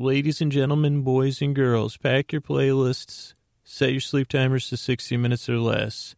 [0.00, 5.14] ladies and gentlemen, boys and girls, pack your playlists, set your sleep timers to 60
[5.18, 6.16] minutes or less.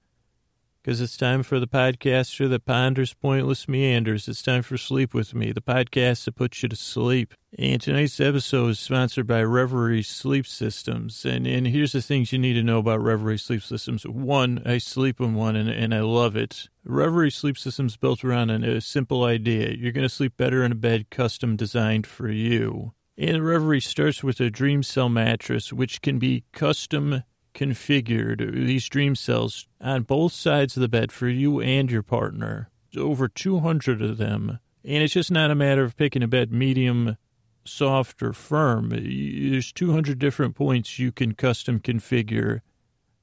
[0.80, 4.28] Because it's time for the podcaster that ponders pointless meanders.
[4.28, 7.34] It's time for Sleep With Me, the podcast that puts you to sleep.
[7.56, 11.24] And tonight's episode is sponsored by Reverie Sleep Systems.
[11.24, 14.04] And, and here's the things you need to know about Reverie Sleep Systems.
[14.04, 16.68] One, I sleep in one and, and I love it.
[16.84, 19.70] Reverie Sleep Systems built around a simple idea.
[19.70, 22.92] You're going to sleep better in a bed custom designed for you.
[23.16, 27.22] And the Reverie starts with a Dream Cell mattress, which can be custom
[27.54, 32.70] configured, these dream cells, on both sides of the bed for you and your partner.
[32.92, 34.58] There's over 200 of them.
[34.84, 37.16] And it's just not a matter of picking a bed medium,
[37.64, 38.90] soft, or firm.
[38.90, 42.60] There's 200 different points you can custom configure,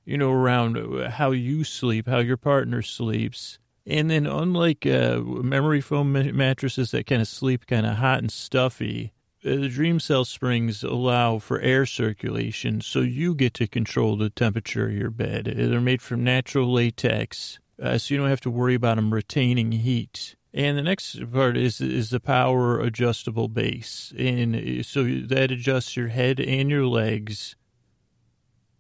[0.06, 0.78] you know, around
[1.12, 3.60] how you sleep, how your partner sleeps.
[3.86, 8.32] And then, unlike uh, memory foam mattresses that kind of sleep kind of hot and
[8.32, 14.30] stuffy, the dream cell springs allow for air circulation, so you get to control the
[14.30, 15.48] temperature of your bed.
[15.48, 19.14] Uh, they're made from natural latex, uh, so you don't have to worry about them
[19.14, 20.36] retaining heat.
[20.54, 25.96] And the next part is is the power adjustable base, and uh, so that adjusts
[25.96, 27.56] your head and your legs.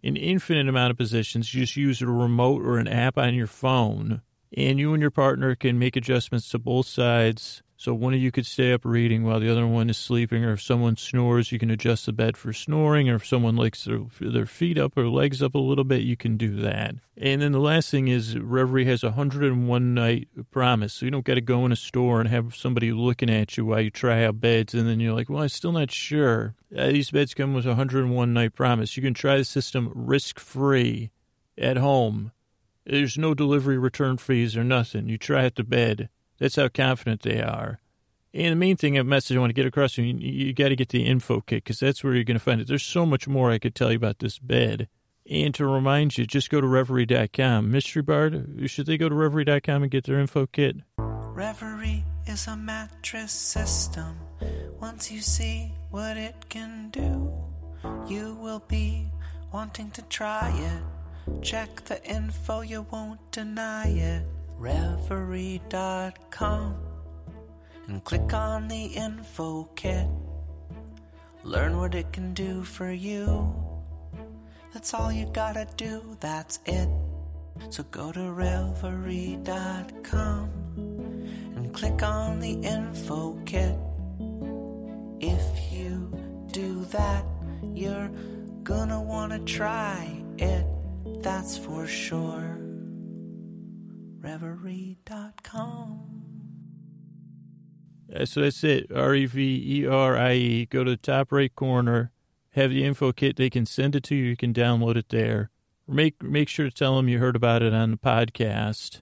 [0.02, 1.54] in infinite amount of positions.
[1.54, 4.22] You just use a remote or an app on your phone,
[4.56, 8.30] and you and your partner can make adjustments to both sides so one of you
[8.30, 11.58] could stay up reading while the other one is sleeping, or if someone snores, you
[11.58, 15.08] can adjust the bed for snoring, or if someone likes their, their feet up or
[15.08, 16.96] legs up a little bit, you can do that.
[17.16, 20.92] And then the last thing is Reverie has a 101 night promise.
[20.92, 23.64] So you don't got to go in a store and have somebody looking at you
[23.64, 26.56] while you try out beds, and then you're like, well, I'm still not sure.
[26.78, 28.98] Uh, these beds come with a 101 night promise.
[28.98, 31.12] You can try the system risk free
[31.58, 32.34] at home.
[32.86, 35.08] There's no delivery return fees or nothing.
[35.08, 36.10] You try it to bed
[36.40, 37.80] that's how confident they are.
[38.34, 40.70] And the main thing, a message I want to get across, to you, you got
[40.70, 42.68] to get the info kit because that's where you're going to find it.
[42.68, 44.88] There's so much more I could tell you about this bed.
[45.30, 47.72] And to remind you, just go to reverie.com.
[47.72, 50.78] Mystery Bard, should they go to reverie.com and get their info kit?
[50.98, 54.20] Reverie is a mattress system.
[54.80, 57.32] Once you see what it can do,
[58.08, 59.10] you will be
[59.52, 61.44] wanting to try it.
[61.44, 64.26] Check the info, you won't deny it
[64.60, 65.70] reverie.com
[67.88, 70.06] and click on the info kit.
[71.44, 73.56] Learn what it can do for you.
[74.74, 76.90] That's all you gotta do, that's it.
[77.70, 79.40] So go to reverie.com
[81.56, 83.78] and click on the info kit.
[85.22, 86.14] If you
[86.52, 87.26] do that,
[87.74, 88.12] you're
[88.64, 90.66] gonna wanna try it,
[91.24, 92.59] that's for sure
[94.22, 96.20] reverie.com.
[98.14, 98.92] Uh, so that's it.
[98.94, 100.66] R E V E R I E.
[100.66, 102.12] Go to the top right corner,
[102.52, 103.36] have the info kit.
[103.36, 104.26] They can send it to you.
[104.26, 105.52] You can download it there.
[105.88, 109.02] Make make sure to tell them you heard about it on the podcast,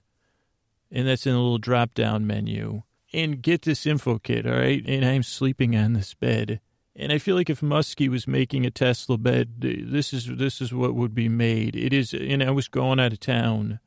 [0.90, 2.82] and that's in a little drop down menu.
[3.12, 4.84] And get this info kit, all right?
[4.86, 6.60] And I'm sleeping on this bed.
[6.94, 10.74] And I feel like if Muskie was making a Tesla bed, this is this is
[10.74, 11.74] what would be made.
[11.74, 13.80] It is, and I was going out of town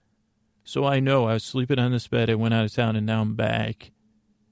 [0.71, 2.29] so I know I was sleeping on this bed.
[2.29, 3.91] I went out of town and now I'm back.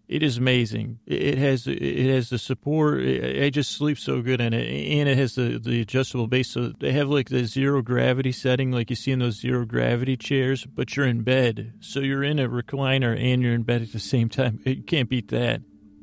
[0.09, 0.99] It is amazing.
[1.05, 2.99] It has it has the support.
[2.99, 6.49] I just sleep so good in it, and it has the, the adjustable base.
[6.49, 10.17] So they have like the zero gravity setting, like you see in those zero gravity
[10.17, 10.65] chairs.
[10.65, 13.99] But you're in bed, so you're in a recliner and you're in bed at the
[13.99, 14.59] same time.
[14.65, 15.61] You can't beat that.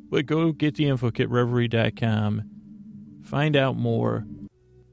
[0.09, 2.43] But go get the info kit reverie.com.
[3.23, 4.25] Find out more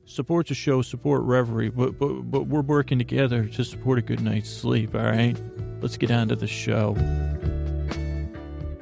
[0.05, 4.21] support the show, support Reverie, but, but, but we're working together to support a good
[4.21, 5.37] night's sleep, all right?
[5.81, 6.95] Let's get on to the show.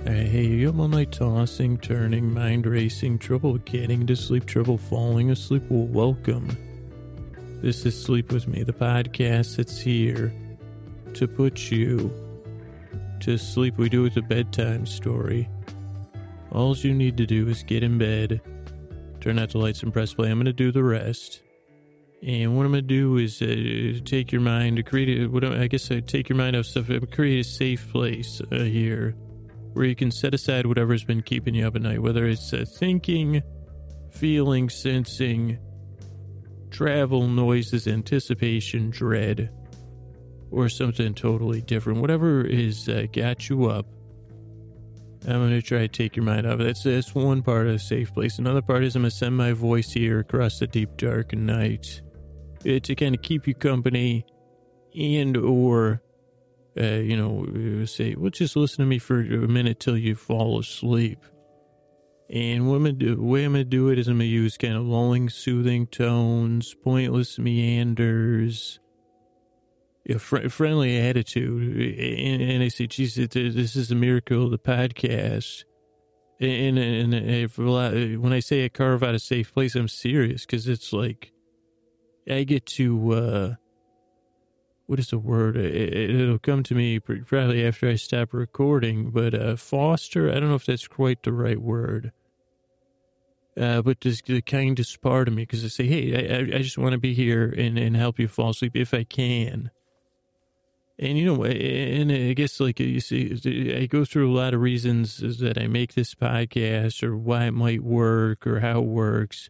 [0.03, 5.29] Hey, you have all night tossing, turning, mind racing, trouble getting to sleep, trouble falling
[5.29, 5.63] asleep?
[5.69, 6.49] Well, welcome.
[7.61, 10.33] This is Sleep With Me, the podcast that's here
[11.13, 12.11] to put you
[13.19, 13.77] to sleep.
[13.77, 15.47] We do it a bedtime story.
[16.51, 18.41] All you need to do is get in bed
[19.21, 20.29] turn out the lights and press play.
[20.29, 21.41] I'm going to do the rest.
[22.23, 25.43] And what I'm going to do is uh, take your mind, to create a, what
[25.43, 29.15] I guess I take your mind off stuff, create a safe place uh, here
[29.73, 32.65] where you can set aside whatever's been keeping you up at night, whether it's uh,
[32.77, 33.41] thinking,
[34.11, 35.57] feeling, sensing,
[36.69, 39.49] travel, noises, anticipation, dread,
[40.51, 42.01] or something totally different.
[42.01, 43.85] Whatever is uh, got you up
[45.27, 46.63] I'm going to try to take your mind off it.
[46.63, 48.39] That's, that's one part of a safe place.
[48.39, 52.01] Another part is I'm going to send my voice here across the deep, dark night
[52.61, 54.25] uh, to kind of keep you company
[54.99, 56.01] and or,
[56.79, 60.15] uh, you know, uh, say, well, just listen to me for a minute till you
[60.15, 61.19] fall asleep.
[62.29, 64.29] And what I'm gonna do, the way I'm going to do it is I'm going
[64.29, 68.79] to use kind of lulling, soothing tones, pointless meanders,
[70.09, 71.97] a fr- friendly attitude.
[71.99, 75.63] And, and I say, geez, this is a miracle of the podcast.
[76.39, 80.67] And, and, and when I say I carve out a safe place, I'm serious because
[80.67, 81.31] it's like
[82.29, 83.55] I get to, uh,
[84.87, 85.55] what is the word?
[85.55, 90.49] It, will come to me probably after I stop recording, but uh, foster, I don't
[90.49, 92.11] know if that's quite the right word.
[93.59, 96.77] Uh, but just the kindest part of me because I say, hey, I, I just
[96.77, 99.69] want to be here and, and help you fall asleep if I can.
[101.01, 104.61] And you know, and I guess like you see, I go through a lot of
[104.61, 109.49] reasons that I make this podcast or why it might work or how it works.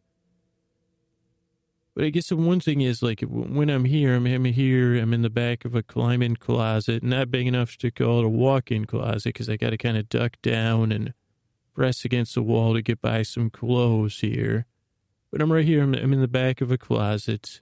[1.93, 5.13] But I guess the one thing is like when I'm here, I'm, I'm here, I'm
[5.13, 8.85] in the back of a climb-in closet, not big enough to call it a walk-in
[8.85, 11.13] closet because I got to kind of duck down and
[11.75, 14.67] press against the wall to get by some clothes here.
[15.33, 15.83] But I'm right here.
[15.83, 17.59] I'm, I'm in the back of a closet.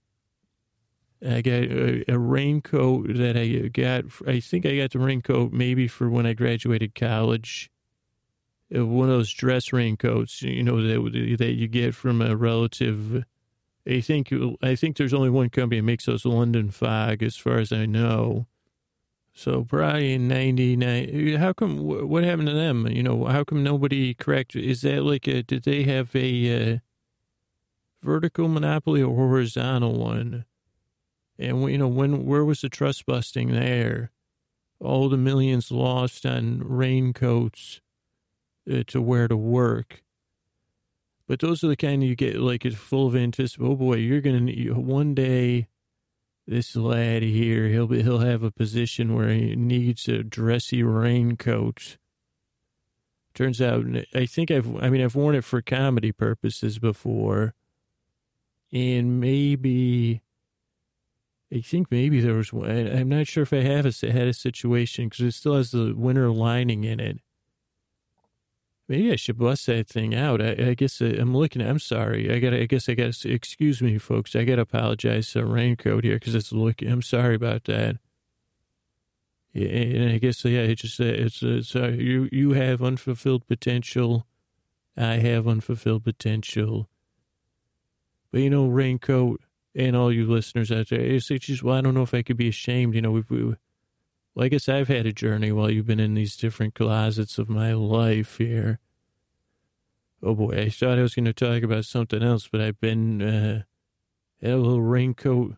[1.26, 4.06] I got a, a, raincoat that I got.
[4.26, 7.70] I think I got the raincoat maybe for when I graduated college.
[8.74, 13.26] Uh, one of those dress raincoats, you know, that that you get from a relative.
[13.86, 14.32] I think
[14.62, 17.86] I think there's only one company that makes those London Fog, as far as I
[17.86, 18.48] know.
[19.34, 21.36] So probably in '99.
[21.36, 21.80] How come?
[21.80, 22.88] What happened to them?
[22.88, 24.56] You know, how come nobody correct?
[24.56, 25.44] Is that like a?
[25.44, 26.78] Did they have a uh,
[28.02, 30.46] vertical monopoly or horizontal one?
[31.40, 34.12] And, you know, when, where was the trust busting there?
[34.80, 37.82] All the millions lost on raincoats
[38.70, 40.04] uh, to wear to work.
[41.28, 43.72] But those are the kind you get like it's full of anticipation.
[43.72, 45.68] Oh boy, you're going to one day.
[46.48, 52.00] This lad here, he'll be, he'll have a position where he needs a dressy raincoat.
[53.36, 53.86] Turns out,
[54.16, 57.54] I think I've, I mean, I've worn it for comedy purposes before,
[58.74, 60.24] and maybe
[61.52, 62.70] I think maybe there was one.
[62.70, 65.94] I'm not sure if I have a, had a situation because it still has the
[65.96, 67.20] winter lining in it.
[68.88, 70.42] Maybe I should bust that thing out.
[70.42, 71.62] I, I guess uh, I, am looking.
[71.62, 72.32] I'm sorry.
[72.32, 72.54] I got.
[72.54, 73.14] I guess I got.
[73.14, 74.36] to Excuse me, folks.
[74.36, 76.92] I got to apologize to Raincoat here because it's looking.
[76.92, 77.98] I'm sorry about that.
[79.54, 80.62] Yeah, and I guess yeah.
[80.62, 84.28] It just uh, it's it's uh, you you have unfulfilled potential.
[84.96, 86.90] I have unfulfilled potential.
[88.32, 89.42] But you know, Raincoat
[89.76, 92.38] and all you listeners out there, it's just, well, I don't know if I could
[92.38, 92.96] be ashamed.
[92.96, 96.16] You know, we, we, well, I guess I've had a journey while you've been in
[96.16, 98.80] these different closets of my life here.
[100.22, 103.22] Oh boy, I thought I was going to talk about something else, but I've been,
[103.22, 103.64] uh,
[104.42, 105.56] had a little raincoat.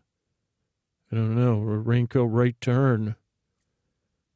[1.10, 3.16] I don't know, a raincoat right turn.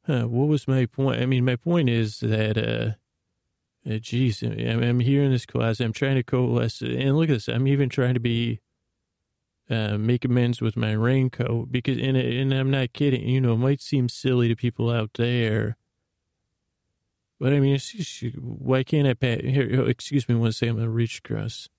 [0.05, 1.21] Huh, what was my point?
[1.21, 5.83] I mean, my point is that, uh, uh geez, I'm, I'm here in this closet.
[5.83, 6.81] I'm trying to coalesce.
[6.81, 7.47] And look at this.
[7.47, 8.61] I'm even trying to be
[9.69, 13.57] uh, make amends with my raincoat because, and, and I'm not kidding, you know, it
[13.57, 15.77] might seem silly to people out there,
[17.39, 17.79] but I mean,
[18.39, 21.69] why can't I pat, here, excuse me one second, I'm to reach across.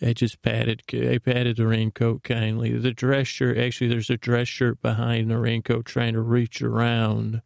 [0.00, 2.78] I just patted, I patted the raincoat kindly.
[2.78, 7.42] The dress shirt, actually, there's a dress shirt behind the raincoat trying to reach around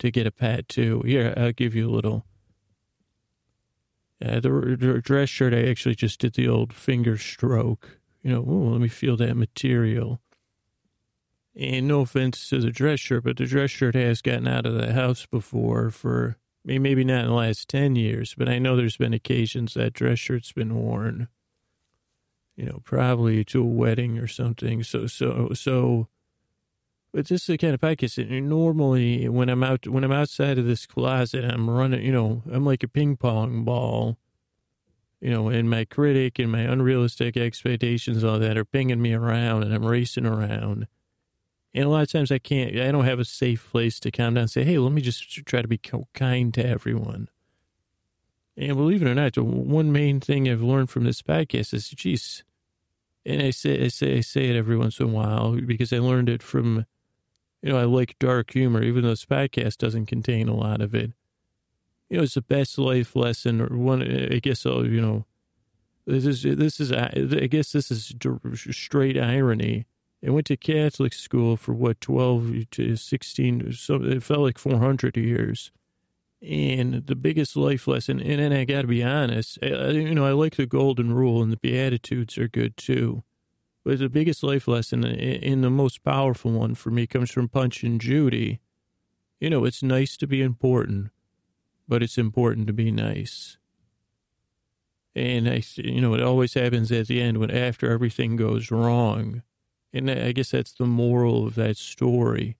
[0.00, 1.02] to get a pat too.
[1.02, 2.26] Here, I'll give you a little.
[4.24, 8.40] Uh, the, the dress shirt, I actually just did the old finger stroke you know,
[8.40, 10.20] ooh, let me feel that material.
[11.54, 14.74] And no offense to the dress shirt, but the dress shirt has gotten out of
[14.74, 18.96] the house before for maybe not in the last 10 years, but I know there's
[18.96, 21.28] been occasions that dress shirt's been worn,
[22.56, 24.82] you know, probably to a wedding or something.
[24.82, 26.08] So, so, so,
[27.12, 30.58] but this is the kind of podcast that normally when I'm out, when I'm outside
[30.58, 34.18] of this closet, I'm running, you know, I'm like a ping pong ball
[35.20, 39.62] you know, and my critic and my unrealistic expectations, all that are pinging me around
[39.62, 40.86] and I'm racing around.
[41.74, 44.34] And a lot of times I can't, I don't have a safe place to calm
[44.34, 45.80] down and say, hey, let me just try to be
[46.14, 47.28] kind to everyone.
[48.56, 51.90] And believe it or not, the one main thing I've learned from this podcast is,
[51.90, 52.44] geez,
[53.26, 55.98] and I say, I say, I say it every once in a while because I
[55.98, 56.86] learned it from,
[57.62, 60.94] you know, I like dark humor, even though this podcast doesn't contain a lot of
[60.94, 61.12] it
[62.08, 65.24] you know, it's the best life lesson or one, I guess, you know,
[66.06, 68.14] this is, this is, I guess this is
[68.70, 69.86] straight irony.
[70.26, 75.16] I went to Catholic school for what, 12 to 16, so it felt like 400
[75.16, 75.72] years.
[76.42, 80.26] And the biggest life lesson, and then I got to be honest, I, you know,
[80.26, 83.24] I like the golden rule and the Beatitudes are good too.
[83.84, 87.82] But the biggest life lesson and the most powerful one for me comes from Punch
[87.82, 88.60] and Judy.
[89.40, 91.10] You know, it's nice to be important
[91.88, 93.58] but it's important to be nice.
[95.14, 99.42] And I, you know, it always happens at the end when after everything goes wrong.
[99.92, 102.58] And I guess that's the moral of that story.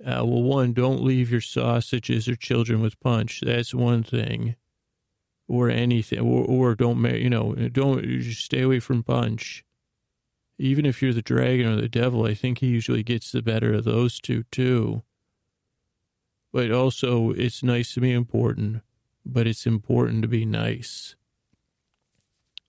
[0.00, 3.40] Uh, well, one, don't leave your sausages or children with punch.
[3.40, 4.56] That's one thing.
[5.46, 6.18] Or anything.
[6.18, 9.64] Or, or don't, you know, don't stay away from punch.
[10.58, 13.72] Even if you're the dragon or the devil, I think he usually gets the better
[13.72, 15.02] of those two, too.
[16.54, 18.82] But also, it's nice to be important,
[19.26, 21.16] but it's important to be nice.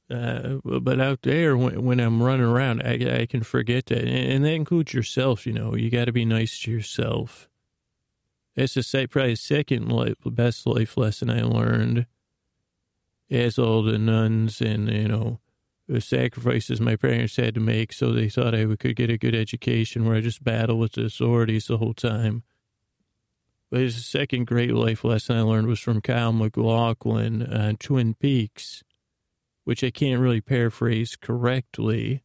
[0.09, 3.99] Uh, but out there, when, when I'm running around, I, I can forget that.
[3.99, 5.75] And, and that includes yourself, you know.
[5.75, 7.47] You got to be nice to yourself.
[8.55, 12.07] That's the probably the second life, best life lesson I learned
[13.29, 15.39] as all the nuns and, you know,
[15.87, 19.35] the sacrifices my parents had to make so they thought I could get a good
[19.35, 22.41] education where I just battled with the authorities the whole time.
[23.71, 28.83] The second great life lesson I learned was from Kyle MacLachlan on uh, Twin Peaks
[29.65, 32.23] which I can't really paraphrase correctly.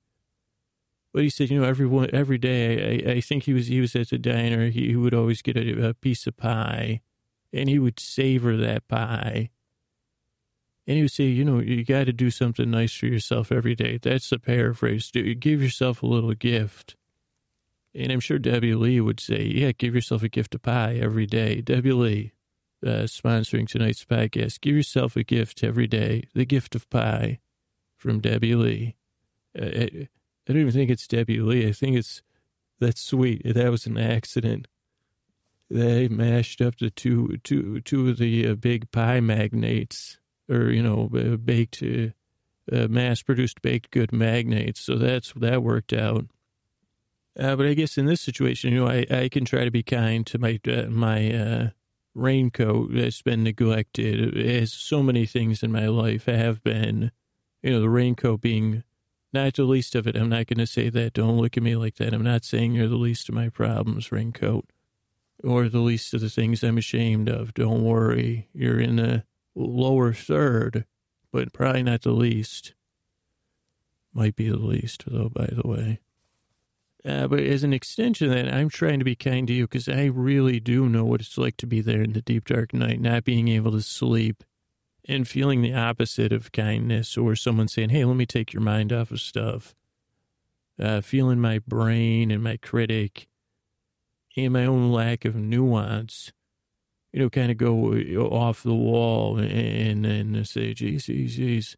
[1.13, 3.97] But he said, you know, everyone every day, I, I think he was he was
[3.97, 4.69] at the diner.
[4.69, 7.01] He, he would always get a, a, piece of pie,
[7.53, 9.51] and he would savor that pie.
[10.87, 13.75] And he would say, you know, you got to do something nice for yourself every
[13.75, 13.99] day.
[14.01, 15.11] That's the paraphrase.
[15.11, 16.97] Do, give yourself a little gift.
[17.95, 21.27] And I'm sure Debbie Lee would say, yeah, give yourself a gift of pie every
[21.27, 21.61] day.
[21.61, 22.33] Debbie Lee,
[22.87, 24.61] uh, sponsoring tonight's podcast.
[24.61, 27.41] Give yourself a gift every day, the gift of pie
[27.97, 28.97] from Debbie Lee.
[29.59, 30.09] Uh, I,
[30.49, 31.67] I don't even think it's Debbie Lee.
[31.67, 32.23] I think it's
[32.79, 33.43] that's sweet.
[33.45, 34.67] That was an accident.
[35.69, 40.19] They mashed up the two, two, two of the uh, big pie magnates,
[40.49, 41.09] or you know,
[41.45, 42.09] baked, uh,
[42.73, 44.81] uh, mass-produced baked good magnates.
[44.81, 46.27] So that's that worked out.
[47.39, 49.83] Uh, but I guess in this situation, you know, I, I can try to be
[49.83, 51.73] kind to my my
[52.15, 57.13] raincoat has been neglected, as so many things in my life have been.
[57.63, 58.85] You know, the raincoat being
[59.33, 60.17] not the least of it.
[60.17, 61.13] I'm not going to say that.
[61.13, 62.13] Don't look at me like that.
[62.13, 64.67] I'm not saying you're the least of my problems, raincoat,
[65.45, 67.55] or the least of the things I'm ashamed of.
[67.55, 68.49] Don't worry.
[68.53, 70.85] You're in the lower third,
[71.33, 72.75] but probably not the least.
[74.13, 76.01] Might be the least, though, by the way.
[77.05, 79.89] Uh, but as an extension of that, I'm trying to be kind to you because
[79.89, 83.01] I really do know what it's like to be there in the deep dark night,
[83.01, 84.45] not being able to sleep
[85.07, 88.93] and feeling the opposite of kindness or someone saying, Hey, let me take your mind
[88.93, 89.75] off of stuff.
[90.79, 93.29] Uh, feeling my brain and my critic
[94.37, 96.33] and my own lack of nuance,
[97.13, 97.93] you know, kind of go
[98.31, 101.77] off the wall and, and say, geez, geez, geez.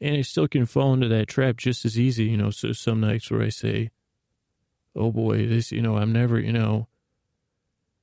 [0.00, 2.50] And I still can fall into that trap just as easy, you know.
[2.50, 3.90] So some nights where I say,
[4.96, 6.88] oh boy, this, you know, I'm never, you know,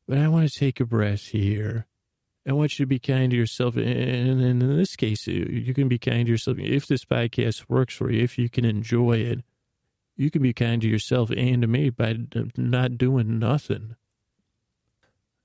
[0.08, 1.88] but I want to take a breath here.
[2.48, 3.78] I want you to be kind to yourself.
[3.78, 6.58] And in this case, you can be kind to yourself.
[6.60, 9.40] If this podcast works for you, if you can enjoy it,
[10.18, 12.18] you can be kind to yourself and to me by
[12.58, 13.96] not doing nothing.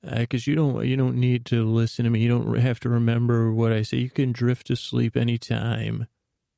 [0.02, 2.20] Because uh, you don't, you don't need to listen to me.
[2.20, 3.98] You don't have to remember what I say.
[3.98, 6.06] You can drift to sleep anytime.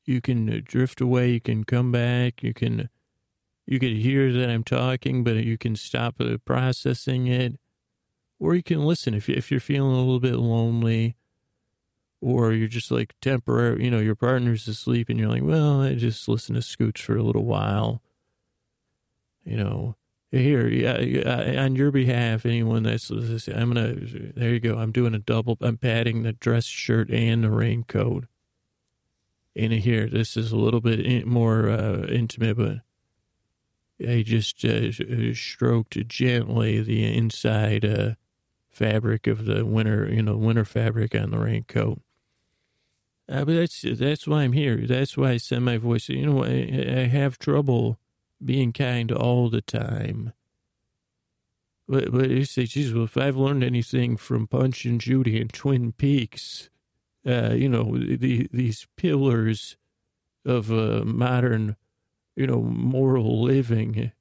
[0.05, 1.33] You can drift away.
[1.33, 2.43] You can come back.
[2.43, 2.89] You can
[3.71, 7.57] you could hear that I'm talking, but you can stop processing it.
[8.41, 11.15] Or you can listen if, if you're feeling a little bit lonely
[12.21, 15.95] or you're just like temporary, you know, your partner's asleep and you're like, well, I
[15.95, 18.03] just listen to Scooch for a little while.
[19.45, 19.97] You know,
[20.33, 24.79] here, yeah, on your behalf, anyone that's, I'm going to, there you go.
[24.79, 28.25] I'm doing a double, I'm padding the dress shirt and the raincoat.
[29.55, 32.79] And here, this is a little bit more uh, intimate, but
[34.07, 34.93] I just uh,
[35.35, 38.15] stroked gently the inside uh,
[38.71, 42.01] fabric of the winter, you know, winter fabric on the raincoat.
[43.29, 44.79] Uh, but that's that's why I'm here.
[44.87, 46.09] That's why I send my voice.
[46.09, 47.99] You know, I, I have trouble
[48.45, 50.33] being kind all the time.
[51.87, 55.53] But but you say, Jesus, well, if I've learned anything from Punch and Judy and
[55.53, 56.71] Twin Peaks,
[57.27, 59.77] uh, you know, the, these pillars
[60.45, 61.77] of uh, modern
[62.41, 64.13] you know, moral living.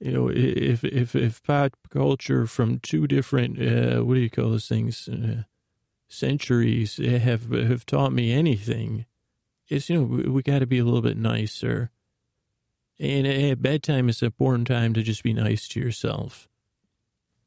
[0.00, 4.50] You know, if if if pop culture from two different uh, what do you call
[4.50, 5.42] those things uh,
[6.08, 9.04] centuries have have taught me anything,
[9.68, 11.90] it's you know we, got to be a little bit nicer.
[12.98, 16.48] And at bedtime is an important time to just be nice to yourself.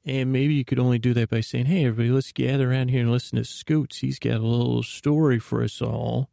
[0.05, 3.01] And maybe you could only do that by saying, hey, everybody, let's gather around here
[3.01, 3.97] and listen to Scoots.
[3.97, 6.29] He's got a little story for us all.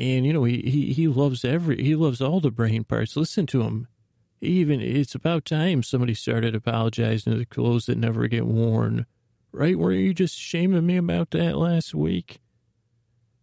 [0.00, 3.16] And, you know, he, he, he loves every, he loves all the brain parts.
[3.16, 3.86] Listen to him.
[4.40, 9.04] Even, it's about time somebody started apologizing to the clothes that never get worn.
[9.52, 9.78] Right?
[9.78, 12.40] Weren't you just shaming me about that last week?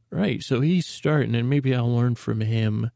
[0.09, 0.41] Right.
[0.41, 2.89] So he's starting, and maybe I'll learn from him.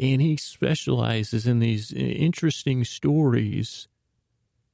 [0.00, 3.86] And he specializes in these interesting stories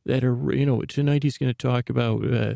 [0.06, 2.54] that are, you know, tonight he's going to talk about uh,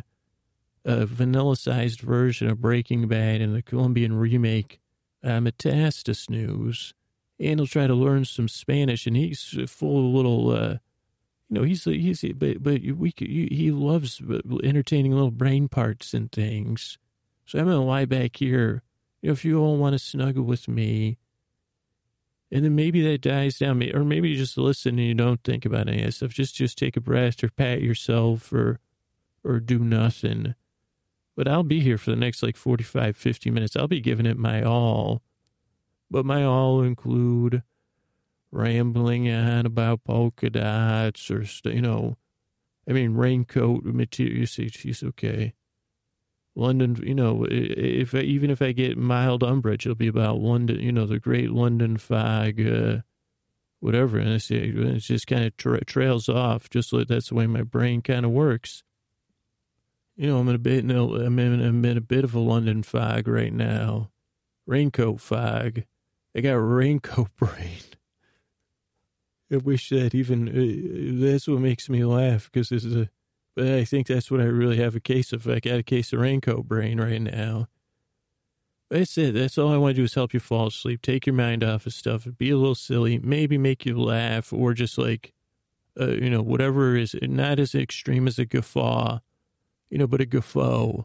[0.86, 4.80] a vanilla sized version of Breaking Bad and the Colombian remake,
[5.24, 6.92] Metastasnooze.
[7.38, 10.78] And he'll try to learn some Spanish, and he's full of little, uh,
[11.50, 14.22] you know, he's, he's, but, but we, he loves
[14.64, 16.96] entertaining little brain parts and things.
[17.44, 18.82] So I'm to lie back here.
[19.20, 21.18] If you all want to snuggle with me,
[22.50, 25.66] and then maybe that dies down, or maybe you just listen and you don't think
[25.66, 26.30] about any of that stuff.
[26.30, 28.80] Just, just take a breath or pat yourself or,
[29.44, 30.54] or do nothing.
[31.36, 33.76] But I'll be here for the next like 45, 50 minutes.
[33.76, 35.22] I'll be giving it my all.
[36.10, 37.62] But my all include
[38.50, 42.16] rambling on about polka dots or, you know,
[42.88, 44.38] I mean, raincoat material.
[44.38, 45.54] You see, she's okay.
[46.54, 50.80] London, you know, if I, even if I get mild umbrage, it'll be about London,
[50.80, 52.98] you know, the great London fog, uh,
[53.80, 54.18] whatever.
[54.18, 57.62] And it's, it just kind of tra- trails off, just like that's the way my
[57.62, 58.82] brain kind of works.
[60.16, 62.82] You know, I'm in a bit, I'm in, I'm in a bit of a London
[62.82, 64.10] fog right now,
[64.66, 65.82] raincoat fog.
[66.34, 67.82] I got raincoat brain.
[69.52, 73.10] I wish that even uh, that's what makes me laugh because this is a
[73.56, 75.48] but I think that's what I really have a case of.
[75.48, 77.68] I got a case of raincoat brain right now.
[78.90, 79.32] That's it.
[79.32, 81.00] That's all I want to do is help you fall asleep.
[81.00, 82.28] Take your mind off of stuff.
[82.36, 83.18] Be a little silly.
[83.18, 85.32] Maybe make you laugh or just like,
[85.98, 89.20] uh, you know, whatever is not as extreme as a guffaw,
[89.90, 91.02] you know, but a guffaw.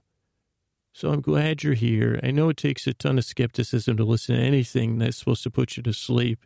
[0.94, 2.20] So I'm glad you're here.
[2.22, 5.50] I know it takes a ton of skepticism to listen to anything that's supposed to
[5.50, 6.46] put you to sleep.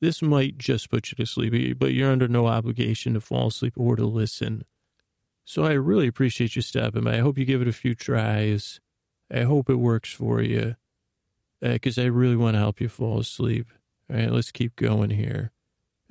[0.00, 3.74] This might just put you to sleep, but you're under no obligation to fall asleep
[3.76, 4.64] or to listen.
[5.44, 7.14] So I really appreciate you stopping by.
[7.14, 8.80] I hope you give it a few tries.
[9.32, 10.76] I hope it works for you
[11.60, 13.68] because uh, I really want to help you fall asleep.
[14.10, 15.50] All right, let's keep going here.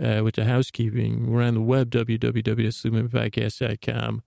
[0.02, 4.24] Uh, with the housekeeping, we're on the web, www.sleepingpodcast.com.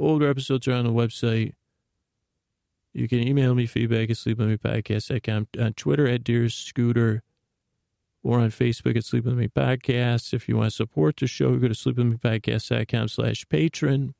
[0.00, 1.52] Older episodes are on the website.
[2.94, 7.22] You can email me feedback at sleepwithmepodcast.com, on Twitter at Dearest Scooter,
[8.22, 10.32] or on Facebook at Sleep With Me Podcast.
[10.32, 14.12] If you want to support the show, go to sleepwithmepodcast.com slash patreon.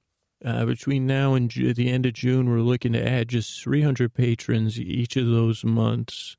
[0.45, 4.13] Uh, between now and Ju- the end of June, we're looking to add just 300
[4.13, 6.37] patrons each of those months,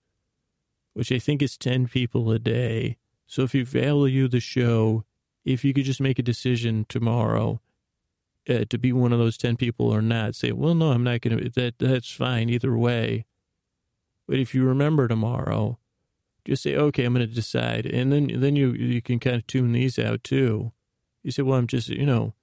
[0.93, 2.97] which I think is 10 people a day.
[3.25, 5.03] So if you value the show,
[5.43, 7.59] if you could just make a decision tomorrow
[8.49, 11.21] uh, to be one of those 10 people or not, say, well, no, I'm not
[11.21, 13.25] going to, that, that's fine either way.
[14.27, 15.77] But if you remember tomorrow,
[16.45, 17.85] just say, okay, I'm going to decide.
[17.85, 20.71] And then, then you, you can kind of tune these out too.
[21.23, 22.33] You say, well, I'm just, you know,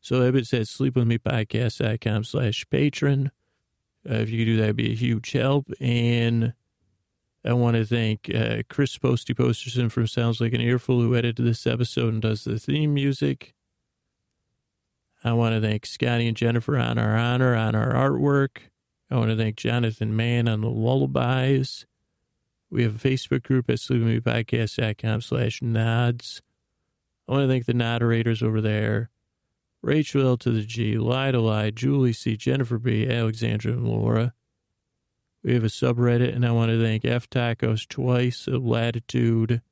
[0.00, 3.32] so it says sleepwithmepodcast.com slash patreon.
[4.08, 5.68] Uh, if you could do that, would be a huge help.
[5.80, 6.54] And
[7.44, 11.44] I want to thank uh, Chris Posty Posterson from Sounds Like an Earful, who edited
[11.44, 13.55] this episode and does the theme music.
[15.24, 18.58] I want to thank Scotty and Jennifer on our honor, on our artwork.
[19.10, 21.86] I want to thank Jonathan Mann on the lullabies.
[22.70, 26.42] We have a Facebook group at sleepwithmepodcast.com slash nods.
[27.28, 29.10] I want to thank the moderators over there.
[29.82, 34.34] Rachel to the G, Lida Lie, Julie C, Jennifer B, Alexandra, and Laura.
[35.44, 39.62] We have a subreddit, and I want to thank F Tacos twice of Latitude,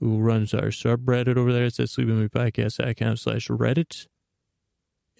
[0.00, 1.66] who runs our subreddit over there.
[1.66, 4.08] It's at sleepingmepodcast.com slash Reddit.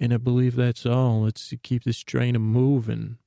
[0.00, 1.22] And I believe that's all.
[1.22, 3.18] Let's keep this train of moving.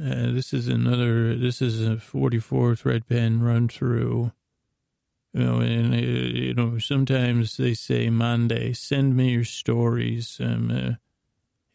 [0.00, 4.32] Uh, this is another, this is a 44th Red Pen run through.
[5.34, 10.40] You know, and, uh, you know, sometimes they say Monday, send me your stories.
[10.40, 10.94] Um, uh,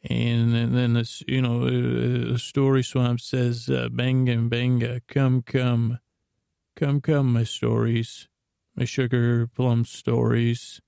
[0.09, 5.99] and, and then, this, you know, uh, story swamp says, uh, banga, banga, come, come,
[6.75, 8.27] come, come, my stories,
[8.75, 10.81] my sugar plum stories.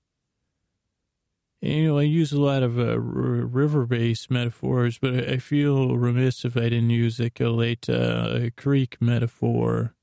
[1.62, 6.56] You know, I use a lot of uh, river-based metaphors, but I feel remiss if
[6.56, 9.94] I didn't use a Caleta, a creek metaphor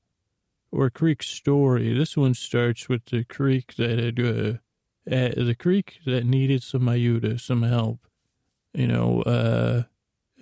[0.72, 1.96] or creek story.
[1.96, 4.58] This one starts with the creek that had, uh,
[5.10, 8.00] uh, the creek that needed some ayuda, some help.
[8.72, 9.84] You know, uh,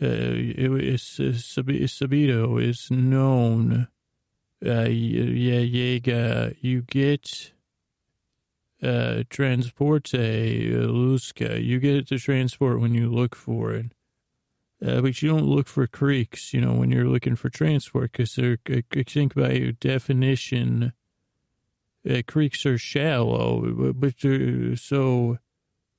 [0.00, 3.88] uh, it, it's, uh, Sabito is known.
[4.64, 7.52] Uh, yeah, yeah, you get
[8.82, 11.62] uh, transporte, uh, Luska.
[11.62, 13.92] You get to transport when you look for it.
[14.84, 18.34] Uh, but you don't look for creeks, you know, when you're looking for transport, because
[18.34, 20.92] they're, I think by definition,
[22.08, 25.38] uh, creeks are shallow, but, but so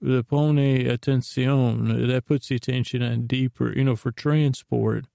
[0.02, 5.06] the pone attention, that puts the attention on deeper, you know, for transport.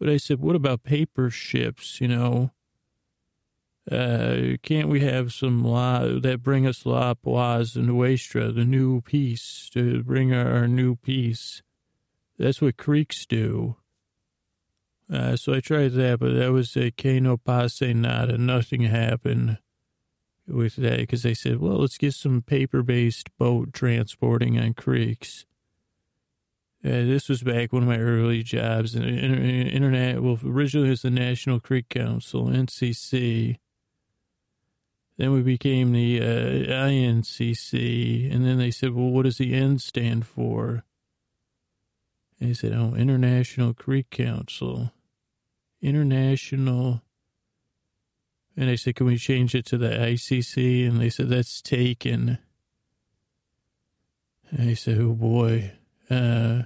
[0.00, 2.50] But I said, what about paper ships, you know?
[3.90, 9.70] Uh, can't we have some that bring us la paz and nuestra, the new peace,
[9.72, 11.62] to bring our, our new peace?
[12.38, 13.76] That's what creeks do.
[15.10, 18.36] Uh, so I tried that, but that was a que no pase nada.
[18.36, 19.58] Nothing happened
[20.46, 25.46] with that because they said, well, let's get some paper based boat transporting on creeks.
[26.84, 28.94] Uh, this was back one of my early jobs.
[28.94, 33.56] Internet, well, originally it was the National Creek Council, NCC.
[35.18, 36.24] Then we became the uh,
[36.86, 38.32] INCC.
[38.32, 40.84] And then they said, well, what does the N stand for?
[42.40, 44.92] And they said, oh, International Creek Council.
[45.82, 47.02] International.
[48.56, 50.88] And I said, can we change it to the ICC?
[50.88, 52.38] And they said, that's taken.
[54.50, 55.72] And I said, oh boy,
[56.10, 56.62] uh,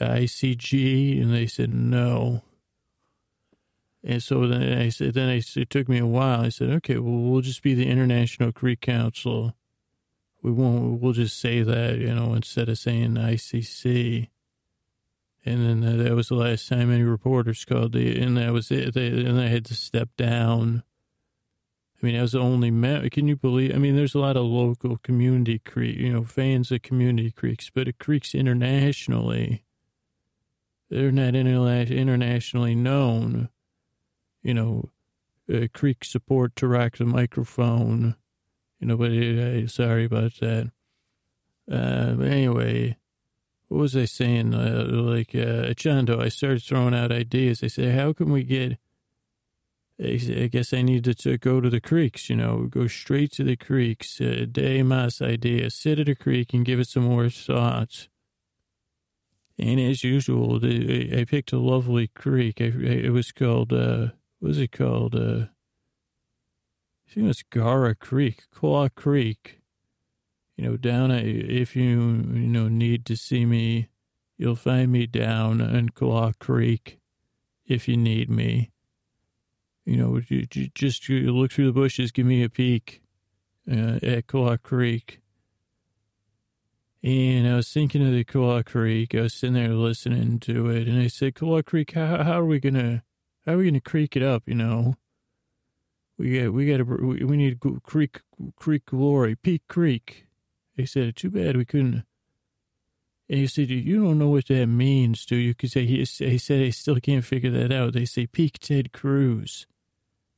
[0.00, 1.20] ICG?
[1.20, 2.42] And they said, no.
[4.08, 6.42] And so then I said, then I, it took me a while.
[6.42, 9.56] I said, okay, well, we'll just be the International Creek Council.
[10.42, 14.28] We won't, we'll just say that, you know, instead of saying ICC.
[15.44, 18.94] And then that was the last time any reporters called the, and that was it.
[18.94, 20.84] They, and I had to step down.
[22.00, 23.10] I mean, I was the only man.
[23.10, 23.74] Can you believe?
[23.74, 27.70] I mean, there's a lot of local community creek, you know, fans of community creeks,
[27.74, 29.64] but it creeks internationally.
[30.90, 33.48] They're not internationally known.
[34.46, 34.90] You know,
[35.52, 38.14] uh, creek support to rock the microphone.
[38.78, 40.70] You know, but uh, sorry about that.
[41.68, 42.96] Uh, but anyway,
[43.66, 44.54] what was I saying?
[44.54, 47.64] Uh, like, uh, Chando, I started throwing out ideas.
[47.64, 48.78] I said, how can we get,
[50.00, 53.56] I guess I needed to go to the creeks, you know, go straight to the
[53.56, 54.20] creeks.
[54.20, 58.06] Uh, de mas idea, sit at a creek and give it some more thought.
[59.58, 62.60] And as usual, I picked a lovely creek.
[62.60, 64.08] It was called, uh,
[64.46, 65.16] what was it called?
[65.16, 65.46] Uh,
[67.08, 69.58] I think it's Gara Creek, Claw Creek
[70.56, 73.88] you know, down, at, if you, you know, need to see me,
[74.38, 77.00] you'll find me down in Claw Creek
[77.66, 78.70] if you need me.
[79.84, 83.02] You know, you, just look through the bushes, give me a peek
[83.68, 85.22] uh, at Claw Creek.
[87.02, 89.12] And I was thinking of the Claw Creek.
[89.12, 92.46] I was sitting there listening to it, and I said, "Claw Creek, how, how are
[92.46, 93.02] we gonna,
[93.46, 94.42] how are we gonna creak it up?
[94.46, 94.96] You know,
[96.18, 98.20] we got, we got to, we, we need creek,
[98.56, 100.26] creek glory, Peak Creek."
[100.76, 102.04] He said, too bad we couldn't.
[103.28, 105.52] And he said, you don't know what that means, do you?
[105.52, 107.94] Because he, he said, he still can't figure that out.
[107.94, 109.66] They say peak Ted Cruz,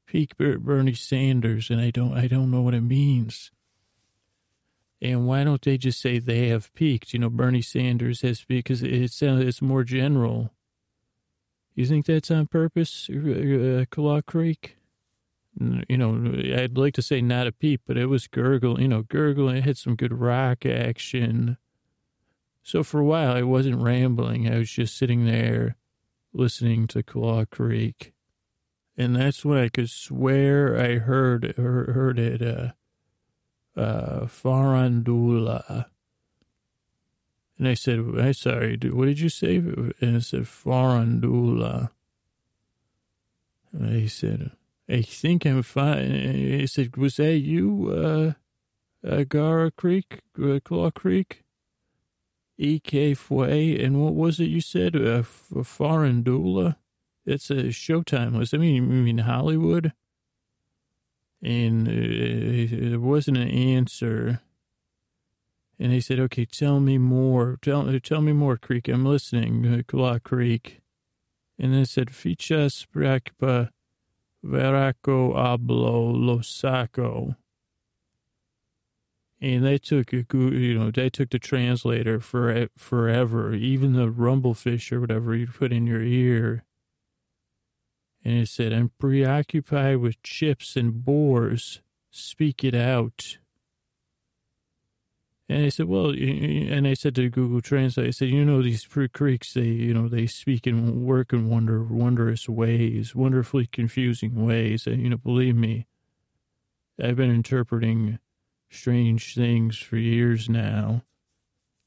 [0.07, 3.51] peak Bernie Sanders, and I don't, I don't know what it means.
[5.03, 7.13] And why don't they just say they have peaked?
[7.13, 10.51] You know, Bernie Sanders has because it's it's more general.
[11.79, 14.79] You think that's on purpose, uh, Claw Creek?
[15.89, 19.03] you know, I'd like to say not a peep, but it was gurgle, you know,
[19.03, 19.59] gurgling.
[19.59, 21.57] It had some good rock action.
[22.65, 24.53] So for a while, I wasn't rambling.
[24.53, 25.77] I was just sitting there
[26.33, 28.13] listening to Claw Creek.
[28.97, 32.73] And that's when I could swear I heard heard it, uh,
[33.81, 35.85] uh, Farandula.
[37.59, 39.57] And I said, I'm sorry, what did you say?
[39.57, 41.91] And I said, Farandula.
[43.73, 44.53] And he said,
[44.89, 46.61] I think I'm fine.
[46.61, 48.35] I said, was that you,
[49.05, 51.43] uh, uh Gara Creek, uh, Claw Creek?
[52.61, 53.15] E.K.
[53.15, 54.97] Fway, and what was it you said?
[54.97, 56.77] Uh, Farandula?
[57.25, 58.37] It's a Showtime.
[58.37, 59.93] Was I mean, you mean Hollywood?
[61.41, 64.41] And uh, there wasn't an answer.
[65.79, 67.59] And he said, okay, tell me more.
[67.63, 68.89] Tell, tell me more, Creek.
[68.89, 70.81] I'm listening, uh, Claw Creek.
[71.59, 73.71] And then it said, Fichas Brakpa
[74.45, 77.37] Veraco hablo Losaco.
[79.41, 85.01] And they took you know, they took the translator for forever, even the rumblefish or
[85.01, 86.65] whatever you put in your ear.
[88.25, 91.83] And it said, I'm preoccupied with chips and boars.
[92.11, 93.39] Speak it out.
[95.51, 98.87] And I said, well, and I said to Google Translate, I said, you know, these
[99.15, 104.87] creeks, they, you know, they speak and work in wonder, wondrous ways, wonderfully confusing ways.
[104.87, 105.87] And, you know, believe me,
[107.03, 108.19] I've been interpreting
[108.69, 111.05] strange things for years now.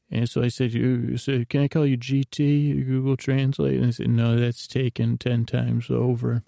[0.09, 3.77] And so I said, you said, can I call you GT, Google Translate?
[3.77, 6.43] And I said, no, that's taken 10 times over.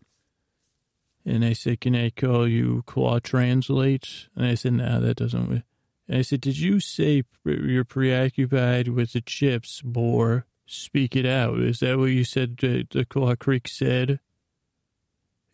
[1.26, 4.28] And I said, can I call you Claw Translate?
[4.36, 5.64] And I said, no, that doesn't.
[6.08, 10.46] And I said, Did you say you're preoccupied with the chips, Boar?
[10.66, 11.60] speak it out.
[11.60, 14.20] Is that what you said uh, the Claw Creek said?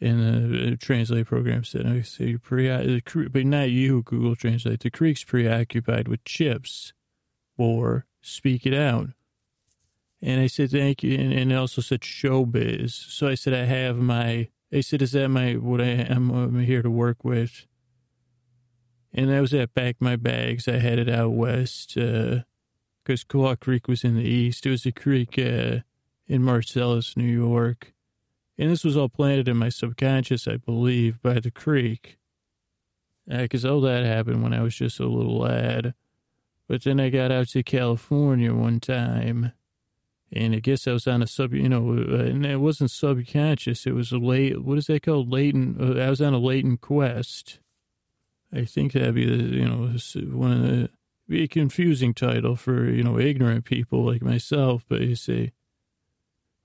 [0.02, 4.80] And the translate program said, I say, you're pre- the, but not you, Google Translate.
[4.80, 6.94] The Creek's preoccupied with chips
[7.58, 9.10] or speak it out.
[10.22, 11.18] And I said, thank you.
[11.18, 12.92] And, and also said showbiz.
[12.92, 16.62] So I said, I have my, they said, is that my, what I am I'm
[16.62, 17.66] here to work with?
[19.14, 19.74] And that was that.
[19.74, 20.68] Packed my bags.
[20.68, 22.44] I headed out west because
[23.08, 24.66] uh, Claw Creek was in the east.
[24.66, 25.80] It was a creek uh,
[26.28, 27.94] in Marcellus, New York.
[28.58, 32.18] And this was all planted in my subconscious, I believe, by the creek.
[33.28, 35.94] Because uh, all that happened when I was just a little lad.
[36.68, 39.54] But then I got out to California one time.
[40.32, 43.88] And I guess I was on a sub, you know, uh, and it wasn't subconscious.
[43.88, 45.32] It was a late, what is that called?
[45.32, 47.60] Latent, uh, I was on a latent quest
[48.54, 49.98] I think that'd be you know,
[50.36, 50.90] one of the,
[51.28, 55.52] be a confusing title for, you know, ignorant people like myself, but you say,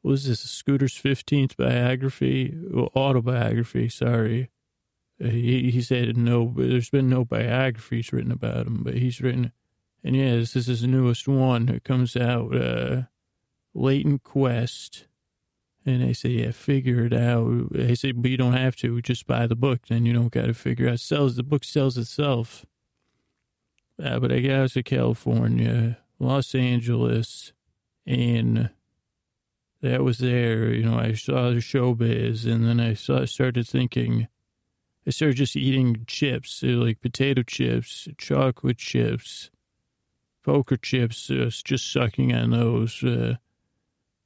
[0.02, 2.54] was this Scooter's 15th biography?
[2.70, 4.50] Well, autobiography, sorry.
[5.22, 9.52] Uh, he, said no, there's been no biographies written about him, but he's written,
[10.02, 11.68] and yes, this is his newest one.
[11.68, 13.02] It comes out, uh,
[13.74, 15.06] Latent Quest.
[15.86, 17.68] And I say, yeah, figure it out.
[17.78, 19.02] I say, but you don't have to.
[19.02, 19.82] Just buy the book.
[19.88, 21.00] Then you don't got to figure out.
[21.00, 22.64] Sells the book sells itself.
[24.02, 27.52] Uh, but I got out to California, Los Angeles,
[28.06, 28.70] and
[29.82, 30.72] that was there.
[30.72, 34.28] You know, I saw the showbiz, and then I saw, started thinking.
[35.06, 39.50] I started just eating chips, like potato chips, chocolate chips,
[40.42, 43.04] poker chips, uh, just sucking on those.
[43.04, 43.36] Uh,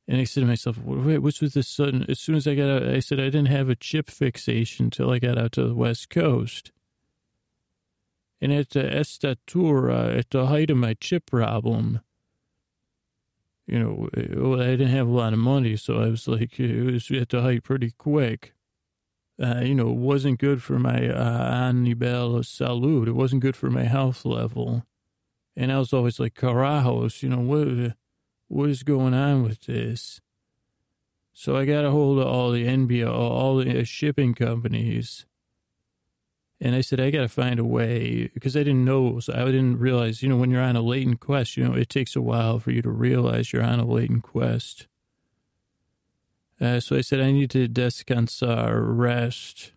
[0.08, 2.06] and I said to myself, wait, what's with this sudden?
[2.08, 5.10] As soon as I got out, I said I didn't have a chip fixation until
[5.10, 6.72] I got out to the West Coast.
[8.40, 12.00] And at the estatura, at the height of my chip problem,
[13.66, 16.90] you know, well, I didn't have a lot of money, so I was like, it
[16.90, 18.54] was at the height pretty quick.
[19.40, 23.08] Uh, you know, it wasn't good for my uh, Anibel salud.
[23.08, 24.84] It wasn't good for my health level.
[25.54, 27.94] And I was always like, carajos, you know, what
[28.48, 30.20] what is going on with this?
[31.32, 35.24] So I got a hold of all the NBO, all the uh, shipping companies.
[36.60, 39.20] And I said, I got to find a way because I didn't know.
[39.20, 41.88] So I didn't realize, you know, when you're on a latent quest, you know, it
[41.88, 44.88] takes a while for you to realize you're on a latent quest.
[46.60, 49.72] Uh, so I said, I need to descansar, rest.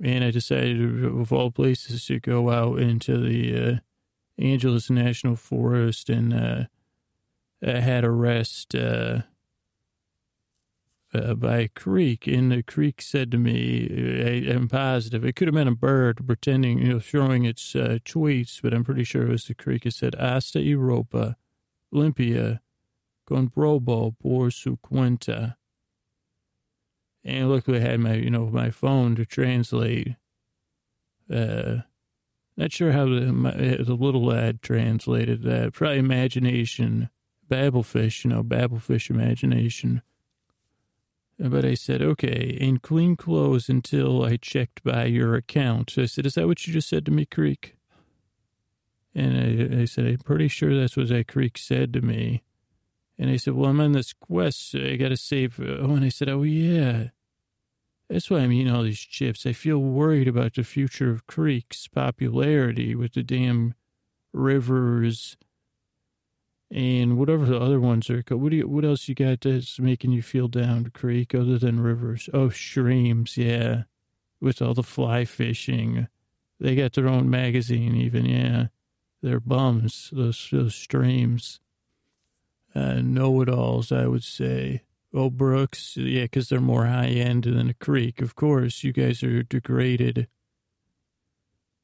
[0.00, 3.76] And I decided, of all places, to go out into the uh,
[4.38, 6.64] Angeles National Forest and uh,
[7.62, 9.22] had a rest uh,
[11.14, 13.88] uh, by a creek, and the creek said to me,
[14.48, 17.98] I, am positive, it could have been a bird pretending, you know, throwing its uh,
[18.04, 19.86] tweets, but I'm pretty sure it was the creek.
[19.86, 21.36] It said, Asta Europa,
[21.92, 22.60] limpia,
[23.26, 25.56] con probo por su cuenta.
[27.24, 30.16] And luckily I had my, you know, my phone to translate.
[31.32, 31.78] Uh,
[32.56, 35.72] not sure how the, my, the little lad translated that.
[35.72, 37.10] Probably imagination
[37.48, 40.02] Babelfish, you know, Babelfish imagination.
[41.42, 45.94] Uh, but I said, okay, in clean clothes until I checked by your account.
[45.98, 47.76] I said, is that what you just said to me, Creek?
[49.14, 49.36] And
[49.78, 52.42] I, I said, I'm pretty sure that's what that Creek said to me.
[53.18, 54.70] And I said, well, I'm on this quest.
[54.70, 55.60] So I got to save.
[55.60, 57.08] Uh, oh, and I said, oh, yeah.
[58.08, 59.46] That's why I'm eating all these chips.
[59.46, 63.74] I feel worried about the future of Creek's popularity with the damn
[64.32, 65.36] rivers
[66.72, 68.24] and whatever the other ones are.
[68.30, 68.66] What do you?
[68.66, 72.30] What else you got that's making you feel down, Creek, other than rivers?
[72.32, 73.82] Oh, streams, yeah,
[74.40, 76.08] with all the fly fishing.
[76.58, 78.68] They got their own magazine, even, yeah.
[79.20, 81.60] They're bums, those those streams.
[82.74, 84.82] Uh, know-it-alls, I would say.
[85.12, 88.22] Oh, Brooks, yeah, because they're more high-end than a creek.
[88.22, 90.26] Of course, you guys are degraded.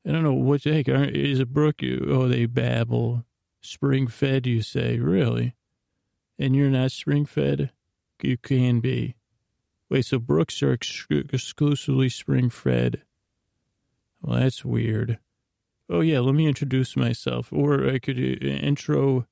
[0.07, 0.89] I don't know what the heck.
[0.89, 1.83] Is a brook?
[1.83, 3.27] Oh, they babble.
[3.61, 4.99] Spring fed, you say?
[4.99, 5.55] Really?
[6.39, 7.73] And you're not spring fed?
[8.23, 9.17] You can be.
[9.91, 13.03] Wait, so brooks are ex- exclusively spring fed?
[14.21, 15.19] Well, that's weird.
[15.89, 17.53] Oh, yeah, let me introduce myself.
[17.53, 19.27] Or I could uh, intro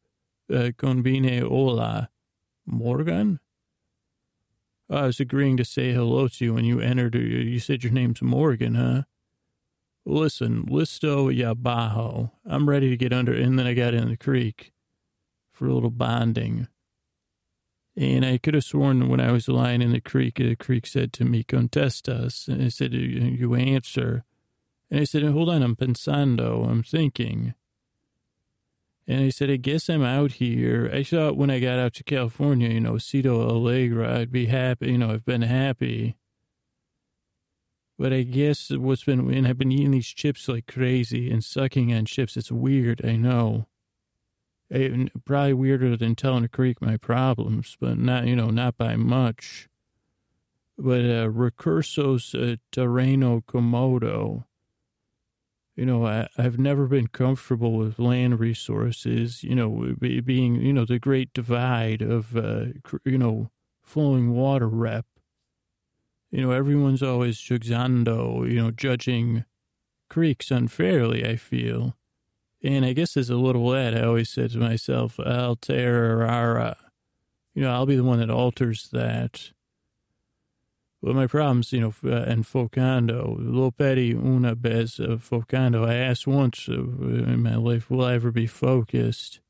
[0.53, 2.09] uh, conbine hola.
[2.65, 3.41] Morgan?
[4.89, 7.15] I was agreeing to say hello to you when you entered.
[7.15, 9.03] Uh, you said your name's Morgan, huh?
[10.07, 12.31] Listen, listo ya bajo.
[12.49, 13.35] I'm ready to get under.
[13.35, 14.73] And then I got in the creek
[15.53, 16.69] for a little bonding.
[17.97, 21.13] And I could have sworn when I was lying in the creek, the creek said
[21.15, 22.47] to me, contestas.
[22.47, 24.25] And I said, you answer.
[24.91, 27.55] And I said, hold on, I'm pensando, I'm thinking.
[29.09, 30.91] And I said, I guess I'm out here.
[30.93, 34.93] I thought when I got out to California, you know, Cito Alegre, I'd be happy.
[34.93, 36.17] You know, I've been happy.
[37.99, 41.93] But I guess what's been, and I've been eating these chips like crazy and sucking
[41.95, 42.37] on chips.
[42.37, 43.69] It's weird, I know.
[45.25, 49.69] Probably weirder than telling a creek my problems, but not, you know, not by much.
[50.77, 54.45] But uh, recursos uh, terreno commodo
[55.77, 60.87] you know, I, have never been comfortable with land resources, you know, being, you know,
[60.87, 62.67] the great divide of, uh,
[63.05, 63.51] you know,
[63.83, 65.05] flowing water rep.
[66.31, 69.45] You know, everyone's always judgando, you know, judging
[70.11, 71.97] creeks unfairly, I feel.
[72.63, 76.77] And I guess as a little lad, I always said to myself, alterara,
[77.55, 79.53] you know, I'll be the one that alters that.
[81.01, 85.87] Well, my problems, you know, uh, and focando, lo petty una vez focando.
[85.87, 89.41] I asked once uh, in my life, will I ever be focused?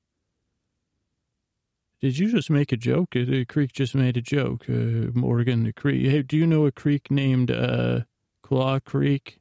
[2.01, 3.11] Did you just make a joke?
[3.13, 4.67] The creek just made a joke.
[4.69, 6.07] Uh, Morgan, the creek.
[6.11, 8.01] Hey, do you know a creek named uh,
[8.43, 9.41] Claw Creek?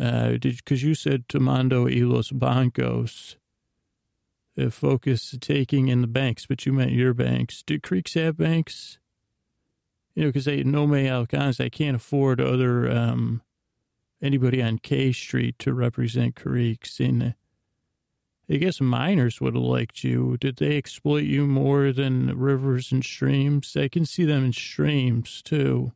[0.00, 3.36] Uh, did because you said Tomando y los Bancos.
[4.58, 7.62] Uh, focus taking in the banks, but you meant your banks.
[7.62, 8.98] Do creeks have banks?
[10.14, 13.42] you know, because they no me alcans, I can't afford other um,
[14.20, 17.00] anybody on K Street to represent creeks.
[17.00, 17.34] And
[18.50, 20.36] I guess miners would have liked you.
[20.38, 23.76] Did they exploit you more than rivers and streams?
[23.76, 25.92] I can see them in streams too.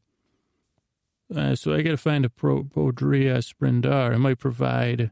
[1.35, 4.15] Uh, so I got to find a pro podria sprendar.
[4.15, 5.11] I might provide.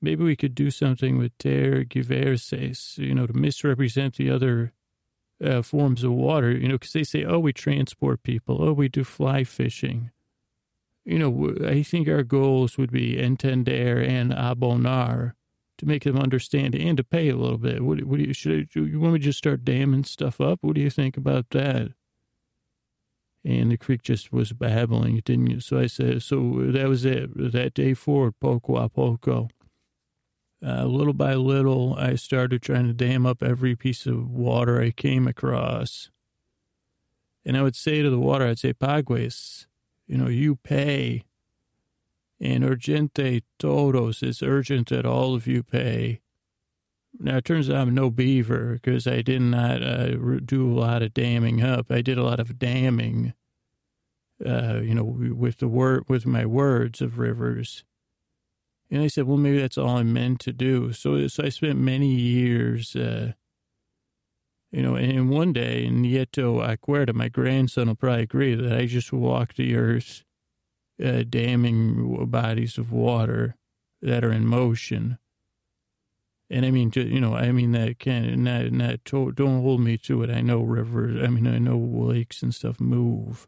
[0.00, 4.72] Maybe we could do something with Ter Giverses, you know, to misrepresent the other
[5.44, 8.88] uh, forms of water, you know, because they say, oh, we transport people, oh, we
[8.88, 10.10] do fly fishing.
[11.04, 15.34] You know, I think our goals would be entender and abonar
[15.80, 17.82] to make them understand and to pay a little bit.
[17.82, 20.58] What, what do you, should I, you want me to just start damming stuff up?
[20.60, 21.92] What do you think about that?
[23.42, 25.46] And the creek just was babbling, it didn't.
[25.46, 25.60] You.
[25.60, 27.30] So I said, so that was it.
[27.34, 29.48] That day forward, poco a poco.
[30.62, 34.90] Uh, little by little, I started trying to dam up every piece of water I
[34.90, 36.10] came across.
[37.46, 39.64] And I would say to the water, I'd say, Pagues,
[40.06, 41.24] you know, you pay.
[42.40, 46.20] And urgente todos, it's urgent that all of you pay.
[47.18, 51.02] Now, it turns out I'm no beaver because I did not uh, do a lot
[51.02, 51.90] of damming up.
[51.90, 53.34] I did a lot of damming,
[54.44, 57.84] uh, you know, with the word, with my words of rivers.
[58.90, 60.92] And I said, well, maybe that's all I'm meant to do.
[60.92, 63.32] So, so I spent many years, uh,
[64.72, 69.12] you know, and one day Nieto Acuerda, my grandson will probably agree that I just
[69.12, 70.24] walked the earth,
[71.02, 73.56] uh, damming bodies of water
[74.02, 75.18] that are in motion.
[76.48, 79.96] And I mean, you know, I mean that can not not to, don't hold me
[79.98, 80.30] to it.
[80.30, 81.22] I know rivers.
[81.22, 83.46] I mean, I know lakes and stuff move,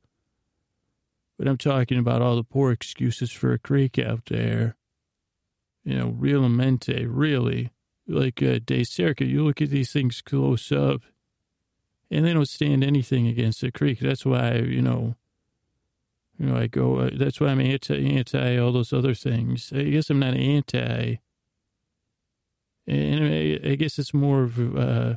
[1.36, 4.76] but I'm talking about all the poor excuses for a creek out there
[5.84, 7.70] you know, realmente, really.
[8.06, 11.02] Like uh, De Cerca, you look at these things close up,
[12.10, 14.00] and they don't stand anything against the creek.
[14.00, 15.14] That's why, you know,
[16.38, 19.72] you know, I go, uh, that's why I'm anti, anti all those other things.
[19.74, 21.16] I guess I'm not anti.
[22.86, 25.16] And I, I guess it's more of, uh,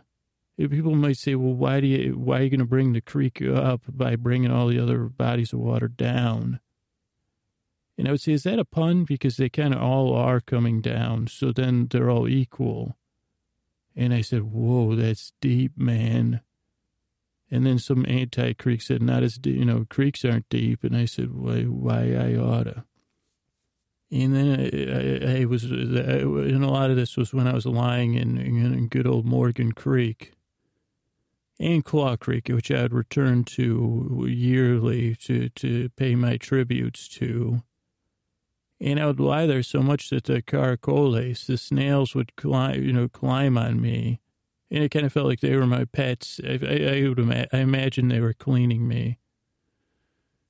[0.58, 3.41] people might say, well, why do you, why are you going to bring the creek
[3.41, 6.60] up by bringing all the other bodies of water down?
[7.97, 9.06] And I would say, is that a pun?
[9.06, 11.28] Because they kind of all are coming down.
[11.28, 12.97] So then they're all equal.
[13.95, 16.41] And I said, whoa, that's deep, man.
[17.51, 20.84] And then some anti creek said, not as deep, you know, creeks aren't deep.
[20.84, 22.86] And I said, why, why I oughta.
[24.12, 27.65] And then I, I, I was, and a lot of this was when I was
[27.65, 30.34] lying in, in good old Morgan Creek
[31.60, 37.63] and Claw Creek, which I'd return to yearly to, to pay my tributes to.
[38.79, 42.91] And I would lie there so much that the caracoles, the snails, would climb, you
[42.91, 44.19] know, climb on me.
[44.71, 46.41] And it kind of felt like they were my pets.
[46.43, 49.19] I, I, I would ima- I imagine they were cleaning me.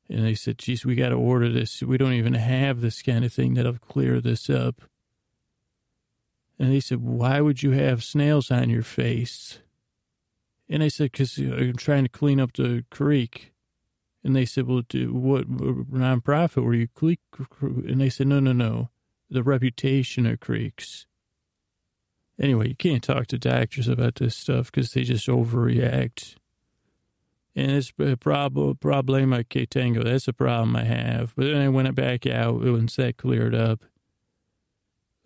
[0.10, 1.82] And they said, geez, we got to order this.
[1.82, 4.82] We don't even have this kind of thing that'll clear this up.
[6.58, 9.60] And they said, why would you have snails on your face?
[10.70, 13.52] And I said, because uh, I'm trying to clean up the creek.
[14.24, 16.88] And they said, well, do, what nonprofit were you?
[17.62, 18.90] And they said, no, no, no.
[19.30, 21.06] The reputation of creeks.
[22.40, 26.36] Anyway, you can't talk to doctors about this stuff because they just overreact.
[27.56, 29.66] And it's a problem, problema que.
[30.04, 31.34] That's a problem I have.
[31.36, 33.86] But then I went back out once that cleared up.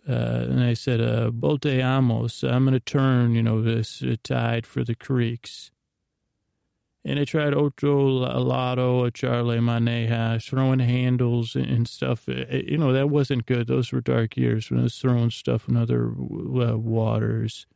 [0.08, 0.12] uh,
[0.48, 4.82] and I said, uh, volteamos, I'm going to turn, you know, this uh, tide for
[4.82, 5.70] the creeks.
[7.02, 12.28] And I tried otro lado, Charlie Maneja, throwing handles and stuff.
[12.28, 13.68] You know, that wasn't good.
[13.68, 17.66] Those were dark years when I was throwing stuff in other uh, waters.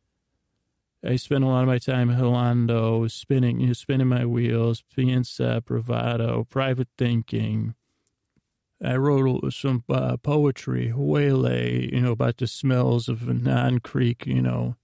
[1.02, 5.62] I spent a lot of my time hilando, spinning, you know, spinning my wheels, piensa,
[5.64, 7.74] bravado, private thinking.
[8.82, 14.42] I wrote some uh, poetry, huele, you know, about the smells of non creek, you
[14.42, 14.76] know,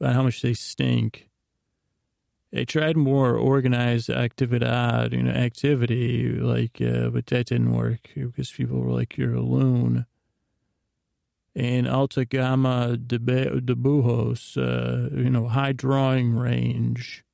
[0.00, 1.28] about how much they stink.
[2.54, 8.50] I tried more organized activity, you know, activity, like, uh, but that didn't work because
[8.50, 10.04] people were like, you're a loon.
[11.54, 17.24] And Alta Gamma de, de Bujos, uh, you know, high drawing range.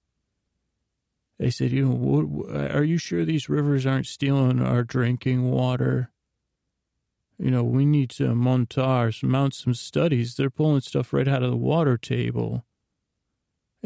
[1.39, 6.11] They said, you know, what, are you sure these rivers aren't stealing our drinking water?
[7.39, 10.35] You know, we need to montar, mount some studies.
[10.35, 12.65] They're pulling stuff right out of the water table.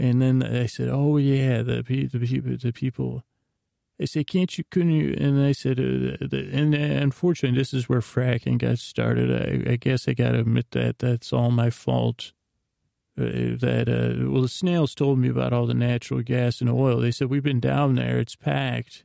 [0.02, 3.22] And then I said, "Oh yeah, the the people, the people."
[4.00, 4.64] They said, "Can't you?
[4.68, 8.80] Couldn't you?" And I said, uh, the, "And uh, unfortunately, this is where fracking got
[8.80, 9.30] started.
[9.30, 12.32] I, I guess I got to admit that that's all my fault."
[13.16, 16.98] Uh, that uh, well, the snails told me about all the natural gas and oil.
[16.98, 19.04] They said we've been down there; it's packed.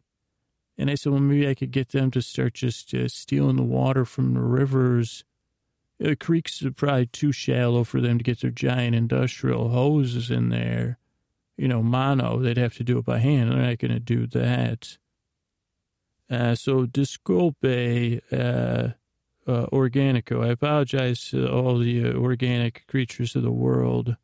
[0.80, 3.64] And I said, well, maybe I could get them to start just uh, stealing the
[3.64, 5.24] water from the rivers
[6.00, 10.50] the creeks are probably too shallow for them to get their giant industrial hoses in
[10.50, 11.00] there.
[11.58, 13.52] You know, mono, they'd have to do it by hand.
[13.52, 14.98] They're not going to do that.
[16.30, 18.90] Uh, so, disculpe, uh,
[19.48, 20.46] uh, organico.
[20.46, 24.18] I apologize to all the uh, organic creatures of the world.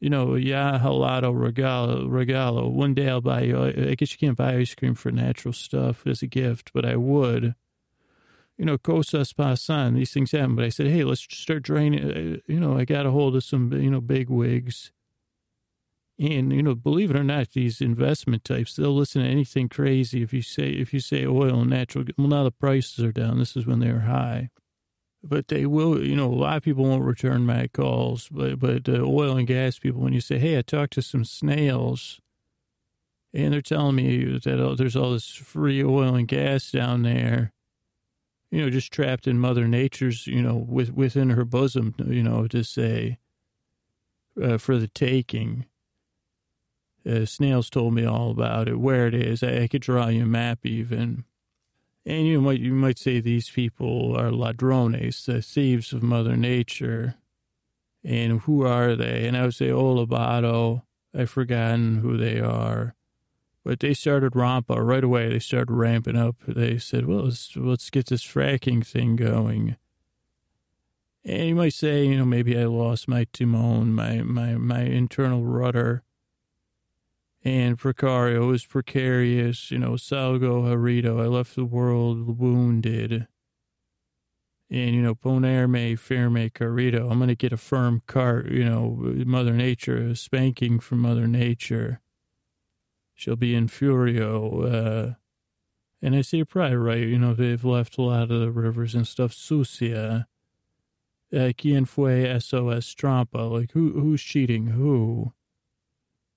[0.00, 2.70] You know, yeah, halado regalo, regalo.
[2.70, 6.06] One day I'll buy you, I guess you can't buy ice cream for natural stuff
[6.06, 7.54] as a gift, but I would
[8.60, 10.54] you know, cosas pasan, these things happen.
[10.54, 12.04] But I said, hey, let's start draining.
[12.04, 14.92] Uh, you know, I got a hold of some, you know, big wigs.
[16.18, 20.20] And, you know, believe it or not, these investment types, they'll listen to anything crazy.
[20.20, 23.38] If you say, if you say oil and natural, well, now the prices are down.
[23.38, 24.50] This is when they're high.
[25.22, 28.28] But they will, you know, a lot of people won't return my calls.
[28.28, 31.24] But, but uh, oil and gas people, when you say, hey, I talked to some
[31.24, 32.20] snails
[33.32, 37.54] and they're telling me that oh, there's all this free oil and gas down there
[38.50, 42.46] you know, just trapped in Mother Nature's, you know, with, within her bosom, you know,
[42.48, 43.18] to say,
[44.40, 45.66] uh, for the taking.
[47.08, 49.42] Uh, Snails told me all about it, where it is.
[49.42, 51.24] I, I, could draw you a map even.
[52.04, 57.16] And you might you might say these people are ladrones, the thieves of Mother Nature.
[58.02, 59.26] And who are they?
[59.26, 60.82] And I would say, oh,
[61.14, 62.94] I've forgotten who they are.
[63.64, 65.28] But they started rampa right away.
[65.28, 66.36] They started ramping up.
[66.48, 69.76] They said, well, let's, let's get this fracking thing going.
[71.24, 75.44] And you might say, you know, maybe I lost my timon, my, my, my internal
[75.44, 76.02] rudder.
[77.44, 81.22] And Precario was precarious, you know, Salgo Harito.
[81.22, 83.26] I left the world wounded.
[84.70, 87.10] And, you know, Ponerme, Firme, Carito.
[87.10, 88.96] I'm going to get a firm cart, you know,
[89.26, 92.00] Mother Nature, a spanking from Mother Nature.
[93.20, 94.64] She'll be in Furio.
[94.64, 95.14] Uh,
[96.00, 97.06] and I see you're probably right.
[97.06, 99.34] You know, they've left a lot of the rivers and stuff.
[99.34, 100.26] Sucia.
[101.30, 101.52] Uh,
[101.84, 103.52] fue SOS Trampa?
[103.52, 105.34] Like, who who's cheating who?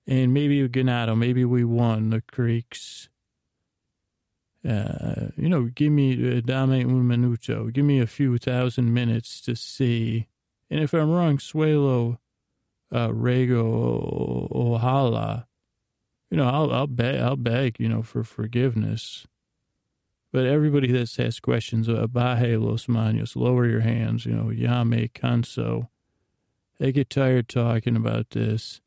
[0.06, 3.08] And maybe Ganado, maybe we won the creeks.
[4.68, 7.72] Uh, you know, give me uh, dame un minuto.
[7.72, 10.28] Give me a few thousand minutes to see.
[10.70, 12.18] And if I'm wrong, Suelo
[12.92, 15.46] uh, Rego Ohala
[16.34, 19.28] you know, I'll, I'll beg, I'll beg, you know, for forgiveness.
[20.32, 25.12] But everybody that has questions, uh, Baje Los Manos, lower your hands, you know, Yame
[25.14, 25.90] Kanso.
[26.80, 28.82] They get tired talking about this.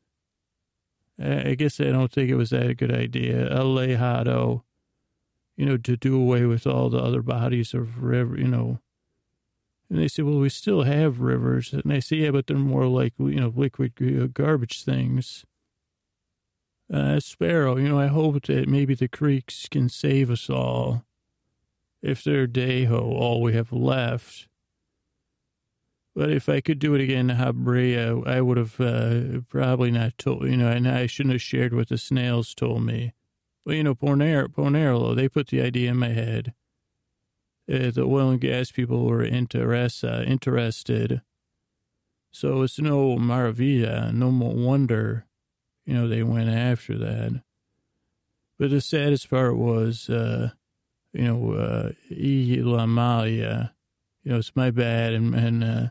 [1.17, 3.49] I guess I don't think it was that a good idea.
[3.49, 4.63] Alejado,
[5.55, 8.81] you know, to do away with all the other bodies of river, you know.
[9.89, 11.71] And they say, well, we still have rivers.
[11.71, 15.45] And I say, yeah, but they're more like, you know, liquid uh, garbage things
[16.91, 21.03] uh, Sparrow, you know, I hope that maybe the creeks can save us all.
[22.01, 24.47] If they're Deho, all we have left.
[26.15, 30.45] But if I could do it again, Habrea, I would have uh, probably not told,
[30.45, 33.13] you know, and I shouldn't have shared what the snails told me.
[33.65, 36.53] Well, you know, Porner, Pornerlo, they put the idea in my head.
[37.71, 41.21] Uh, the oil and gas people were interest, uh, interested.
[42.31, 45.26] So it's no maravilla, no more wonder
[45.87, 47.41] you know, they went after that.
[48.59, 50.51] But the saddest part was, uh,
[51.13, 53.73] you know, uh, Malia,
[54.23, 55.13] you know, it's my bad.
[55.13, 55.87] And, and, uh,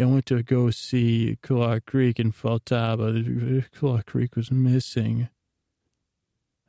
[0.00, 3.64] I went to go see Claw Creek in Faltaba.
[3.72, 5.28] Claw Creek was missing.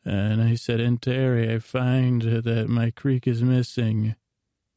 [0.04, 4.16] And I said, in Terry, I find that my creek is missing.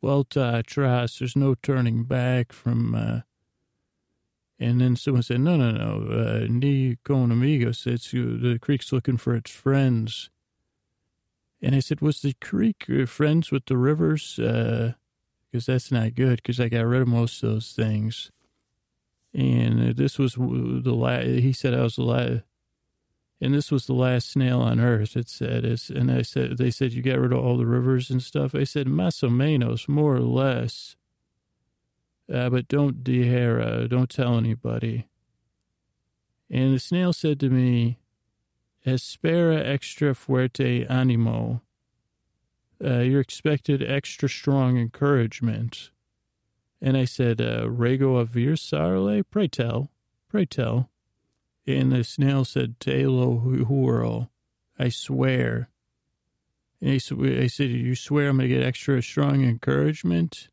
[0.00, 3.20] Well, uh, trust, there's no turning back from, uh,
[4.59, 8.92] and then someone said, no, no, no, uh, ni con amigos, it's, uh, the creek's
[8.92, 10.30] looking for its friends.
[11.62, 14.38] And I said, was the creek uh, friends with the rivers?
[14.38, 14.92] Uh,
[15.50, 18.30] because that's not good, because I got rid of most of those things.
[19.32, 22.42] And uh, this was the last, he said I was the last,
[23.40, 25.64] and this was the last snail on earth, it said.
[25.64, 28.54] It's, and I said, they said, you got rid of all the rivers and stuff.
[28.54, 30.96] I said, más o menos, more or less.
[32.33, 35.07] Uh, but don't dihera, don't tell anybody.
[36.51, 37.99] And the snail said to me,
[38.85, 41.62] espera extra fuerte animo.
[42.85, 45.91] Uh, you're expected extra strong encouragement.
[46.81, 49.24] And I said, uh, Rego avir sarle?
[49.31, 49.91] Pray tell,
[50.29, 50.91] pray tell.
[51.66, 54.29] And the snail said, Telo Huro,
[54.79, 55.70] I swear.
[56.81, 56.99] And I
[57.47, 60.49] said, You swear I'm going to get extra strong encouragement?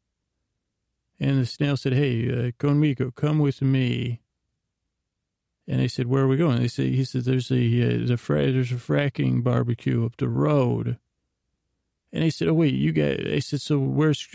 [1.19, 4.21] And the snail said, Hey, uh, Conmigo, come with me.
[5.67, 6.59] And I said, Where are we going?
[6.59, 10.97] They said, He said, There's a, uh, fra- there's a fracking barbecue up the road.
[12.11, 14.27] And I said, Oh, wait, you got, I said, So where's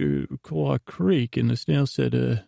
[0.42, 1.36] Claw Creek?
[1.36, 2.42] And the snail said, uh,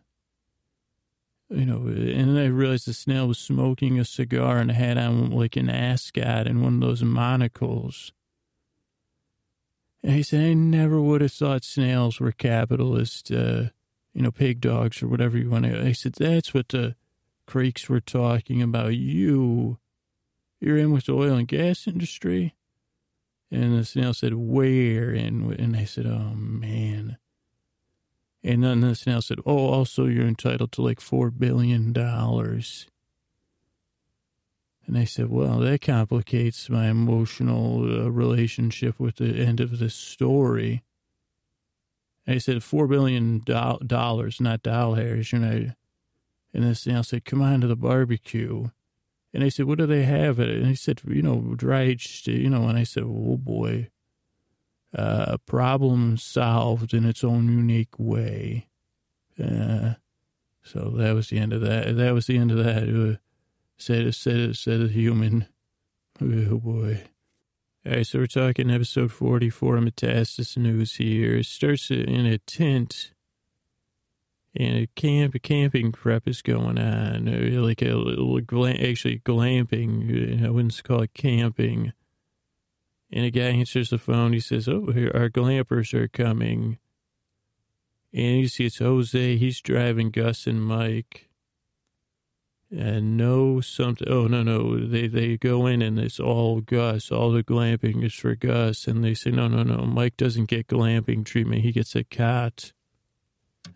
[1.50, 5.30] you know, and then I realized the snail was smoking a cigar and had on
[5.30, 8.12] like an ascot and one of those monocles.
[10.02, 13.64] And he said, I never would have thought snails were capitalist, uh,
[14.14, 15.80] you know, pig dogs or whatever you want to.
[15.80, 16.96] I said, that's what the
[17.46, 18.94] creeks were talking about.
[18.94, 19.78] You,
[20.61, 22.54] you're in with the oil and gas industry?
[23.50, 25.11] And the snail said, where?
[25.11, 27.18] And, and I said, oh, man.
[28.42, 31.94] And then the snail said, Oh, also, you're entitled to like $4 billion.
[34.86, 39.90] And I said, Well, that complicates my emotional uh, relationship with the end of the
[39.90, 40.82] story.
[42.26, 45.32] I said, $4 billion, dollars, not dollars.
[45.32, 45.70] You know,
[46.52, 48.68] and the snail said, Come on to the barbecue.
[49.32, 50.38] And I said, What do they have?
[50.38, 53.88] And he said, You know, dried, you know, and I said, Oh boy
[54.94, 58.68] uh, problem solved in its own unique way.
[59.42, 59.94] Uh,
[60.62, 61.96] so that was the end of that.
[61.96, 62.88] That was the end of that.
[62.88, 63.16] Uh,
[63.76, 65.46] said, said, said a human.
[66.20, 67.02] Oh boy.
[67.86, 71.36] All right, so we're talking episode 44 of Metastasnooze here.
[71.36, 73.12] It starts in a tent,
[74.54, 80.44] and a camp, a camping prep is going on, uh, like a little, actually glamping.
[80.44, 81.92] I wouldn't call it camping
[83.12, 84.32] and a guy answers the phone.
[84.32, 86.78] He says, Oh, here, our glampers are coming.
[88.12, 89.36] And you see it's Jose.
[89.36, 91.29] He's driving Gus and Mike.
[92.70, 94.06] And no something.
[94.08, 94.86] Oh, no, no.
[94.86, 97.10] They, they go in and it's all Gus.
[97.10, 98.86] All the glamping is for Gus.
[98.86, 99.84] And they say, No, no, no.
[99.86, 101.62] Mike doesn't get glamping treatment.
[101.62, 102.72] He gets a cot.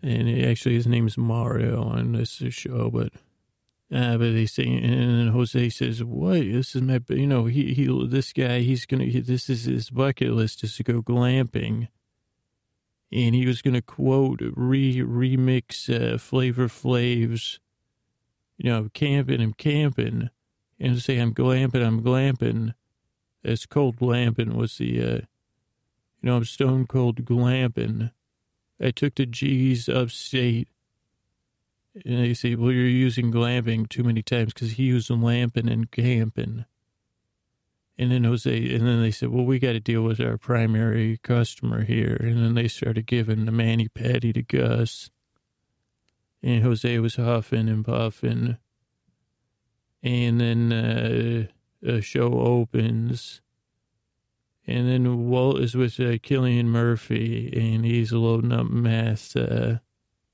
[0.01, 3.11] And he, actually, his name's Mario on this show, but
[3.93, 6.39] uh, but they say, and then Jose says, "What?
[6.39, 9.91] This is my, you know, he he, this guy, he's gonna, he, this is his
[9.91, 11.89] bucket list is to go glamping."
[13.11, 17.59] And he was gonna quote re remix uh, Flavor Flav's,
[18.57, 20.29] you know, I'm camping, I'm camping,
[20.79, 22.73] and say, "I'm glamping, I'm glamping."
[23.43, 28.11] As cold glamping was the, uh, you know, I'm stone cold glamping.
[28.81, 30.67] I took the G's upstate
[32.03, 35.89] and they say, well, you're using glamping too many times because he used lamping and
[35.89, 36.65] camping.
[37.97, 41.17] And then Jose, and then they said, well, we got to deal with our primary
[41.23, 42.17] customer here.
[42.19, 45.09] And then they started giving the mani patty to Gus.
[46.45, 48.57] And Jose was huffing and puffing.
[50.03, 51.47] And then uh,
[51.81, 53.41] the show opens.
[54.67, 59.35] And then Walt is with uh, Cillian Murphy, and he's loading up meth.
[59.35, 59.77] Uh,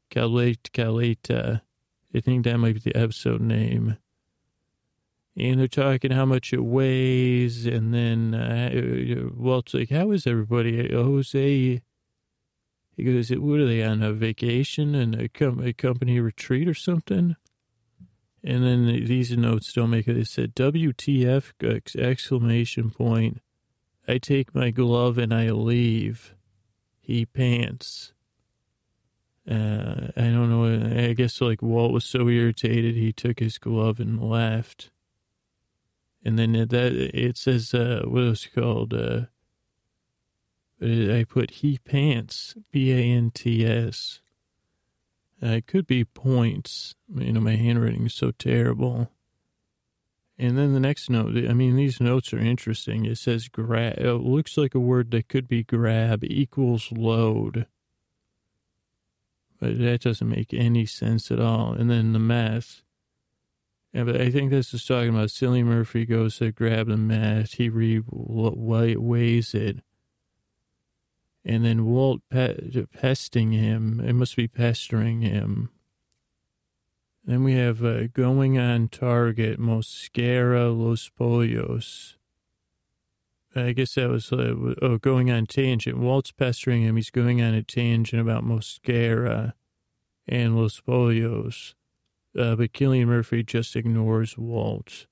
[0.10, 1.62] Caleta, Caleta.
[2.14, 3.98] I think that might be the episode name.
[5.38, 10.92] And they're talking how much it weighs, and then uh, Walt's like, "How is everybody?"
[10.92, 11.82] Jose,
[13.02, 16.74] he goes, "What are they on a vacation and a, com- a company retreat or
[16.74, 17.36] something?"
[18.44, 20.14] And then these notes don't make it.
[20.14, 21.54] They said, "WTF!"
[21.98, 23.42] Exclamation point.
[24.08, 26.36] I take my glove and I leave.
[27.00, 28.14] He pants.
[29.50, 31.10] Uh, I don't know.
[31.10, 34.92] I guess like Walt was so irritated, he took his glove and left.
[36.24, 38.94] And then that it says, uh, what was it called?
[38.94, 39.22] Uh,
[40.82, 44.20] I put he pants, B A N T S.
[45.44, 46.96] Uh, it could be points.
[47.14, 49.12] You know, my handwriting is so terrible.
[50.38, 53.06] And then the next note, I mean, these notes are interesting.
[53.06, 57.68] It says grab, it looks like a word that could be grab equals load.
[59.60, 61.74] But that doesn't make any sense at all.
[61.74, 62.82] And then the meth.
[63.94, 67.54] Yeah, but I think this is talking about Cillian Murphy goes to grab the meth.
[67.54, 69.84] He re weighs it.
[71.44, 74.00] And then Walt pe- pesting him.
[74.00, 75.70] It must be pestering him.
[77.24, 82.18] Then we have uh, going on target, Mosquera Los Pollos.
[83.56, 85.98] I guess that was uh, oh, going on tangent.
[85.98, 86.96] Walt's pestering him.
[86.96, 89.54] He's going on a tangent about Mosquera
[90.28, 91.76] and Los Pollos.
[92.38, 95.06] Uh, but Cillian Murphy just ignores Walt.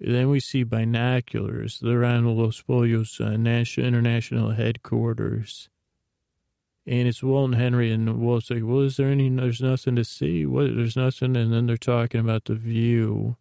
[0.00, 1.78] Then we see binoculars.
[1.80, 5.68] They're on Los Pollos uh, national, international headquarters.
[6.86, 10.04] And it's Walt and Henry, and Walt's like, well, is there any, there's nothing to
[10.04, 10.44] see.
[10.44, 11.36] What, there's nothing.
[11.36, 13.36] And then they're talking about The View.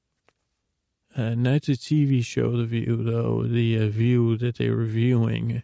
[1.15, 5.63] Uh, not the TV show, The View, though, the uh, View that they're viewing.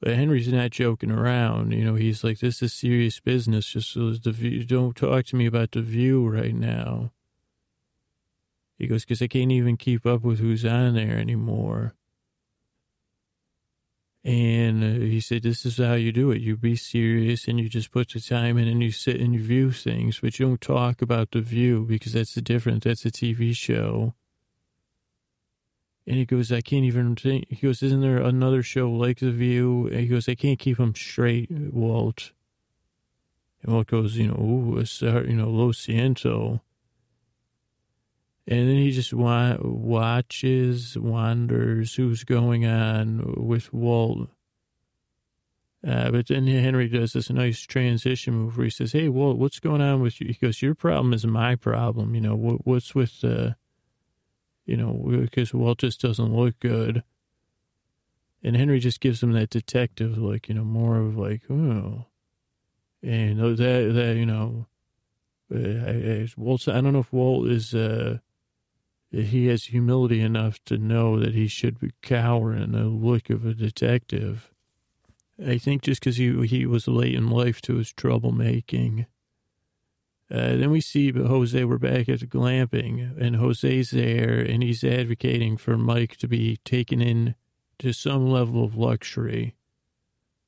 [0.00, 1.72] But Henry's not joking around.
[1.72, 3.66] You know, he's like, this is serious business.
[3.66, 7.12] Just the view, don't talk to me about The View right now.
[8.82, 11.94] He goes, because I can't even keep up with who's on there anymore.
[14.24, 16.42] And uh, he said, This is how you do it.
[16.42, 19.40] You be serious and you just put the time in and you sit and you
[19.40, 22.82] view things, but you don't talk about the view because that's the difference.
[22.82, 24.14] That's a TV show.
[26.04, 27.46] And he goes, I can't even think.
[27.50, 29.86] He goes, Isn't there another show like The View?
[29.86, 32.32] And he goes, I can't keep them straight, Walt.
[33.62, 36.62] And Walt goes, You know, ooh, it's, uh, you know, Lo Siento.
[38.46, 44.30] And then he just wa- watches, wonders who's going on with Walt.
[45.86, 49.60] Uh, but then Henry does this nice transition move where he says, Hey, Walt, what's
[49.60, 50.28] going on with you?
[50.28, 52.14] He goes, Your problem is my problem.
[52.14, 53.50] You know, what, what's with, uh,
[54.64, 57.02] you know, because Walt just doesn't look good.
[58.44, 62.06] And Henry just gives him that detective, like, you know, more of like, oh.
[63.02, 64.66] And that, that you know,
[65.52, 68.18] uh, Walt, I don't know if Walt is, uh,
[69.12, 73.44] he has humility enough to know that he should be cower in the look of
[73.44, 74.50] a detective.
[75.44, 79.06] I think just because he he was late in life to his troublemaking.
[80.30, 81.62] Uh, then we see Jose.
[81.64, 87.02] We're back at glamping, and Jose's there, and he's advocating for Mike to be taken
[87.02, 87.34] in
[87.80, 89.56] to some level of luxury,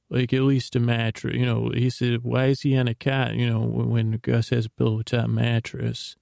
[0.08, 1.34] like at least a mattress.
[1.34, 4.66] You know, he said, "Why is he on a cot?" You know, when Gus has
[4.66, 6.16] a top mattress.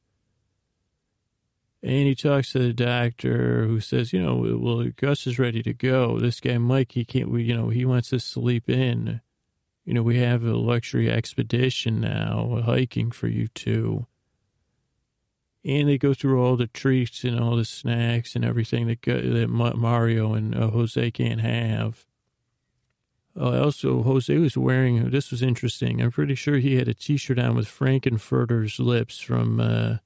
[1.82, 5.72] And he talks to the doctor who says, you know, well, Gus is ready to
[5.72, 6.18] go.
[6.18, 9.20] This guy, Mike, he can't, we, you know, he wants to sleep in.
[9.84, 14.06] You know, we have a luxury expedition now, hiking for you two.
[15.64, 19.48] And they go through all the treats and all the snacks and everything that, that
[19.48, 22.06] Mario and uh, Jose can't have.
[23.36, 26.00] Uh, also, Jose was wearing, this was interesting.
[26.00, 29.96] I'm pretty sure he had a t shirt on with Frank-N-Furter's lips from, uh,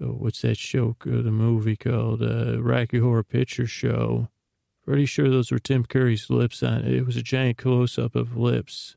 [0.00, 4.28] oh, what's that show, the movie called uh, Rocky Horror Picture Show.
[4.84, 6.94] Pretty sure those were Tim Curry's lips on it.
[6.94, 8.96] It was a giant close up of lips.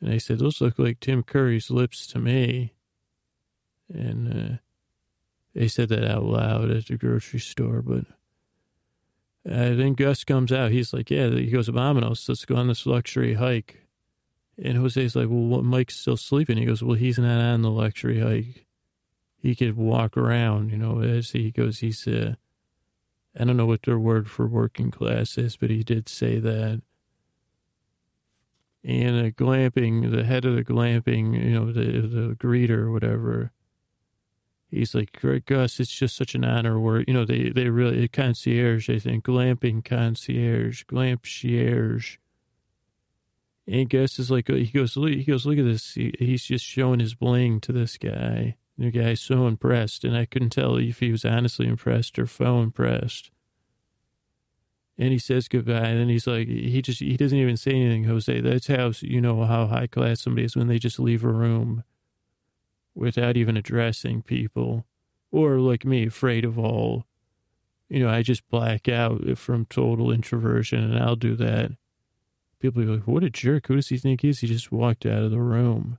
[0.00, 2.74] And I said, those look like Tim Curry's lips to me.
[3.92, 4.56] And uh,
[5.54, 7.82] they said that out loud at the grocery store.
[7.82, 8.04] But
[9.50, 10.70] uh, then Gus comes out.
[10.70, 13.80] He's like, yeah, he goes, Abominos, let's go on this luxury hike.
[14.62, 16.56] And Jose's like, well, Mike's still sleeping.
[16.56, 18.66] He goes, well, he's not on the luxury hike
[19.40, 22.34] he could walk around, you know, as he goes, he's, uh,
[23.38, 26.82] I don't know what their word for working class is, but he did say that.
[28.84, 33.52] And a glamping, the head of the glamping, you know, the, the greeter or whatever,
[34.70, 38.90] he's like, Gus, it's just such an honor Where, You know, they, they really, concierge,
[38.90, 42.18] I think, glamping concierge, glampierge.
[43.66, 45.94] And Gus is like, he goes, he goes, look at this.
[45.94, 48.56] He, he's just showing his bling to this guy.
[48.80, 52.64] The guy's so impressed, and I couldn't tell if he was honestly impressed or faux
[52.64, 53.30] impressed.
[54.96, 58.04] And he says goodbye, and then he's like, he just, he doesn't even say anything,
[58.04, 58.40] Jose.
[58.40, 61.84] That's how, you know, how high class somebody is when they just leave a room
[62.94, 64.86] without even addressing people.
[65.30, 67.04] Or like me, afraid of all,
[67.90, 71.72] you know, I just black out from total introversion, and I'll do that.
[72.60, 73.66] People are like, what a jerk.
[73.66, 74.40] Who does he think he is?
[74.40, 75.98] He just walked out of the room.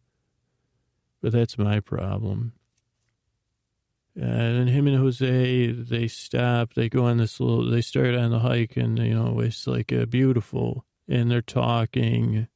[1.22, 2.54] But that's my problem.
[4.16, 6.74] And then him and Jose, they stop.
[6.74, 7.70] They go on this little.
[7.70, 10.86] They start on the hike, and you know it's like beautiful.
[11.08, 12.48] And they're talking.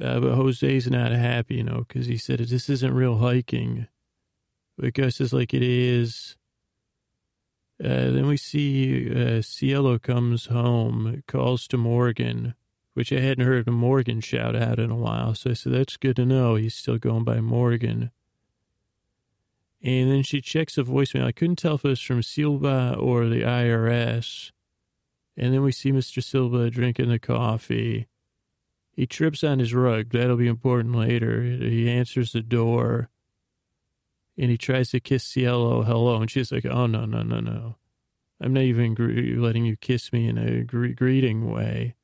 [0.00, 3.88] Uh, but Jose's not happy, you know, because he said, this isn't real hiking.
[4.78, 6.36] But Gus is like, it is.
[7.82, 12.54] Uh, then we see uh, Cielo comes home, calls to Morgan,
[12.94, 15.34] which I hadn't heard Morgan shout out in a while.
[15.34, 16.54] So I said, that's good to know.
[16.54, 18.12] He's still going by Morgan.
[19.82, 21.24] And then she checks the voicemail.
[21.24, 24.52] I couldn't tell if it was from Silva or the IRS.
[25.36, 26.22] And then we see Mr.
[26.22, 28.06] Silva drinking the coffee.
[28.92, 30.10] He trips on his rug.
[30.10, 31.42] That'll be important later.
[31.42, 33.10] He answers the door
[34.38, 36.20] and he tries to kiss Cielo hello.
[36.20, 37.76] And she's like, oh, no, no, no, no.
[38.40, 38.94] I'm not even
[39.40, 41.94] letting you kiss me in a gre- greeting way.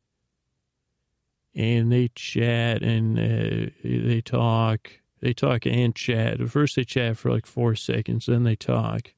[1.54, 4.90] And they chat and uh, they talk.
[5.20, 6.40] They talk and chat.
[6.40, 9.14] At First, they chat for like four seconds, then they talk.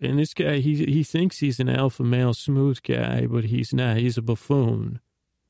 [0.00, 3.96] And this guy, he he thinks he's an alpha male smooth guy, but he's not.
[3.96, 5.00] He's a buffoon.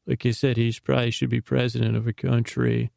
[0.07, 2.91] Like I said, he probably should be president of a country.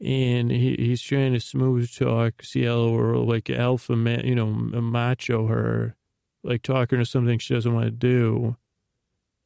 [0.00, 5.46] And he, he's trying to smooth talk Cielo or like alpha man, you know, macho
[5.46, 5.94] her,
[6.42, 8.56] like talking to something she doesn't want to do,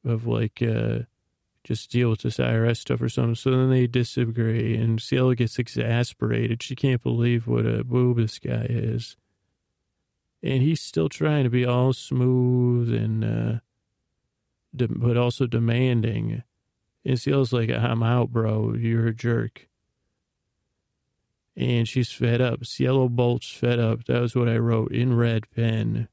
[0.04, 1.00] of like uh,
[1.64, 3.34] just deal with this IRS stuff or something.
[3.34, 6.62] So then they disagree, and Cielo gets exasperated.
[6.62, 9.16] She can't believe what a boob this guy is
[10.44, 13.60] and he's still trying to be all smooth and uh,
[14.76, 16.42] de- but also demanding.
[17.02, 18.74] And feels like I'm out, bro.
[18.74, 19.68] You're a jerk.
[21.56, 22.66] And she's fed up.
[22.66, 24.04] Cielo Bolt's fed up.
[24.04, 26.08] That was what I wrote in red pen.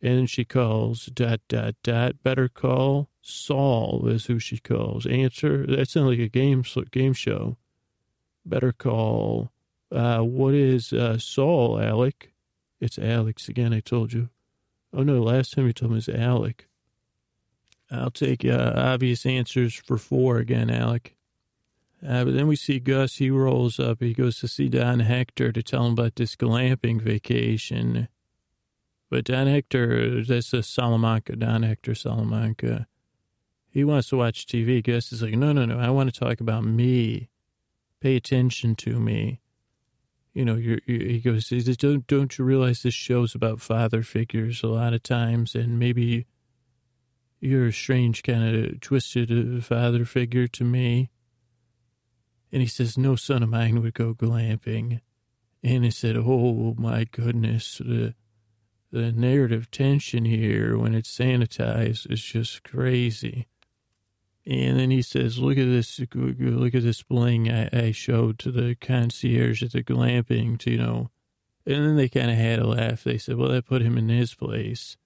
[0.00, 2.22] And she calls dot dot dot.
[2.22, 5.06] Better call Saul is who she calls.
[5.06, 5.66] Answer.
[5.66, 7.56] That sounds like a game game show.
[8.44, 9.50] Better call.
[9.90, 12.34] Uh, what is uh, Saul, Alec?
[12.80, 14.28] It's Alex again, I told you.
[14.92, 16.68] Oh, no, last time you told me it was Alec.
[17.90, 21.16] I'll take uh, obvious answers for four again, Alec.
[22.06, 23.16] Uh, but then we see Gus.
[23.16, 24.02] He rolls up.
[24.02, 28.08] He goes to see Don Hector to tell him about this glamping vacation.
[29.08, 32.86] But Don Hector, that's a Salamanca, Don Hector Salamanca.
[33.74, 34.82] He wants to watch TV.
[34.82, 35.78] Gus is like, no, no, no.
[35.78, 37.28] I want to talk about me.
[38.00, 39.40] Pay attention to me
[40.34, 44.62] you know, you're, you're, he goes, don't, don't you realize this show's about father figures
[44.62, 46.26] a lot of times, and maybe
[47.40, 51.10] you're a strange kind of twisted father figure to me.
[52.50, 55.00] And he says, no son of mine would go glamping.
[55.62, 58.14] And he said, oh my goodness, the,
[58.90, 63.46] the narrative tension here when it's sanitized is just crazy.
[64.46, 68.50] And then he says, look at this, look at this bling I, I showed to
[68.50, 71.10] the concierge at the glamping, to, you know.
[71.66, 73.04] And then they kind of had a laugh.
[73.04, 74.98] They said, well, that put him in his place.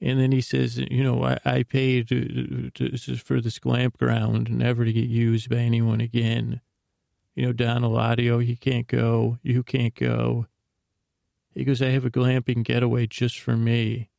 [0.00, 4.50] And then he says, you know, I, I paid to, to, for this glamp ground
[4.50, 6.60] never to get used by anyone again.
[7.36, 9.38] You know, Don Eladio, oh, he can't go.
[9.42, 10.46] You can't go.
[11.54, 14.10] He goes, I have a glamping getaway just for me.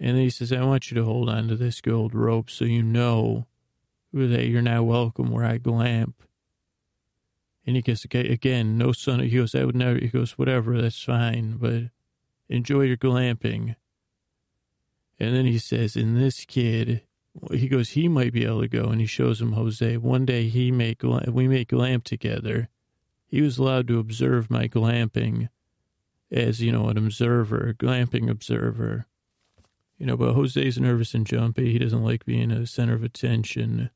[0.00, 2.82] And he says, I want you to hold on to this gold rope so you
[2.82, 3.46] know
[4.12, 6.22] that you're now welcome where I glamp.
[7.66, 9.20] And he goes, again, no son.
[9.20, 11.90] He goes, I would never, he goes, whatever, that's fine, but
[12.48, 13.76] enjoy your glamping.
[15.20, 17.02] And then he says, in this kid,
[17.52, 18.84] he goes, he might be able to go.
[18.84, 19.96] And he shows him Jose.
[19.98, 22.68] One day he make, we make glamp together.
[23.26, 25.48] He was allowed to observe my glamping
[26.30, 29.06] as, you know, an observer, glamping observer.
[29.98, 31.72] You know, but Jose's nervous and jumpy.
[31.72, 33.90] He doesn't like being a center of attention.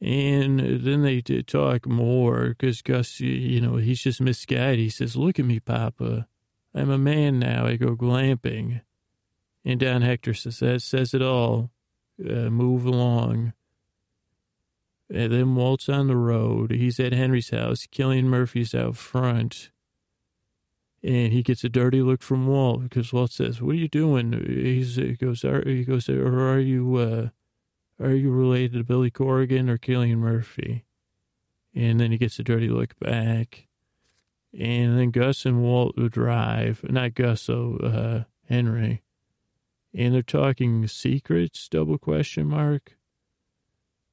[0.00, 4.78] And then they talk more because Gus, you know, he's just misguided.
[4.78, 6.26] He says, Look at me, Papa.
[6.74, 7.66] I'm a man now.
[7.66, 8.82] I go glamping.
[9.64, 11.70] And Don Hector says, That says it all.
[12.18, 13.54] Uh, move along.
[15.12, 16.70] And then Walt's on the road.
[16.70, 17.86] He's at Henry's house.
[17.86, 19.70] Cillian Murphy's out front.
[21.02, 24.32] And he gets a dirty look from Walt because Walt says, "What are you doing?"
[24.32, 27.28] He's, he goes, are, "He goes, or are you, uh,
[27.98, 30.84] are you related to Billy Corgan or Cillian Murphy?"
[31.74, 33.68] And then he gets a dirty look back.
[34.52, 39.02] And then Gus and Walt would drive, not Gus, so uh, Henry,
[39.94, 41.68] and they're talking secrets.
[41.68, 42.96] Double question mark.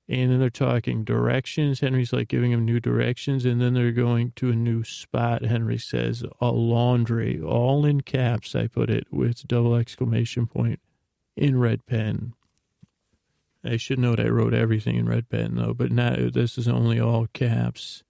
[0.09, 1.81] And then they're talking directions.
[1.81, 3.43] Henry's like giving him new directions.
[3.45, 5.43] And then they're going to a new spot.
[5.43, 8.55] Henry says, a laundry, all in caps.
[8.55, 10.79] I put it with double exclamation point
[11.35, 12.33] in red pen.
[13.65, 16.99] I should note I wrote everything in red pen though, but now this is only
[16.99, 18.03] all caps.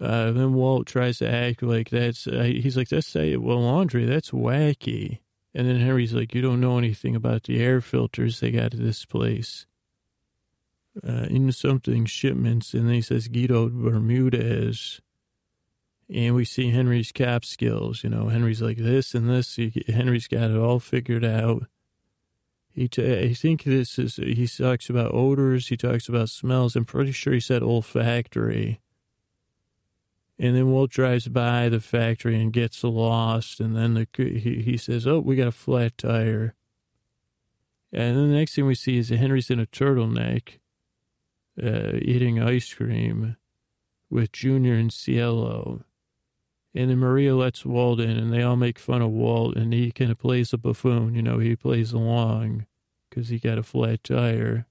[0.00, 4.06] Uh, then Walt tries to act like that's, uh, he's like, that's, uh, well, laundry,
[4.06, 5.18] that's wacky.
[5.54, 8.78] And then Henry's like, you don't know anything about the air filters they got at
[8.78, 9.66] this place.
[11.06, 15.00] Uh, in something shipments, and then he says Guido Bermudez.
[16.12, 18.02] And we see Henry's cap skills.
[18.02, 19.54] You know, Henry's like this and this.
[19.54, 21.66] He, Henry's got it all figured out.
[22.72, 25.68] He, t- I think this is, he talks about odors.
[25.68, 26.74] He talks about smells.
[26.74, 28.80] I'm pretty sure he said olfactory.
[30.38, 33.60] And then Walt drives by the factory and gets lost.
[33.60, 36.54] And then the, he, he says, Oh, we got a flat tire.
[37.92, 40.59] And then the next thing we see is Henry's in a turtleneck
[41.62, 43.36] uh, eating ice cream
[44.10, 45.84] with Junior and Cielo.
[46.74, 49.90] And then Maria lets Walt in, and they all make fun of Walt, and he
[49.90, 51.14] kind of plays a buffoon.
[51.14, 52.66] You know, he plays along
[53.08, 54.66] because he got a flat tire.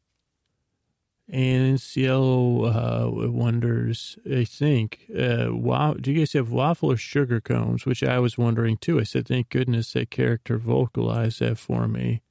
[1.32, 7.40] And Cielo uh, wonders, I think, uh, wow, do you guys have waffle or sugar
[7.40, 7.86] cones?
[7.86, 9.00] Which I was wondering too.
[9.00, 12.24] I said, thank goodness that character vocalized that for me.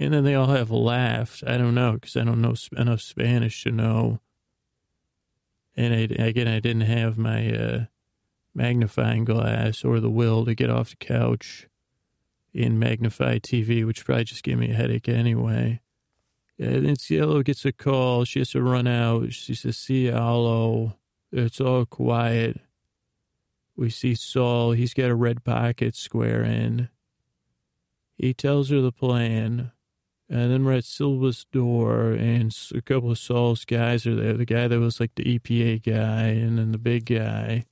[0.00, 1.44] And then they all have laughed.
[1.46, 4.20] I don't know because I don't know enough Spanish to know.
[5.76, 7.84] And I, again, I didn't have my uh,
[8.54, 11.68] magnifying glass or the will to get off the couch
[12.54, 15.82] in magnify TV, which probably just gave me a headache anyway.
[16.58, 18.24] And then Cielo gets a call.
[18.24, 19.34] She has to run out.
[19.34, 20.96] She says, Cielo,
[21.30, 22.58] it's all quiet.
[23.76, 24.72] We see Saul.
[24.72, 26.88] He's got a red pocket square in.
[28.16, 29.72] He tells her the plan.
[30.30, 34.34] And then we're at Silva's door, and a couple of Saul's guys are there.
[34.34, 37.66] The guy that was like the EPA guy, and then the big guy.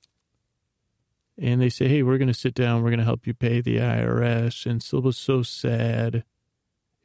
[1.37, 2.83] And they say, hey, we're going to sit down.
[2.83, 4.65] We're going to help you pay the IRS.
[4.65, 6.25] And Silva's so sad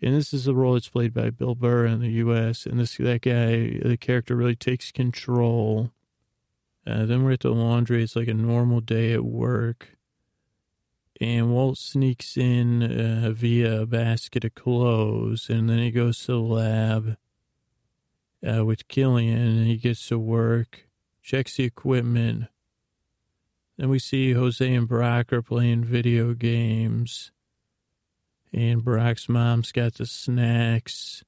[0.05, 2.67] and this is the role that's played by Bill Burr in the U.S.
[2.67, 5.93] And this that guy, the character, really takes control.
[6.87, 8.03] Uh, then we're at the laundry.
[8.03, 9.97] It's like a normal day at work,
[11.25, 16.33] and Walt sneaks in uh, via a basket of clothes, and then he goes to
[16.33, 17.17] the lab
[18.47, 20.89] uh, with Killian, and he gets to work,
[21.23, 22.45] checks the equipment.
[23.77, 27.33] Then we see Jose and Brock are playing video games
[28.55, 31.25] and Brock's mom's got the snacks.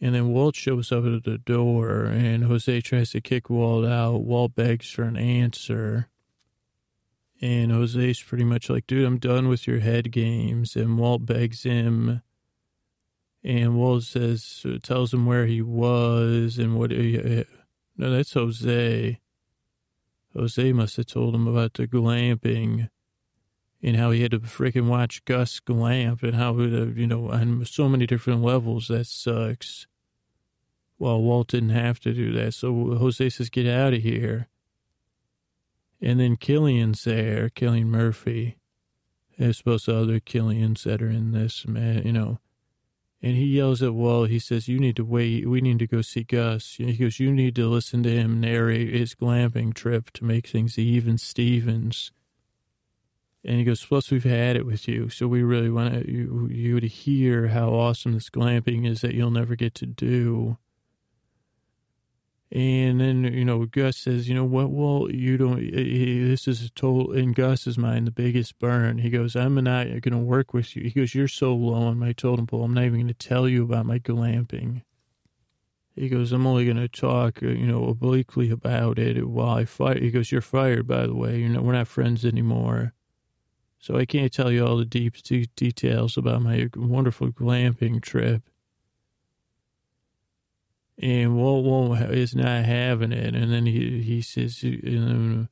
[0.00, 4.24] And then Walt shows up at the door, and Jose tries to kick Walt out.
[4.24, 6.08] Walt begs for an answer.
[7.42, 10.76] And Jose's pretty much like, dude, I'm done with your head games.
[10.76, 12.22] And Walt begs him.
[13.42, 16.92] And Walt says, tells him where he was and what.
[16.92, 17.44] He, uh,
[17.96, 19.18] no, that's Jose.
[20.34, 22.88] Jose must have told him about the glamping
[23.82, 27.66] and how he had to freaking watch Gus glamp and how, uh, you know, on
[27.66, 29.88] so many different levels, that sucks.
[31.00, 32.54] Well, Walt didn't have to do that.
[32.54, 34.46] So Jose says, get out of here.
[36.02, 38.56] And then Killian's there, Cillian Murphy.
[39.38, 42.38] As opposed to other Killians that are in this, man, you know.
[43.22, 45.48] And he yells at Walt, he says, you need to wait.
[45.48, 46.74] We need to go see Gus.
[46.76, 50.76] He goes, you need to listen to him narrate his glamping trip to make things
[50.76, 52.10] even Stevens.
[53.44, 55.08] And he goes, plus we've had it with you.
[55.08, 59.30] So we really want you, you to hear how awesome this glamping is that you'll
[59.30, 60.58] never get to do.
[62.54, 66.62] And then, you know, Gus says, you know what, well, you don't, he, this is
[66.62, 68.98] a total, in Gus's mind, the biggest burn.
[68.98, 70.82] He goes, I'm not going to work with you.
[70.82, 72.64] He goes, you're so low on my totem pole.
[72.64, 74.82] I'm not even going to tell you about my glamping.
[75.96, 79.64] He goes, I'm only going to talk, uh, you know, obliquely about it while I
[79.64, 80.02] fight.
[80.02, 81.38] He goes, you're fired, by the way.
[81.38, 82.92] You know, we're not friends anymore.
[83.78, 85.16] So I can't tell you all the deep
[85.56, 88.42] details about my wonderful glamping trip.
[90.98, 93.34] And Walt won't is not having it.
[93.34, 95.48] And then he he says, and then,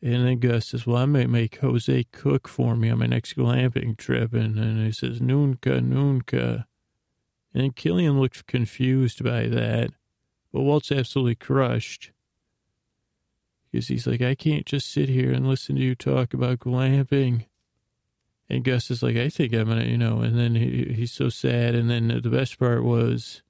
[0.00, 3.36] and then Gus says, "Well, I might make Jose cook for me on my next
[3.36, 6.66] glamping trip." And then he says, "Nunca, nunca."
[7.54, 9.90] And Killian looks confused by that,
[10.52, 12.12] but Walt's absolutely crushed
[13.72, 17.46] because he's like, I can't just sit here and listen to you talk about glamping.
[18.48, 20.20] And Gus is like, I think I'm gonna, you know.
[20.20, 21.74] And then he, he's so sad.
[21.74, 23.42] And then the best part was,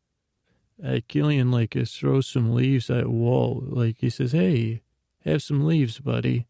[0.85, 3.65] uh, Killian like uh, throws some leaves at Walt.
[3.69, 4.83] Like he says, "Hey,
[5.25, 6.47] have some leaves, buddy."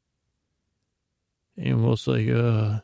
[1.56, 2.80] And Walt's like, "Uh."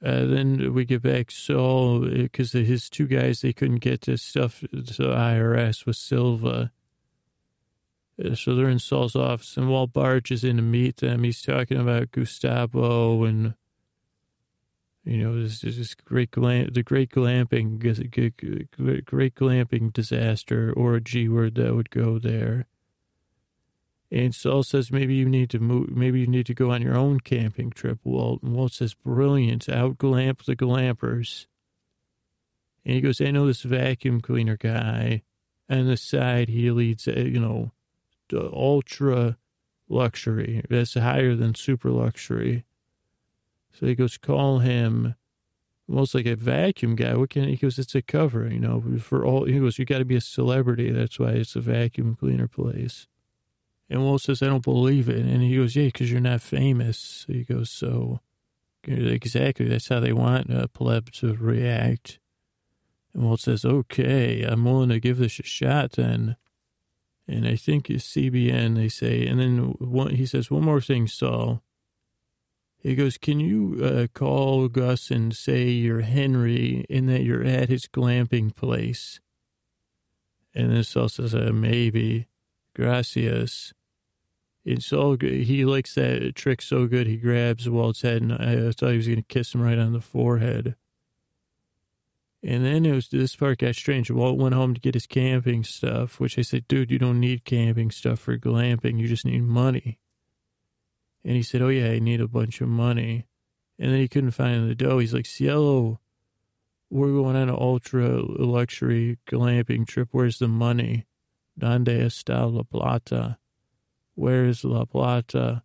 [0.00, 4.60] Uh, then we get back Saul because his two guys they couldn't get this stuff
[4.60, 6.70] to IRS with Silva.
[8.34, 11.24] So they're in Saul's office, and Walt barges in to meet them.
[11.24, 13.54] He's talking about Gustavo and
[15.08, 17.78] you know this, this great glam, the great glamping,
[19.04, 22.66] great glamping disaster, or a G word that would go there.
[24.10, 26.96] And Saul says maybe you need to move, maybe you need to go on your
[26.96, 28.42] own camping trip, Walt.
[28.42, 31.46] And Walt says, "Brilliant, out glamp the glampers."
[32.88, 35.22] And he goes, I know this vacuum cleaner guy.
[35.68, 37.72] On the side, he leads, uh, you know,
[38.32, 39.36] ultra
[39.90, 40.64] luxury.
[40.70, 42.64] That's higher than super luxury.
[43.78, 45.14] So he goes, call him
[45.88, 47.14] almost like a vacuum guy.
[47.14, 47.78] What can he goes?
[47.78, 49.44] It's a cover, you know, for all.
[49.44, 50.90] He goes, you got to be a celebrity.
[50.90, 53.06] That's why it's a vacuum cleaner place.
[53.88, 55.24] And Walt says, I don't believe it.
[55.24, 56.98] And he goes, yeah, because you're not famous.
[56.98, 58.20] So he goes, so
[58.84, 59.68] exactly.
[59.68, 62.18] That's how they want a pleb to react.
[63.14, 66.36] And Walt says, okay, I'm willing to give this a shot then.
[67.26, 69.26] And I think it's CBN, they say.
[69.26, 71.62] And then one, he says, one more thing, Saul.
[72.78, 77.68] He goes, Can you uh, call Gus and say you're Henry and that you're at
[77.68, 79.20] his glamping place?
[80.54, 82.28] And then Saul says, uh, Maybe.
[82.74, 83.72] Gracias.
[84.64, 88.90] And Saul, he likes that trick so good, he grabs Walt's head, and I thought
[88.90, 90.76] he was going to kiss him right on the forehead.
[92.42, 94.10] And then it was this part got strange.
[94.10, 97.44] Walt went home to get his camping stuff, which I said, dude, you don't need
[97.44, 99.00] camping stuff for glamping.
[99.00, 99.98] You just need money.
[101.28, 103.26] And he said, Oh, yeah, I need a bunch of money.
[103.78, 104.98] And then he couldn't find the dough.
[104.98, 106.00] He's like, Cielo,
[106.88, 110.08] we're going on an ultra luxury glamping trip.
[110.10, 111.04] Where's the money?
[111.58, 113.36] Donde está la plata?
[114.14, 115.64] Where's la plata?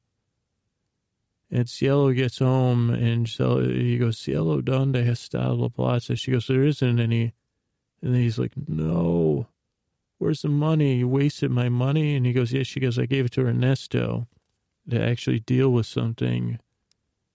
[1.49, 6.17] And Cielo gets home and so he goes, Cielo, donde está la plata?
[6.17, 7.33] She goes, There isn't any.
[8.01, 9.47] And then he's like, No.
[10.17, 10.95] Where's the money?
[10.95, 12.17] You wasted my money.
[12.17, 12.67] And he goes, Yes.
[12.67, 14.27] She goes, I gave it to Ernesto
[14.89, 16.59] to actually deal with something.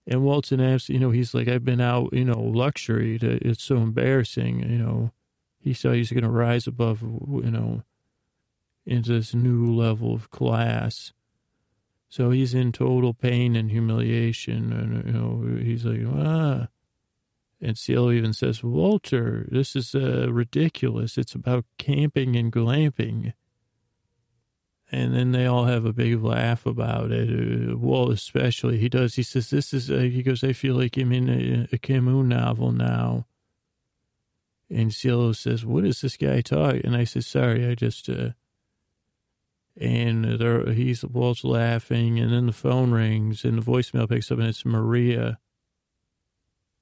[0.07, 3.19] And Walton asks, you know, he's like, I've been out, you know, luxury.
[3.19, 5.11] To, it's so embarrassing, you know.
[5.59, 7.83] He saw he's going to rise above, you know,
[8.85, 11.11] into this new level of class.
[12.07, 14.73] So he's in total pain and humiliation.
[14.73, 16.69] And, you know, he's like, ah.
[17.61, 21.17] And Cielo even says, Walter, this is uh, ridiculous.
[21.17, 23.33] It's about camping and glamping.
[24.91, 27.77] And then they all have a big laugh about it.
[27.77, 29.15] Well, especially, he does.
[29.15, 32.25] He says, This is, uh, he goes, I feel like I'm in a, a Camus
[32.25, 33.27] novel now.
[34.69, 36.81] And Cielo says, What is this guy talking?
[36.83, 38.31] And I said, Sorry, I just, uh,
[39.79, 42.19] and there, he's, Walt's laughing.
[42.19, 45.39] And then the phone rings and the voicemail picks up and it's Maria.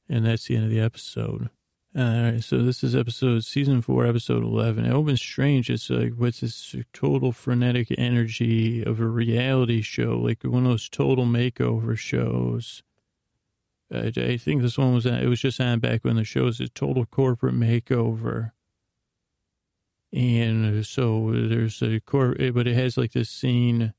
[0.09, 1.49] And that's the end of the episode.
[1.97, 4.85] All right, so this is episode season four, episode eleven.
[4.85, 5.67] It opens strange.
[5.67, 10.89] It's like with this total frenetic energy of a reality show, like one of those
[10.89, 12.83] total makeover shows.
[13.91, 16.43] I, I think this one was uh, it was just on back when the show
[16.43, 18.51] was a total corporate makeover.
[20.13, 23.95] And so there's a core, but it has like this scene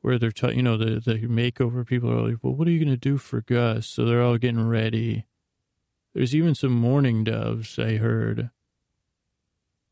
[0.00, 2.84] where they're, t- you know, the the makeover people are like, well, what are you
[2.84, 3.86] gonna do for Gus?
[3.86, 5.26] So they're all getting ready
[6.14, 8.50] there's even some mourning doves I heard,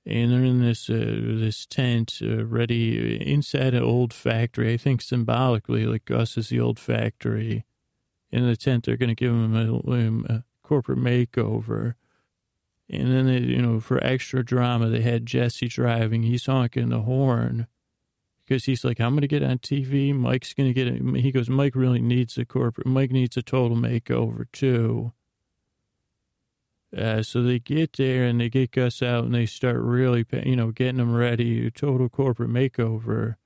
[0.07, 4.73] and they're in this uh, this tent uh, ready inside an old factory.
[4.73, 7.65] I think symbolically, like Gus is the old factory.
[8.31, 11.97] In the tent, they're going to give him a, a, corporate makeover.
[12.89, 16.23] And then, they, you know, for extra drama, they had Jesse driving.
[16.23, 17.67] He's honking the horn
[18.47, 20.15] because he's like, I'm going to get on TV.
[20.15, 21.21] Mike's going to get it.
[21.21, 25.13] He goes, Mike really needs a corporate, Mike needs a total makeover too.
[26.97, 30.57] Uh, so they get there and they get Gus out and they start really, you
[30.57, 33.37] know, getting him ready, total corporate makeover.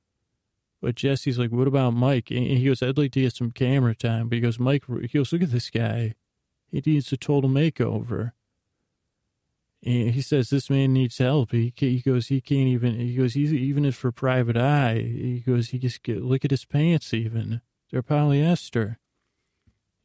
[0.82, 2.30] But Jesse's like, what about Mike?
[2.30, 4.28] And he goes, I'd like to get some camera time.
[4.28, 6.14] But he goes, Mike, he goes, look at this guy.
[6.70, 8.32] He needs a total makeover.
[9.84, 11.52] And he says, this man needs help.
[11.52, 15.42] He, he goes, he can't even, he goes, he's even if for private eye, he
[15.46, 17.60] goes, he just get, look at his pants even.
[17.90, 18.96] They're polyester.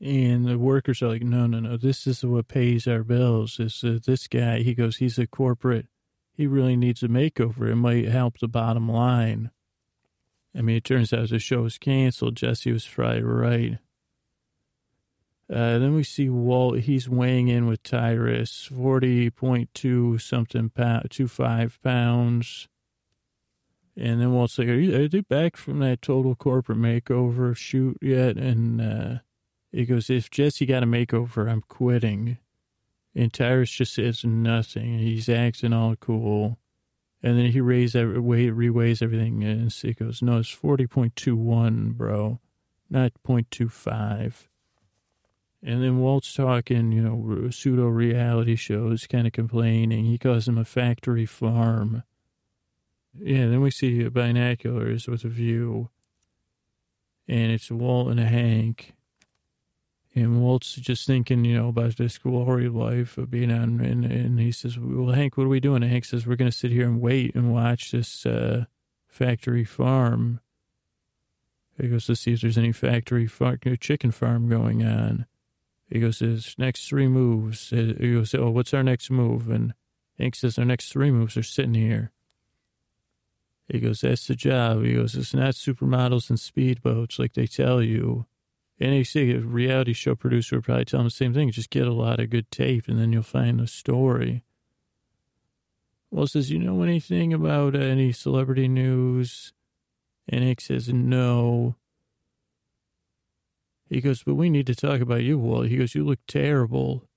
[0.02, 3.58] And the workers are like, no, no, no, this is what pays our bills.
[3.58, 5.86] This, uh, this guy, he goes, he's a corporate,
[6.34, 7.70] he really needs a makeover.
[7.70, 9.52] It might help the bottom line.
[10.58, 12.36] I mean, it turns out the show was canceled.
[12.36, 13.78] Jesse was probably right.
[15.48, 22.70] Uh, then we see Walt, he's weighing in with Tyrus, 40.2 something pound, 25 pounds.
[23.96, 27.98] And then Walt's like, are, you, are they back from that total corporate makeover shoot
[28.02, 28.38] yet?
[28.38, 29.20] And, uh,
[29.72, 32.38] he goes, if Jesse got a makeover, I'm quitting.
[33.16, 35.00] And Tyrus just says nothing.
[35.00, 36.58] He's acting all cool.
[37.24, 39.44] And then he raise every, reweighs everything.
[39.44, 42.40] And he goes, no, it's 40.21, bro,
[42.90, 44.48] not 0.25.
[45.64, 50.06] And then Walt's talking, you know, pseudo reality shows, kind of complaining.
[50.06, 52.04] He calls him a factory farm.
[53.18, 55.90] Yeah, then we see binoculars with a view.
[57.28, 58.94] And it's Walt and Hank
[60.14, 63.80] And Walt's just thinking, you know, about this glory life of being on.
[63.80, 65.84] And, and he says, Well, Hank, what are we doing?
[65.84, 68.66] And Hank says, We're going to sit here and wait and watch this uh,
[69.08, 70.42] factory farm.
[71.80, 75.28] He goes to see if there's any factory farm, chicken farm going on.
[75.90, 77.70] He goes, His next three moves.
[77.70, 79.50] He goes, Oh, what's our next move?
[79.50, 79.74] And
[80.20, 82.12] Hank says, Our next three moves are sitting here.
[83.70, 84.84] He goes, That's the job.
[84.84, 88.26] He goes, It's not supermodels and speedboats like they tell you.
[88.82, 91.52] You a reality show producer would probably tell him the same thing.
[91.52, 94.44] Just get a lot of good tape and then you'll find the story.
[96.10, 99.54] Well, says, you know anything about uh, any celebrity news?
[100.28, 101.76] And Hank says, no.
[103.88, 105.68] He goes, but we need to talk about you, Walt.
[105.68, 107.08] He goes, you look terrible.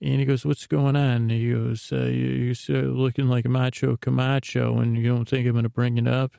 [0.00, 1.28] And he goes, what's going on?
[1.28, 5.64] He goes, uh, you're looking like a macho Camacho and you don't think I'm going
[5.64, 6.32] to bring it up?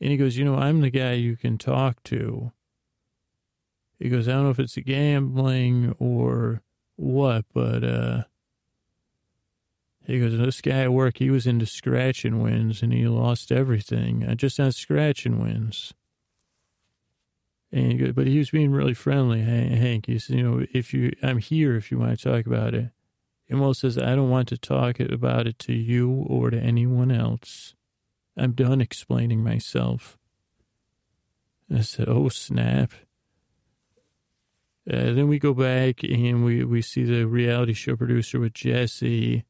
[0.00, 2.52] And he goes, you know, I'm the guy you can talk to.
[4.04, 6.60] He goes, I don't know if it's gambling or
[6.96, 8.24] what, but uh,
[10.06, 13.50] he goes, this guy at work, he was into scratch and wins and he lost
[13.50, 14.26] everything.
[14.28, 15.94] I just on scratch and wins.
[17.72, 20.04] And he goes, but he was being really friendly, Hank.
[20.04, 22.90] He said, you know, if you, I'm here if you want to talk about it.
[23.48, 27.10] And Will says, I don't want to talk about it to you or to anyone
[27.10, 27.74] else.
[28.36, 30.18] I'm done explaining myself.
[31.74, 32.92] I said, oh, snap.
[34.90, 39.44] Uh, then we go back and we, we see the reality show producer with Jesse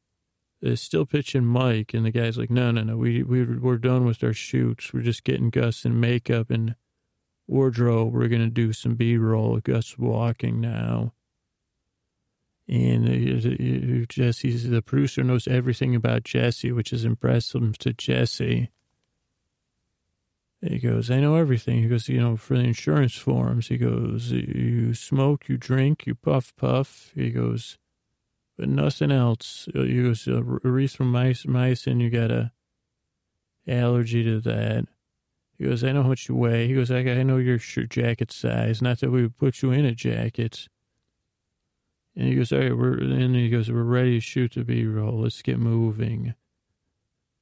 [0.65, 1.93] uh, still pitching Mike.
[1.93, 4.93] And the guy's like, no, no, no, we, we, we're done with our shoots.
[4.93, 6.75] We're just getting Gus in makeup and
[7.47, 8.13] wardrobe.
[8.13, 9.59] We're going to do some B roll.
[9.59, 11.13] Gus walking now.
[12.67, 18.69] And uh, Jesse's the producer knows everything about Jesse, which is impressive to Jesse.
[20.61, 21.83] He goes, I know everything.
[21.83, 26.15] He goes, you know, for the insurance forms, he goes, you smoke, you drink, you
[26.15, 27.11] puff, puff.
[27.13, 27.77] He goes,
[28.57, 29.67] but nothing else.
[29.75, 32.51] Uh, he goes, erythromycin, you got a
[33.67, 34.85] allergy to that.
[35.57, 36.67] He goes, I know how much you weigh.
[36.67, 38.81] He goes, I, I know your shirt jacket size.
[38.81, 40.67] Not that we would put you in a jacket.
[42.15, 45.21] And he goes, all right, we're, and he goes, we're ready to shoot the B-roll.
[45.21, 46.33] Let's get moving.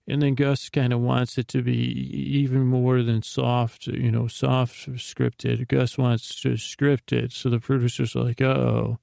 [0.05, 4.27] And then Gus kind of wants it to be even more than soft, you know,
[4.27, 5.67] soft scripted.
[5.69, 7.31] Gus wants to script it.
[7.31, 8.99] So the producer's like, oh.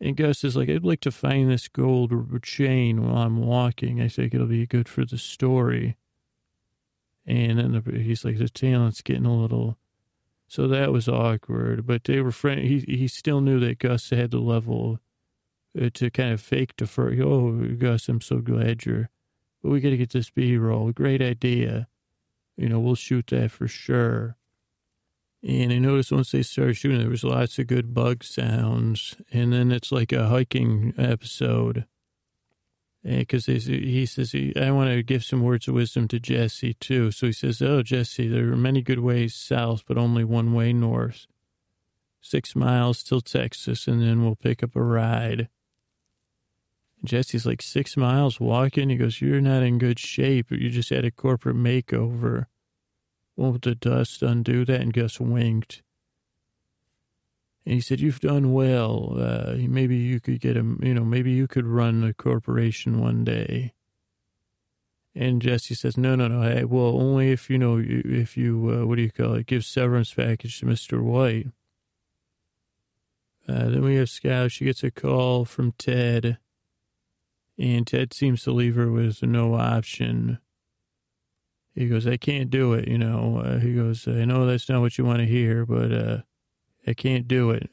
[0.00, 2.12] And Gus is like, I'd like to find this gold
[2.42, 4.00] chain while I'm walking.
[4.00, 5.96] I think it'll be good for the story.
[7.26, 9.78] And then the, he's like, the talent's getting a little.
[10.46, 11.86] So that was awkward.
[11.86, 12.60] But they were friend.
[12.60, 15.00] He he still knew that Gus had the level
[15.80, 17.20] uh, to kind of fake defer.
[17.20, 19.10] Oh, Gus, I'm so glad you're
[19.62, 20.92] but we got to get this B roll.
[20.92, 21.88] Great idea.
[22.56, 24.36] You know, we'll shoot that for sure.
[25.46, 29.16] And I noticed once they started shooting, there was lots of good bug sounds.
[29.32, 31.86] And then it's like a hiking episode.
[33.04, 37.12] Because he says, I want to give some words of wisdom to Jesse, too.
[37.12, 40.72] So he says, Oh, Jesse, there are many good ways south, but only one way
[40.72, 41.26] north.
[42.20, 45.48] Six miles till Texas, and then we'll pick up a ride.
[47.04, 48.88] Jesse's like six miles walking.
[48.88, 50.50] He goes, You're not in good shape.
[50.50, 52.46] You just had a corporate makeover.
[53.36, 54.80] Won't the dust undo that?
[54.80, 55.82] And Gus winked.
[57.64, 59.16] And he said, You've done well.
[59.18, 63.24] Uh, maybe you could get a, you know, maybe you could run a corporation one
[63.24, 63.74] day.
[65.14, 66.42] And Jesse says, No, no, no.
[66.42, 69.64] Hey, well, only if, you know, if you, uh, what do you call it, give
[69.64, 71.02] severance package to Mr.
[71.02, 71.48] White.
[73.48, 74.50] Uh, then we have Scout.
[74.50, 76.38] She gets a call from Ted
[77.58, 80.38] and Ted seems to leave her with no option.
[81.74, 83.42] He goes, I can't do it, you know.
[83.44, 86.18] Uh, he goes, I know that's not what you want to hear, but uh,
[86.86, 87.70] I can't do it.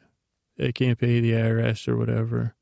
[0.62, 2.56] I can't pay the IRS or whatever.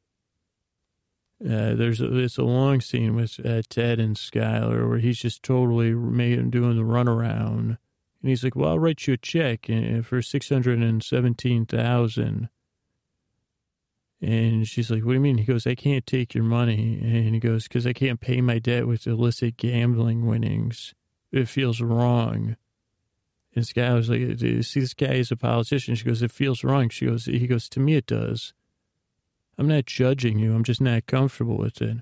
[1.44, 5.42] Uh, there's a, it's a long scene with uh, Ted and Skyler where he's just
[5.42, 7.78] totally made, doing the runaround,
[8.22, 11.66] and he's like, "Well, I'll write you a check uh, for six hundred and seventeen
[11.66, 12.50] thousand.
[14.22, 15.40] And she's like, What do you mean?
[15.40, 17.00] He goes, I can't take your money.
[17.02, 20.94] And he goes, Because I can't pay my debt with illicit gambling winnings.
[21.32, 22.56] It feels wrong.
[23.56, 25.96] And guy like, See, this guy is a politician.
[25.96, 26.90] She goes, It feels wrong.
[26.90, 28.54] She goes, He goes, To me, it does.
[29.58, 30.54] I'm not judging you.
[30.54, 31.98] I'm just not comfortable with it.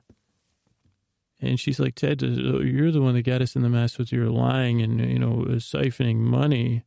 [1.41, 4.11] And she's like, Ted, uh, you're the one that got us in the mess with
[4.11, 6.83] your lying and, you know, siphoning money.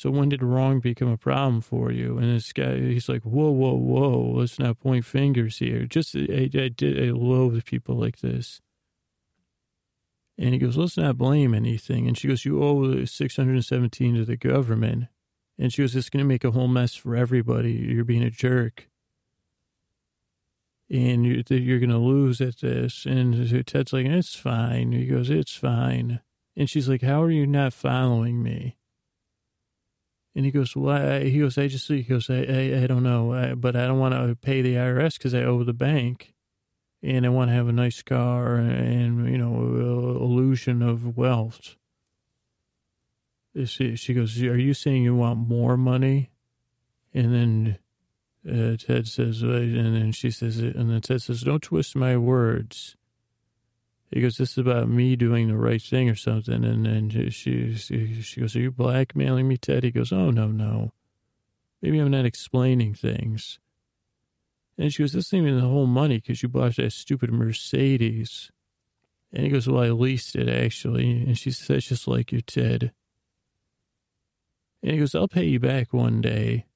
[0.00, 2.16] So when did wrong become a problem for you?
[2.16, 5.84] And this guy, he's like, whoa, whoa, whoa, let's not point fingers here.
[5.84, 8.62] Just, I, I, I loathe people like this.
[10.38, 12.08] And he goes, let's not blame anything.
[12.08, 15.08] And she goes, you owe 617 to the government.
[15.58, 17.72] And she goes, It's going to make a whole mess for everybody.
[17.72, 18.88] You're being a jerk.
[20.88, 23.04] And you're, you're going to lose at this.
[23.04, 24.92] And Ted's like, It's fine.
[24.92, 26.20] He goes, It's fine.
[26.56, 28.78] And she's like, How are you not following me?
[30.34, 33.02] And he goes, "Well, I, he goes, I just, he goes, I, I, I don't
[33.02, 36.34] know, I, but I don't want to pay the IRS because I owe the bank,
[37.02, 39.54] and I want to have a nice car and you know,
[40.20, 41.76] illusion of wealth."
[43.64, 46.30] She, she goes, "Are you saying you want more money?"
[47.12, 47.78] And then
[48.48, 52.96] uh, Ted says, and then she says, and then Ted says, "Don't twist my words."
[54.10, 57.74] He goes, "This is about me doing the right thing or something." And then she,
[57.74, 60.92] she she goes, "Are you blackmailing me, Ted?" He goes, "Oh no, no.
[61.80, 63.60] Maybe I'm not explaining things."
[64.76, 68.50] And she goes, "This isn't even the whole money because you bought that stupid Mercedes."
[69.32, 72.92] And he goes, "Well, I leased it actually." And she says, "Just like you, Ted."
[74.82, 76.66] And he goes, "I'll pay you back one day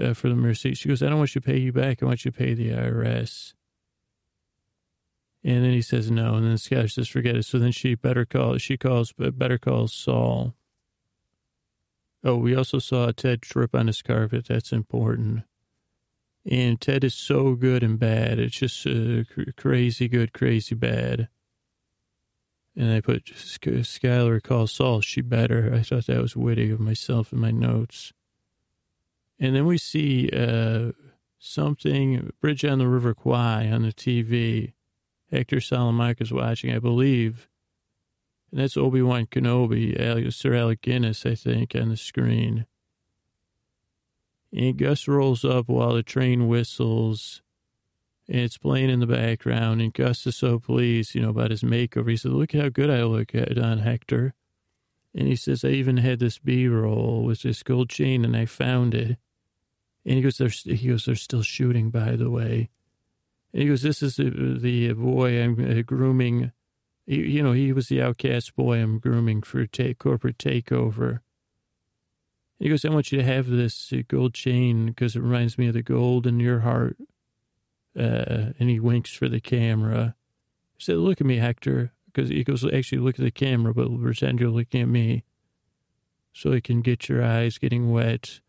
[0.00, 2.00] uh, for the Mercedes." She goes, "I don't want you to pay you back.
[2.00, 3.55] I want you to pay the IRS."
[5.46, 6.34] And then he says no.
[6.34, 7.44] And then Scott says, forget it.
[7.44, 10.56] So then she better call, she calls, but better calls Saul.
[12.24, 14.46] Oh, we also saw Ted trip on his carpet.
[14.48, 15.44] That's important.
[16.44, 18.40] And Ted is so good and bad.
[18.40, 19.22] It's just uh,
[19.56, 21.28] crazy good, crazy bad.
[22.74, 25.00] And I put Skyler calls Saul.
[25.00, 25.72] She better.
[25.72, 28.12] I thought that was witty of myself in my notes.
[29.38, 30.90] And then we see uh,
[31.38, 34.72] something, Bridge on the River Kwai on the TV.
[35.30, 37.48] Hector Salamanca's watching, I believe.
[38.50, 42.66] And that's Obi-Wan Kenobi, Sir Alec Guinness, I think, on the screen.
[44.52, 47.42] And Gus rolls up while the train whistles.
[48.28, 49.80] And it's playing in the background.
[49.80, 52.10] And Gus is so pleased, you know, about his makeover.
[52.10, 54.34] He says, look how good I look at on Hector.
[55.14, 58.94] And he says, I even had this B-roll with this gold chain and I found
[58.94, 59.18] it.
[60.04, 62.70] And he goes, he goes, they're still shooting, by the way.
[63.56, 66.52] He goes, this is the, the boy I'm uh, grooming.
[67.06, 71.20] You know, he was the outcast boy I'm grooming for take, corporate takeover.
[72.58, 75.68] He goes, I want you to have this uh, gold chain because it reminds me
[75.68, 76.98] of the gold in your heart.
[77.98, 80.14] Uh, and he winks for the camera.
[80.76, 81.92] He said, look at me, Hector.
[82.12, 85.24] Because he goes, actually, look at the camera, but pretend you're looking at me.
[86.34, 88.40] So he can get your eyes getting wet.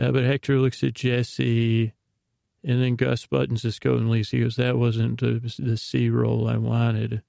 [0.00, 1.94] Uh, but Hector looks at Jesse
[2.66, 4.32] and then Gus buttons his coat and leaves.
[4.32, 7.22] He goes, that wasn't the, the C role I wanted.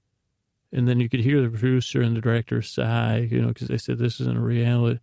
[0.74, 3.78] And then you could hear the producer and the director sigh, you know, because they
[3.78, 5.00] said this isn't a reality.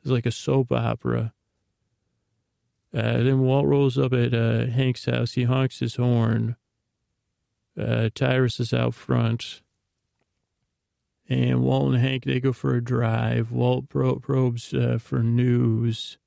[0.00, 1.34] It's like a soap opera.
[2.94, 5.32] Uh, then Walt rolls up at uh, Hank's house.
[5.32, 6.56] He honks his horn.
[7.78, 9.62] Uh, Tyrus is out front.
[11.28, 13.50] And Walt and Hank, they go for a drive.
[13.50, 16.18] Walt pro- probes uh, for news.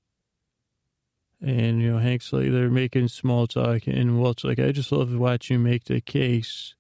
[1.46, 3.86] And, you know, Hank's like, they're making small talk.
[3.86, 6.74] And Walt's like, I just love watching you make the case.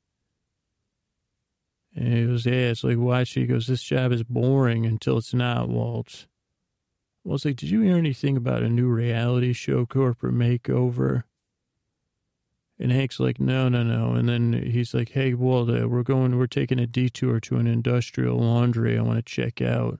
[1.95, 3.43] And he goes, yeah, it's like watching.
[3.43, 6.25] He goes, this job is boring until it's not, Walt.
[7.23, 11.25] Walt's like, did you hear anything about a new reality show, Corporate Makeover?
[12.79, 14.13] And Hank's like, no, no, no.
[14.13, 17.67] And then he's like, hey, Walt, uh, we're going, we're taking a detour to an
[17.67, 19.99] industrial laundry I want to check out.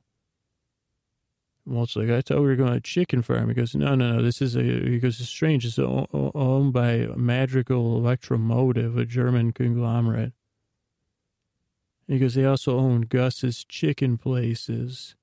[1.65, 3.49] Walt's like, I thought we were going to a chicken farm.
[3.49, 4.21] He goes, no, no, no.
[4.21, 5.65] This is a, he goes, it's strange.
[5.65, 10.33] It's owned by Madrigal Electromotive, a German conglomerate.
[12.07, 15.15] He goes, they also own Gus's chicken places.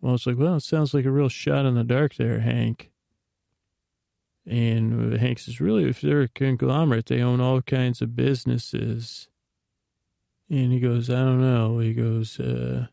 [0.00, 2.90] Well, it's like, well, it sounds like a real shot in the dark there, Hank.
[4.44, 9.28] And Hank says, really, if they're a conglomerate, they own all kinds of businesses.
[10.48, 11.78] And he goes, I don't know.
[11.78, 12.88] He goes, uh,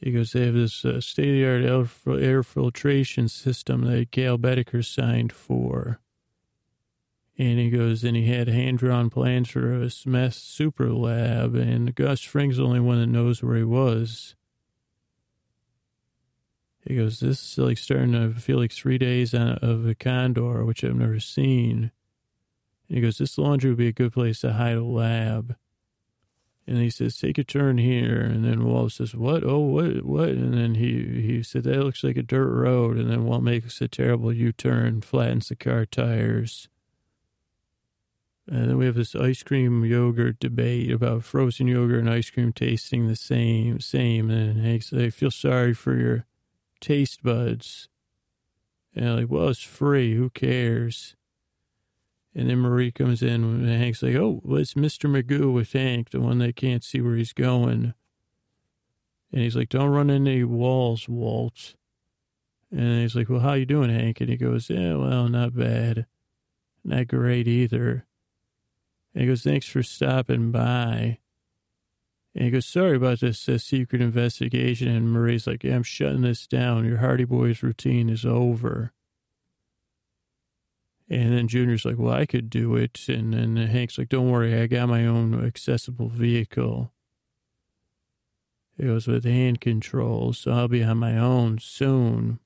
[0.00, 4.38] he goes, they have this uh, state of the art air filtration system that Gale
[4.38, 6.00] Boetticher signed for.
[7.36, 11.94] And he goes, and he had hand drawn plans for a Smith super lab, and
[11.94, 14.34] Gus Fring's the only one that knows where he was.
[16.86, 20.82] He goes, this is like starting to feel like three days of a condor, which
[20.82, 21.92] I've never seen.
[22.88, 25.56] And he goes, this laundry would be a good place to hide a lab.
[26.70, 28.20] And he says, take a turn here.
[28.20, 29.42] And then Walt says, what?
[29.42, 30.28] Oh, what, what?
[30.28, 32.96] And then he, he said, that looks like a dirt road.
[32.96, 36.68] And then Walt makes a terrible U-turn, flattens the car tires.
[38.46, 42.52] And then we have this ice cream yogurt debate about frozen yogurt and ice cream
[42.52, 44.30] tasting the same, same.
[44.30, 46.24] And Hank says, I feel sorry for your
[46.80, 47.88] taste buds.
[48.94, 50.14] And like, well, it's free.
[50.14, 51.16] Who cares?
[52.34, 55.10] And then Marie comes in and Hank's like, oh, well, it's Mr.
[55.10, 57.92] Magoo with Hank, the one that can't see where he's going.
[59.32, 61.74] And he's like, don't run into any walls, Walt.
[62.70, 64.20] And he's like, well, how you doing, Hank?
[64.20, 66.06] And he goes, yeah, well, not bad.
[66.84, 68.06] Not great either.
[69.12, 71.18] And he goes, thanks for stopping by.
[72.34, 74.86] And he goes, sorry about this secret investigation.
[74.88, 76.84] And Marie's like, yeah, I'm shutting this down.
[76.84, 78.92] Your Hardy Boys routine is over.
[81.10, 83.08] And then Junior's like, well, I could do it.
[83.08, 86.92] And then Hank's like, don't worry, I got my own accessible vehicle.
[88.78, 92.38] It goes with hand controls, so I'll be on my own soon.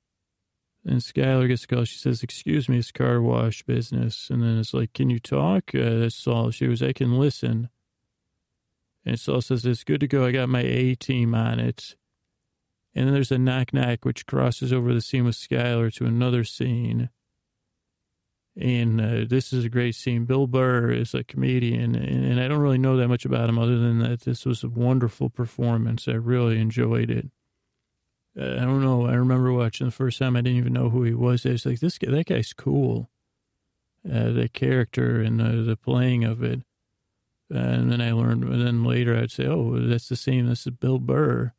[0.86, 1.85] And Skyler gets a call.
[1.85, 4.31] She says, excuse me, it's car wash business.
[4.31, 5.74] And then it's like, can you talk?
[5.74, 6.51] Uh, that's all.
[6.51, 7.69] She was, I can listen.
[9.05, 10.24] And Saul says, it's good to go.
[10.24, 11.97] I got my A team on it.
[12.95, 16.45] And then there's a knock knock, which crosses over the scene with Skyler to another
[16.45, 17.11] scene.
[18.56, 20.26] And uh, this is a great scene.
[20.26, 23.59] Bill Burr is a comedian, and, and I don't really know that much about him
[23.59, 26.06] other than that this was a wonderful performance.
[26.06, 27.31] I really enjoyed it.
[28.39, 29.06] Uh, I don't know.
[29.06, 30.36] I remember watching the first time.
[30.36, 31.44] I didn't even know who he was.
[31.44, 33.10] I was like, "This guy, that guy's cool."
[34.09, 36.60] Uh, the character and the, the playing of it.
[37.51, 38.44] and then I learned.
[38.44, 40.47] And then later, I'd say, "Oh, that's the same.
[40.47, 41.52] This is Bill Burr."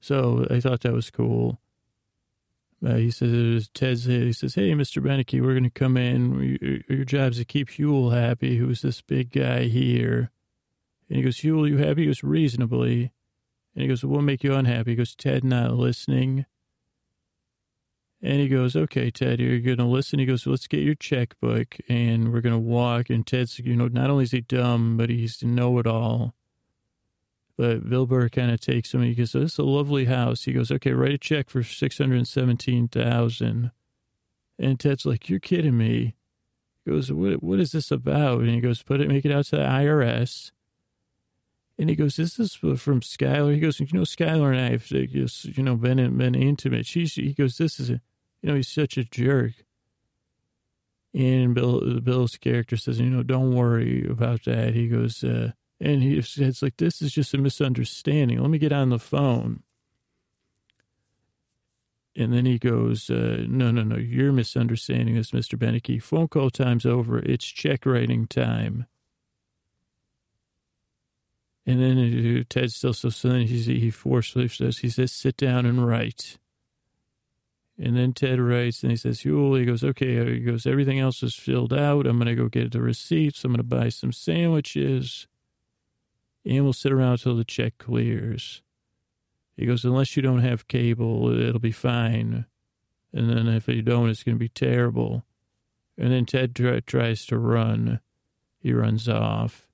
[0.00, 1.60] So I thought that was cool.
[2.84, 5.02] Uh, he says, it was he says, hey, Mr.
[5.02, 6.84] Beneke, we're going to come in.
[6.88, 10.30] Your, job's to keep Huell happy, who's this big guy here.
[11.08, 12.02] And he goes, Huell, you happy?
[12.02, 13.12] He goes, reasonably.
[13.74, 14.92] And he goes, what will make you unhappy?
[14.92, 16.46] He goes, Ted not listening.
[18.22, 20.18] And he goes, okay, Ted, you're going to listen.
[20.18, 23.10] He goes, let's get your checkbook and we're going to walk.
[23.10, 26.34] And Ted's, you know, not only is he dumb, but he's know-it-all.
[27.56, 29.02] But Bill kind of takes him.
[29.02, 31.98] He goes, "This is a lovely house." He goes, "Okay, write a check for six
[31.98, 33.70] hundred seventeen thousand.
[34.58, 36.16] And Ted's like, "You're kidding me."
[36.84, 37.42] He goes, "What?
[37.42, 40.52] What is this about?" And he goes, "Put it, make it out to the IRS."
[41.78, 44.84] And he goes, "This is from Skyler." He goes, "You know, Skyler and I have,
[44.84, 48.00] just, you know, been been intimate." She's, he goes, "This is, a,
[48.42, 49.52] you know, he's such a jerk."
[51.14, 56.02] And Bill, Bill's character says, "You know, don't worry about that." He goes, uh, and
[56.02, 58.40] he says, like, this is just a misunderstanding.
[58.40, 59.62] Let me get on the phone.
[62.16, 65.58] And then he goes, uh, no, no, no, you're misunderstanding this, Mr.
[65.58, 66.02] Beneke.
[66.02, 67.18] Phone call time's over.
[67.18, 68.86] It's check writing time.
[71.66, 75.86] And then Ted's still so then he, he forcefully says, he says, sit down and
[75.86, 76.38] write.
[77.78, 81.22] And then Ted writes and he says, Huell, he goes, okay, he goes, everything else
[81.22, 82.06] is filled out.
[82.06, 83.44] I'm going to go get the receipts.
[83.44, 85.26] I'm going to buy some sandwiches
[86.46, 88.62] and we'll sit around until the check clears.
[89.56, 92.46] He goes, unless you don't have cable, it'll be fine.
[93.12, 95.24] And then if you don't, it's going to be terrible.
[95.98, 96.54] And then Ted
[96.86, 98.00] tries to run.
[98.60, 99.66] He runs off.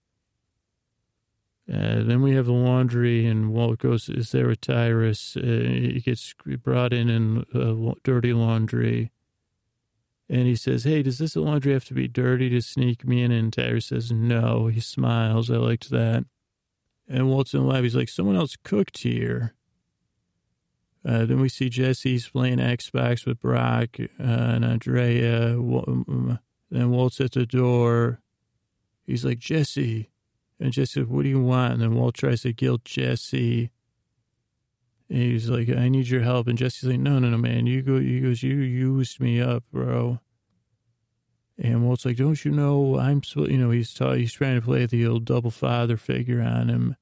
[1.72, 5.36] Uh, then we have the laundry, and Walt goes, is there a Tyrus?
[5.36, 9.10] Uh, he gets brought in in uh, dirty laundry.
[10.28, 13.32] And he says, hey, does this laundry have to be dirty to sneak me in?
[13.32, 14.68] And Tyrus says, no.
[14.68, 15.50] He smiles.
[15.50, 16.24] I liked that.
[17.12, 17.82] And Walt's in the lab.
[17.84, 19.52] He's like, someone else cooked here.
[21.06, 25.50] Uh, then we see Jesse's playing Xbox with Brock uh, and Andrea.
[26.70, 28.20] Then Walt's at the door.
[29.04, 30.08] He's like, Jesse.
[30.58, 31.74] And Jesse says, what do you want?
[31.74, 33.70] And then Walt tries to guilt Jesse.
[35.10, 36.46] And he's like, I need your help.
[36.46, 37.66] And Jesse's like, no, no, no, man.
[37.66, 40.18] You go, he goes, you used me up, bro.
[41.58, 45.06] And Walt's like, don't you know I'm, you know, he's, he's trying to play the
[45.06, 46.96] old double father figure on him.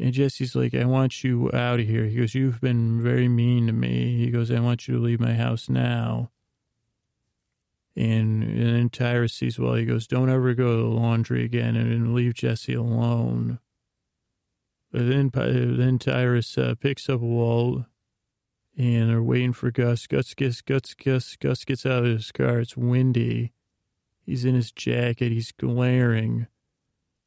[0.00, 2.06] And Jesse's like, I want you out of here.
[2.06, 4.16] He goes, you've been very mean to me.
[4.16, 6.30] He goes, I want you to leave my house now.
[7.94, 11.76] And, and then Tyrus sees, well, he goes, don't ever go to the laundry again
[11.76, 13.58] and leave Jesse alone.
[14.90, 17.84] But then, then Tyrus uh, picks up Walt
[18.78, 20.06] and they're waiting for Gus.
[20.06, 22.60] Gus gets Gus Gus Gus gets out of his car.
[22.60, 23.52] It's windy.
[24.24, 25.30] He's in his jacket.
[25.30, 26.46] He's glaring.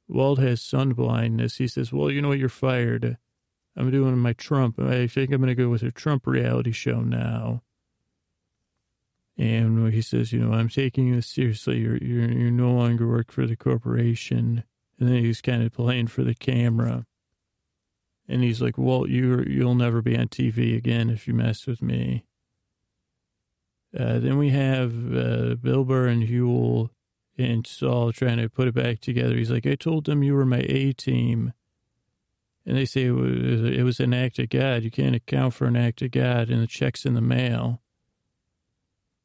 [0.07, 1.57] Walt has sun blindness.
[1.57, 2.39] He says, "Well, you know what?
[2.39, 3.17] You're fired.
[3.75, 4.79] I'm doing my Trump.
[4.79, 7.63] I think I'm going to go with a Trump reality show now."
[9.37, 11.79] And he says, "You know, I'm taking this seriously.
[11.79, 14.63] You're you're you no longer work for the corporation."
[14.99, 17.05] And then he's kind of playing for the camera.
[18.27, 21.81] And he's like, Walt, you you'll never be on TV again if you mess with
[21.81, 22.25] me.
[23.97, 26.89] Uh, then we have uh, Bill Burr and Huell
[27.37, 29.35] and Saul trying to put it back together.
[29.35, 31.53] He's like, I told them you were my A team.
[32.65, 34.83] And they say it was, an act of God.
[34.83, 37.81] You can't account for an act of God, and the check's in the mail.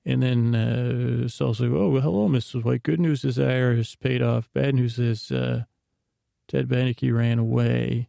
[0.05, 2.65] And then uh, Saul's like, oh, well, hello, Mrs.
[2.65, 2.83] White.
[2.83, 4.49] Good news is IRS paid off.
[4.53, 5.65] Bad news is uh,
[6.49, 8.09] Ted Beneke ran away.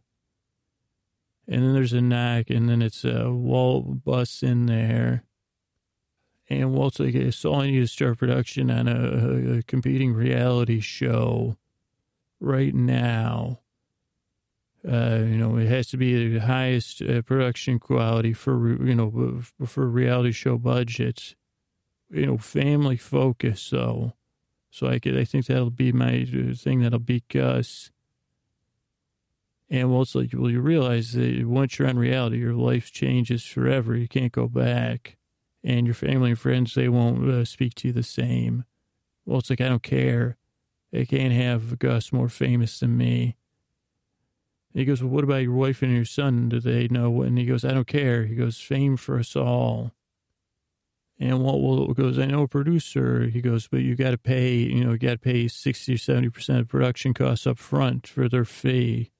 [1.46, 5.24] And then there's a knock, and then it's a Walt bus in there.
[6.50, 11.56] And Walt's like, I saw you to start production on a, a competing reality show
[12.40, 13.60] right now.
[14.86, 19.42] Uh, you know, it has to be the highest uh, production quality for, you know,
[19.64, 21.36] for reality show budgets.
[22.10, 24.14] You know, family focus, though.
[24.70, 27.92] So I could, I think that'll be my uh, thing that'll be Gus.
[29.68, 33.44] And well, it's like, well, you realize that once you're on reality, your life changes
[33.44, 33.94] forever.
[33.94, 35.16] You can't go back.
[35.62, 38.64] And your family and friends, they won't uh, speak to you the same.
[39.26, 40.38] Well, it's like, I don't care.
[40.90, 43.36] They can't have Gus more famous than me.
[44.72, 46.48] he goes, well, what about your wife and your son?
[46.48, 47.22] Do they know?
[47.22, 48.24] And he goes, I don't care.
[48.24, 49.92] He goes, fame for us all.
[51.18, 53.26] And Walt Will goes, I know a producer.
[53.26, 55.96] He goes, but you got to pay, you know, you got to pay 60 or
[55.96, 59.12] 70% of production costs up front for their fee.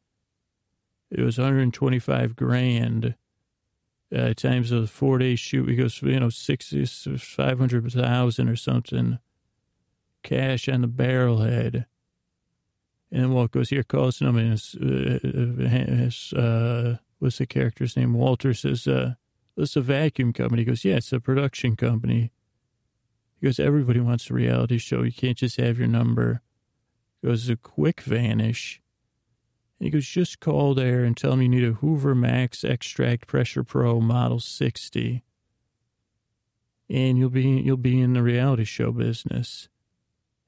[1.11, 3.17] It was 125 grand
[4.15, 5.69] uh, times a four day shoot.
[5.69, 6.85] He goes, you know, 60,
[7.17, 9.19] 500,000 or something
[10.23, 11.87] cash on the barrelhead.
[13.13, 14.41] And then Walt goes, here, call his number.
[14.41, 18.15] And uh, his, uh, what's the character's name?
[18.15, 19.15] Walter says, uh,
[19.57, 20.63] this a vacuum company.
[20.63, 22.33] He goes, yeah, it's a production company.
[23.41, 25.03] He goes, everybody wants a reality show.
[25.03, 26.43] You can't just have your number.
[27.21, 28.81] He goes, a quick vanish.
[29.81, 33.27] And he goes, just call there and tell them you need a Hoover Max Extract
[33.27, 35.25] Pressure Pro Model 60.
[36.91, 39.71] And you'll be, you'll be in the reality show business.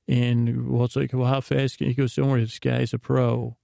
[0.06, 3.56] And Walt's like, well, how fast can he goes, don't worry, this guy's a pro.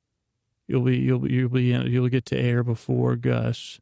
[0.67, 3.79] You'll be, you'll be, you'll be, you'll get to air before Gus.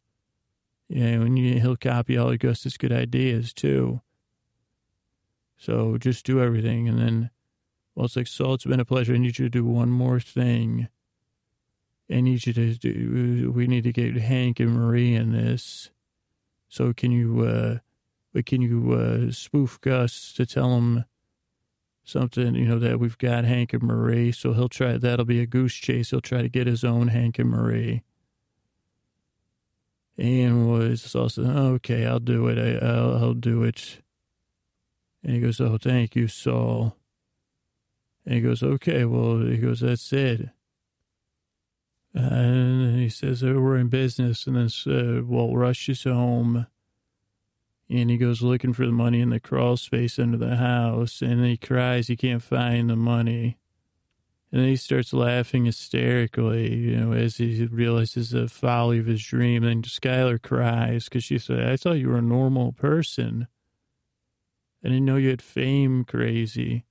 [0.89, 4.01] You know, and he'll copy all of Gus's good ideas too.
[5.57, 6.89] So just do everything.
[6.89, 7.31] And then,
[7.95, 9.15] well, it's like, Saul, it's been a pleasure.
[9.15, 10.89] I need you to do one more thing.
[12.11, 15.91] I need you to do, we need to get Hank and Marie in this.
[16.69, 21.05] So can you, uh, can you, uh, spoof Gus to tell him
[22.05, 24.31] something, you know, that we've got Hank and Marie.
[24.31, 26.11] So he'll try, that'll be a goose chase.
[26.11, 28.03] He'll try to get his own Hank and Marie.
[30.17, 32.59] And was also, okay, I'll do it.
[32.59, 34.01] I, will I'll do it.
[35.23, 36.97] And he goes, oh, thank you, Saul.
[38.25, 40.49] And he goes, okay, well, he goes, that's it.
[42.17, 44.47] And he says, oh, we're in business.
[44.47, 46.67] And then, uh, Walt rushes home
[47.91, 51.45] and he goes looking for the money in the crawl space under the house and
[51.45, 53.59] he cries he can't find the money.
[54.51, 59.23] And then he starts laughing hysterically you know as he realizes the folly of his
[59.23, 59.63] dream.
[59.63, 63.47] And then skyler cries because she said i thought you were a normal person.
[64.83, 66.87] I didn't know you had fame crazy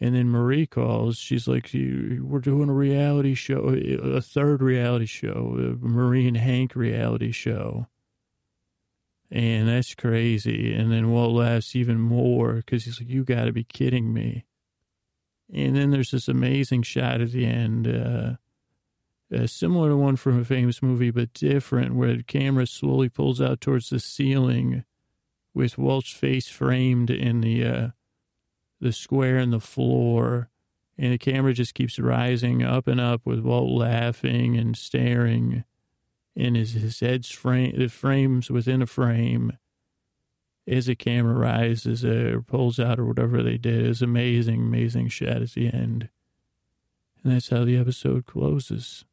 [0.00, 5.56] and then marie calls she's like we're doing a reality show a third reality show
[5.58, 7.86] a marie and hank reality show
[9.30, 10.74] and that's crazy.
[10.74, 14.44] And then Walt laughs even more because he's like, you got to be kidding me.
[15.52, 20.44] And then there's this amazing shot at the end, uh, similar to one from a
[20.44, 24.84] famous movie, but different, where the camera slowly pulls out towards the ceiling
[25.54, 27.88] with Walt's face framed in the, uh,
[28.80, 30.48] the square in the floor.
[30.98, 35.64] And the camera just keeps rising up and up with Walt laughing and staring
[36.36, 39.58] and his, his head's frame, the frames within a frame
[40.66, 45.42] as the camera rises or pulls out or whatever they did is amazing, amazing shot
[45.42, 46.08] at the end.
[47.22, 49.04] And that's how the episode closes.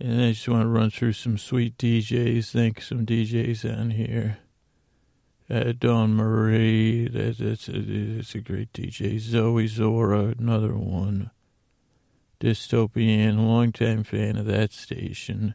[0.00, 2.50] And I just want to run through some sweet DJs.
[2.50, 4.38] Thank some DJs on here
[5.50, 9.18] uh, Dawn Marie, that, that's, a, that's a great DJ.
[9.18, 11.30] Zoe Zora, another one.
[12.40, 15.54] Dystopian, longtime fan of that station.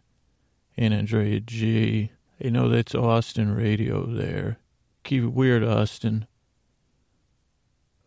[0.75, 2.11] And Andrea G.
[2.39, 4.57] You know, that's Austin radio there.
[5.03, 6.25] Keep it weird, Austin.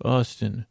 [0.05, 0.67] Austin,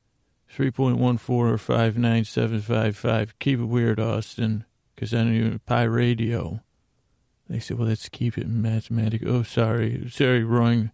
[0.53, 3.39] 3.14 or 59755.
[3.39, 4.65] Keep it weird, Austin.
[4.95, 6.61] Because I don't Pi Radio.
[7.49, 9.21] They said, well, let's keep it mathematic.
[9.25, 10.09] Oh, sorry.
[10.09, 10.91] Sorry, wrong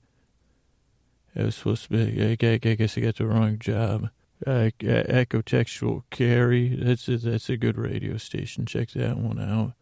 [1.35, 4.09] it was supposed to be, I guess I got the wrong job.
[4.45, 8.65] Uh, Ecotextual Carry, that's a, that's a good radio station.
[8.65, 9.73] Check that one out.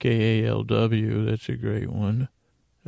[0.00, 2.28] KALW, that's a great one.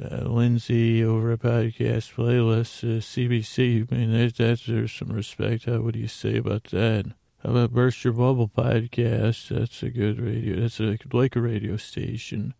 [0.01, 5.65] Uh, Lindsay over at Podcast Playlist, uh, CBC, I mean, that, that there's some respect.
[5.65, 7.07] How, do you say about that?
[7.45, 9.57] How about Burst Your Bubble Podcast?
[9.57, 12.53] That's a good radio, that's a, like a radio station.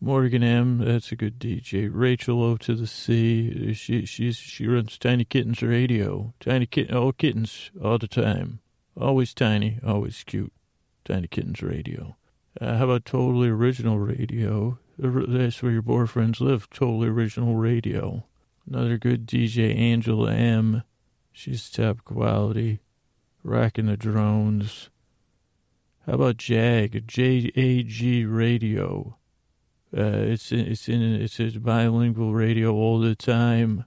[0.00, 1.88] Morgan M, that's a good DJ.
[1.92, 6.34] Rachel O to the C, she she's she runs Tiny Kittens Radio.
[6.40, 8.58] Tiny kitten, all kittens all the time,
[9.00, 10.52] always tiny, always cute.
[11.04, 12.16] Tiny Kittens Radio.
[12.60, 14.80] Uh, how about Totally Original Radio?
[14.98, 16.68] That's where your boyfriends live.
[16.70, 18.24] Totally Original Radio.
[18.68, 20.82] Another good DJ, Angela M.
[21.32, 22.80] She's top quality.
[23.42, 24.90] Rocking the drones.
[26.06, 27.06] How about JAG?
[27.06, 29.16] J A G Radio.
[29.96, 33.86] Uh, it's in, it's in it's a bilingual radio all the time.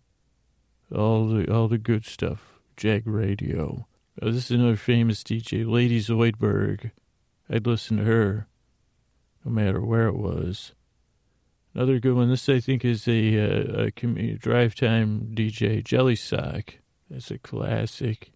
[0.93, 2.59] All the all the good stuff.
[2.75, 3.87] Jag Radio.
[4.21, 6.91] Uh, this is another famous DJ, Lady Zoidberg.
[7.49, 8.47] I'd listen to her,
[9.43, 10.73] no matter where it was.
[11.73, 12.29] Another good one.
[12.29, 16.75] This I think is a, uh, a, a drive time DJ, Jelly Sock.
[17.09, 18.32] That's a classic.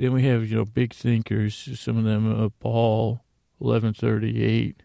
[0.00, 1.78] Then we have you know big thinkers.
[1.78, 3.22] Some of them, uh, Paul,
[3.60, 4.82] eleven thirty eight.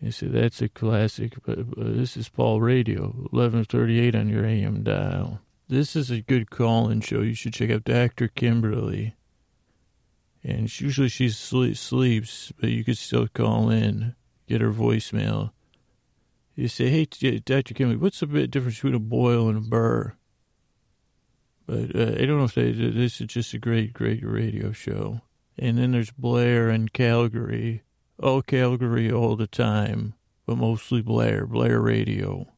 [0.00, 1.34] You see, that's a classic.
[1.44, 5.42] But uh, this is Paul Radio, eleven thirty eight on your AM dial.
[5.68, 7.20] This is a good call-in show.
[7.20, 8.28] You should check out Dr.
[8.28, 9.14] Kimberly.
[10.42, 14.14] And usually she sleep, sleeps, but you could still call in,
[14.48, 15.52] get her voicemail.
[16.54, 17.74] You say, hey, Dr.
[17.74, 20.14] Kimberly, what's the difference between a boil and a burr?
[21.66, 25.20] But uh, I don't know if they, this is just a great, great radio show.
[25.58, 27.82] And then there's Blair and Calgary.
[28.18, 30.14] Oh, Calgary all the time,
[30.46, 32.48] but mostly Blair, Blair Radio.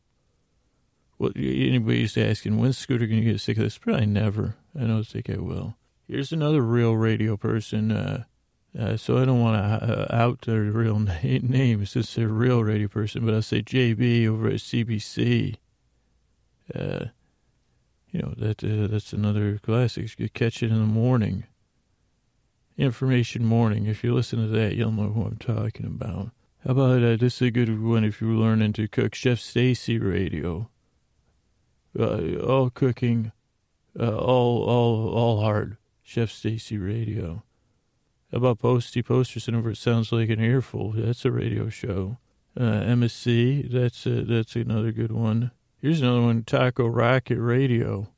[1.19, 3.79] Well, anybody's asking, when's Scooter going to get sick of this?
[3.79, 4.57] Probably never.
[4.79, 5.77] I don't think I will.
[6.09, 7.93] Here's another real radio person.
[7.93, 8.25] Uh,
[8.79, 12.33] uh, so I don't want to uh, out their real na- name since they're a
[12.33, 15.57] real radio person, but I'll say JB over at CBC.
[16.75, 17.07] Uh,
[18.15, 20.19] you know that uh, that's another classic.
[20.21, 21.45] You catch it in the morning.
[22.79, 23.87] Information morning.
[23.87, 26.31] If you listen to that, you'll know who I'm talking about.
[26.65, 29.17] How about uh, this is a good one if you're learning to cook.
[29.17, 30.71] Chef Stacy Radio.
[31.99, 33.33] Uh, all cooking,
[33.99, 35.77] uh, all all all hard.
[36.05, 37.43] Chef Stacy Radio.
[38.31, 40.93] How about Posty Posterson over It Sounds Like an Earful?
[40.93, 42.19] That's a radio show.
[42.57, 45.51] Uh, MSC, that's a, that's another good one.
[45.85, 48.09] Here's another one, Taco Rocket Radio.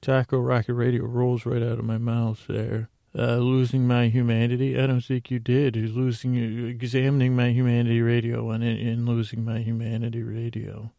[0.00, 2.88] Taco Rocket Radio rolls right out of my mouth there.
[3.16, 4.76] Uh, losing my humanity.
[4.76, 5.76] I don't think you did.
[5.76, 6.34] Losing,
[6.66, 10.90] examining my humanity radio and in losing my humanity radio.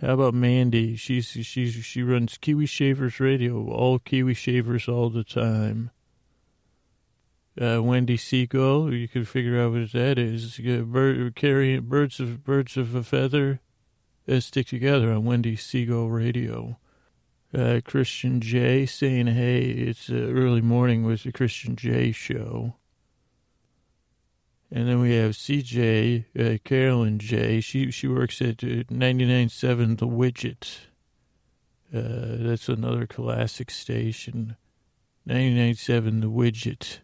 [0.00, 0.94] How about Mandy?
[0.94, 5.90] She's she's she runs Kiwi Shavers Radio, all Kiwi Shavers all the time.
[7.60, 10.60] Uh, Wendy Seagull, you can figure out what that is.
[10.60, 13.60] Bird, carrying birds of birds of a feather
[14.28, 16.78] uh, stick together on Wendy Seagull Radio.
[17.54, 22.74] Uh, Christian J saying, "Hey, it's uh, early morning with the Christian J show."
[24.70, 27.60] And then we have CJ, uh, Carolyn J.
[27.60, 30.80] She she works at uh, 99.7 The Widget.
[31.94, 34.56] Uh, that's another classic station.
[35.26, 36.98] 99.7 The Widget.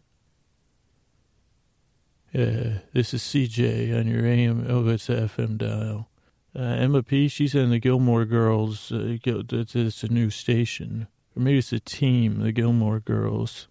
[2.35, 4.65] Uh, this is CJ on your AM.
[4.89, 6.09] It's FM dial.
[6.57, 7.27] Uh, Emma P.
[7.27, 8.89] She's in the Gilmore Girls.
[8.89, 13.67] Uh, it's, a new station, or maybe it's a team, the Gilmore Girls.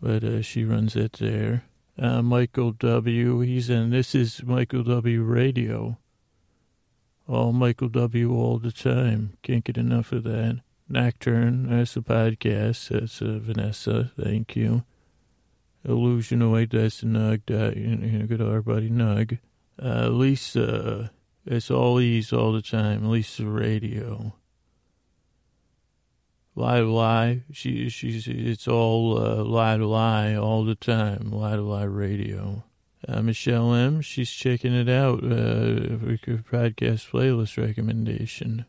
[0.00, 1.64] But uh, she runs it there.
[1.98, 3.40] Uh, Michael W.
[3.40, 3.90] He's in.
[3.90, 5.22] This is Michael W.
[5.22, 5.98] Radio.
[7.28, 8.32] All Michael W.
[8.32, 9.36] all the time.
[9.42, 10.62] Can't get enough of that.
[10.88, 11.68] Nocturne.
[11.68, 12.88] That's a podcast.
[12.88, 14.10] That's uh, Vanessa.
[14.18, 14.84] Thank you.
[15.86, 16.70] Illusionoid.
[16.70, 17.42] That's Nug.
[17.50, 19.38] Uh, you know, good our buddy Nug.
[19.80, 21.10] Uh, Lisa.
[21.46, 23.08] It's all ease all the time.
[23.08, 24.34] Lisa Radio.
[26.54, 27.42] Lie to lie.
[27.52, 31.30] She she's it's all uh, lie to lie all the time.
[31.32, 32.64] Lie to lie radio.
[33.08, 34.02] Uh, Michelle M.
[34.02, 35.24] She's checking it out.
[35.24, 35.96] Uh,
[36.50, 38.66] podcast playlist recommendation.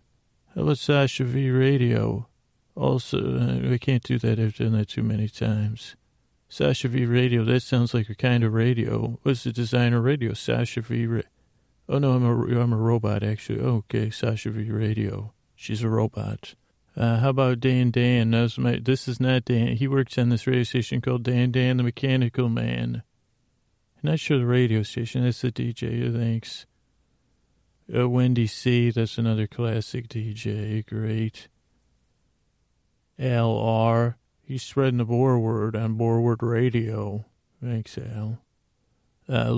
[0.56, 2.28] How about Sasha V Radio?
[2.76, 4.40] Also, uh, I can't do that.
[4.40, 5.96] I've done that too many times.
[6.48, 7.44] Sasha V Radio.
[7.44, 9.20] That sounds like a kind of radio.
[9.24, 10.34] What's the designer radio?
[10.34, 11.08] Sasha V.
[11.08, 11.22] Ra-
[11.92, 13.60] oh no, I'm a I'm a robot actually.
[13.60, 15.34] Okay, Sasha V Radio.
[15.56, 16.56] She's a robot.
[16.96, 18.32] Uh, how about Dan Dan?
[18.58, 19.76] My, this is not Dan.
[19.78, 23.04] He works on this radio station called Dan Dan the Mechanical Man.
[24.04, 25.24] I'm not sure the radio station.
[25.24, 26.12] That's the DJ.
[26.14, 26.66] Thanks.
[27.94, 28.90] Uh, Wendy C.
[28.90, 30.86] That's another classic DJ.
[30.86, 31.48] Great.
[33.20, 34.18] L R.
[34.42, 37.26] He's spreading the Boer word on Boerword Radio.
[37.64, 38.40] Thanks, Al.
[39.30, 39.54] Uh,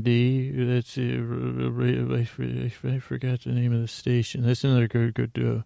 [0.00, 0.50] D.
[0.50, 4.42] That's uh, I forgot the name of the station.
[4.42, 5.64] That's another good good.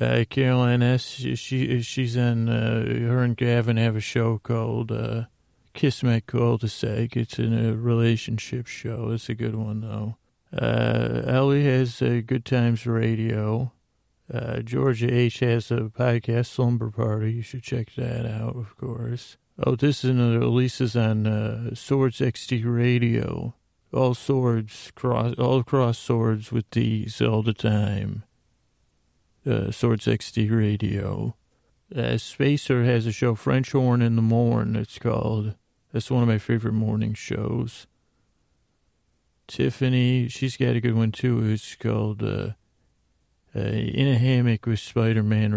[0.00, 1.04] Uh, uh, Caroline S.
[1.04, 2.48] She, she she's on.
[2.48, 5.24] Uh, her and Gavin have a show called uh,
[5.72, 7.16] Kiss My Cul-de-sac.
[7.16, 9.10] It's in a relationship show.
[9.10, 10.16] It's a good one, though.
[10.56, 13.72] Uh, Ellie has uh, Good Times Radio.
[14.32, 17.32] Uh, Georgia H has a podcast, Slumber Party.
[17.32, 19.36] You should check that out, of course.
[19.56, 23.54] Oh, this is another releases on uh, Swords XD Radio.
[23.92, 28.24] All swords, cross, all cross swords with these all the time.
[29.46, 31.36] Uh, Swords XD Radio.
[31.94, 35.54] Uh, Spacer has a show, French Horn in the Morn, it's called.
[35.92, 37.86] That's one of my favorite morning shows.
[39.46, 41.44] Tiffany, she's got a good one too.
[41.44, 42.54] It's called uh,
[43.54, 45.54] uh, In a Hammock with Spider Man.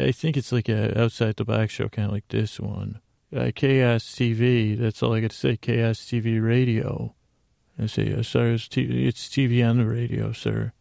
[0.00, 3.00] I think it's like a outside the box show, kind of like this one.
[3.36, 5.58] Uh, Chaos TV, that's all I got to say.
[5.58, 7.14] Chaos TV Radio.
[7.78, 10.72] I say, uh, sorry, it's, t- it's TV on the radio, sir.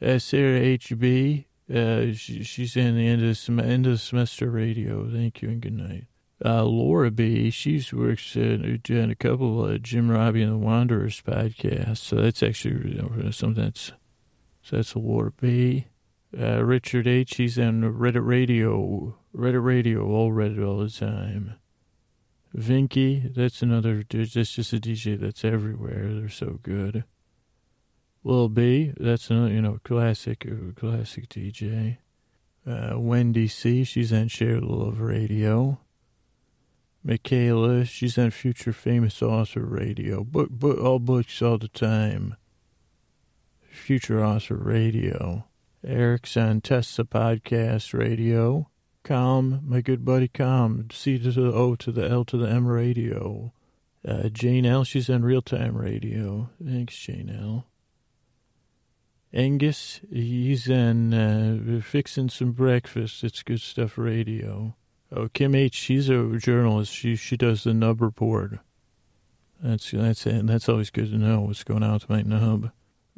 [0.00, 4.48] Uh, Sarah HB, uh, she, she's in the end of sem- end of the semester
[4.48, 5.10] radio.
[5.10, 6.04] Thank you and good night.
[6.44, 11.20] Uh, Laura B, she works in, in a couple of Jim Robbie and the Wanderers
[11.22, 11.98] podcasts.
[11.98, 12.96] So that's actually
[13.32, 13.90] something that's,
[14.62, 15.86] so that's Laura B.
[16.38, 21.54] Uh, Richard H, he's on Reddit Radio, Reddit Radio, all Reddit all the time.
[22.56, 26.14] Vinky, that's another, that's just a DJ that's everywhere.
[26.14, 27.04] They're so good.
[28.24, 31.98] Lil B, that's another, you know, classic, uh, classic DJ.
[32.66, 35.78] Uh, Wendy C, she's on Share Love Radio.
[37.04, 40.24] Michaela, she's on Future Famous Author Radio.
[40.24, 42.34] Book, book, all books all the time.
[43.70, 45.44] Future Author Radio.
[45.84, 48.68] Eric's on Tessa Podcast Radio.
[49.04, 50.92] Colm, my good buddy Colm.
[50.92, 53.52] C to the O to the L to the M Radio.
[54.06, 56.50] Uh, Jane L, she's on Real Time Radio.
[56.64, 57.66] Thanks, Jane L.
[59.32, 63.22] Angus, he's on uh, Fixing Some Breakfast.
[63.22, 64.76] It's Good Stuff Radio.
[65.12, 66.92] Oh, Kim H, she's a journalist.
[66.92, 68.58] She she does the Nub Report.
[69.62, 70.24] That's that's.
[70.24, 72.70] That's always good to know what's going on with my nub.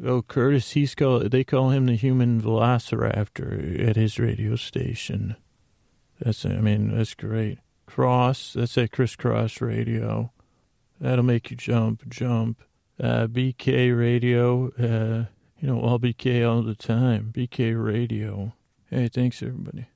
[0.05, 1.31] Oh, Curtis, he's called.
[1.31, 5.37] They call him the human velociraptor at his radio station.
[6.21, 7.59] That's I mean that's great.
[7.87, 10.33] Cross, that's at Kris Kross Radio.
[11.01, 12.63] That'll make you jump, jump.
[13.01, 15.27] Uh, BK Radio, uh,
[15.61, 17.33] you know, all BK all the time.
[17.33, 18.53] BK Radio.
[18.91, 19.87] Hey, thanks everybody.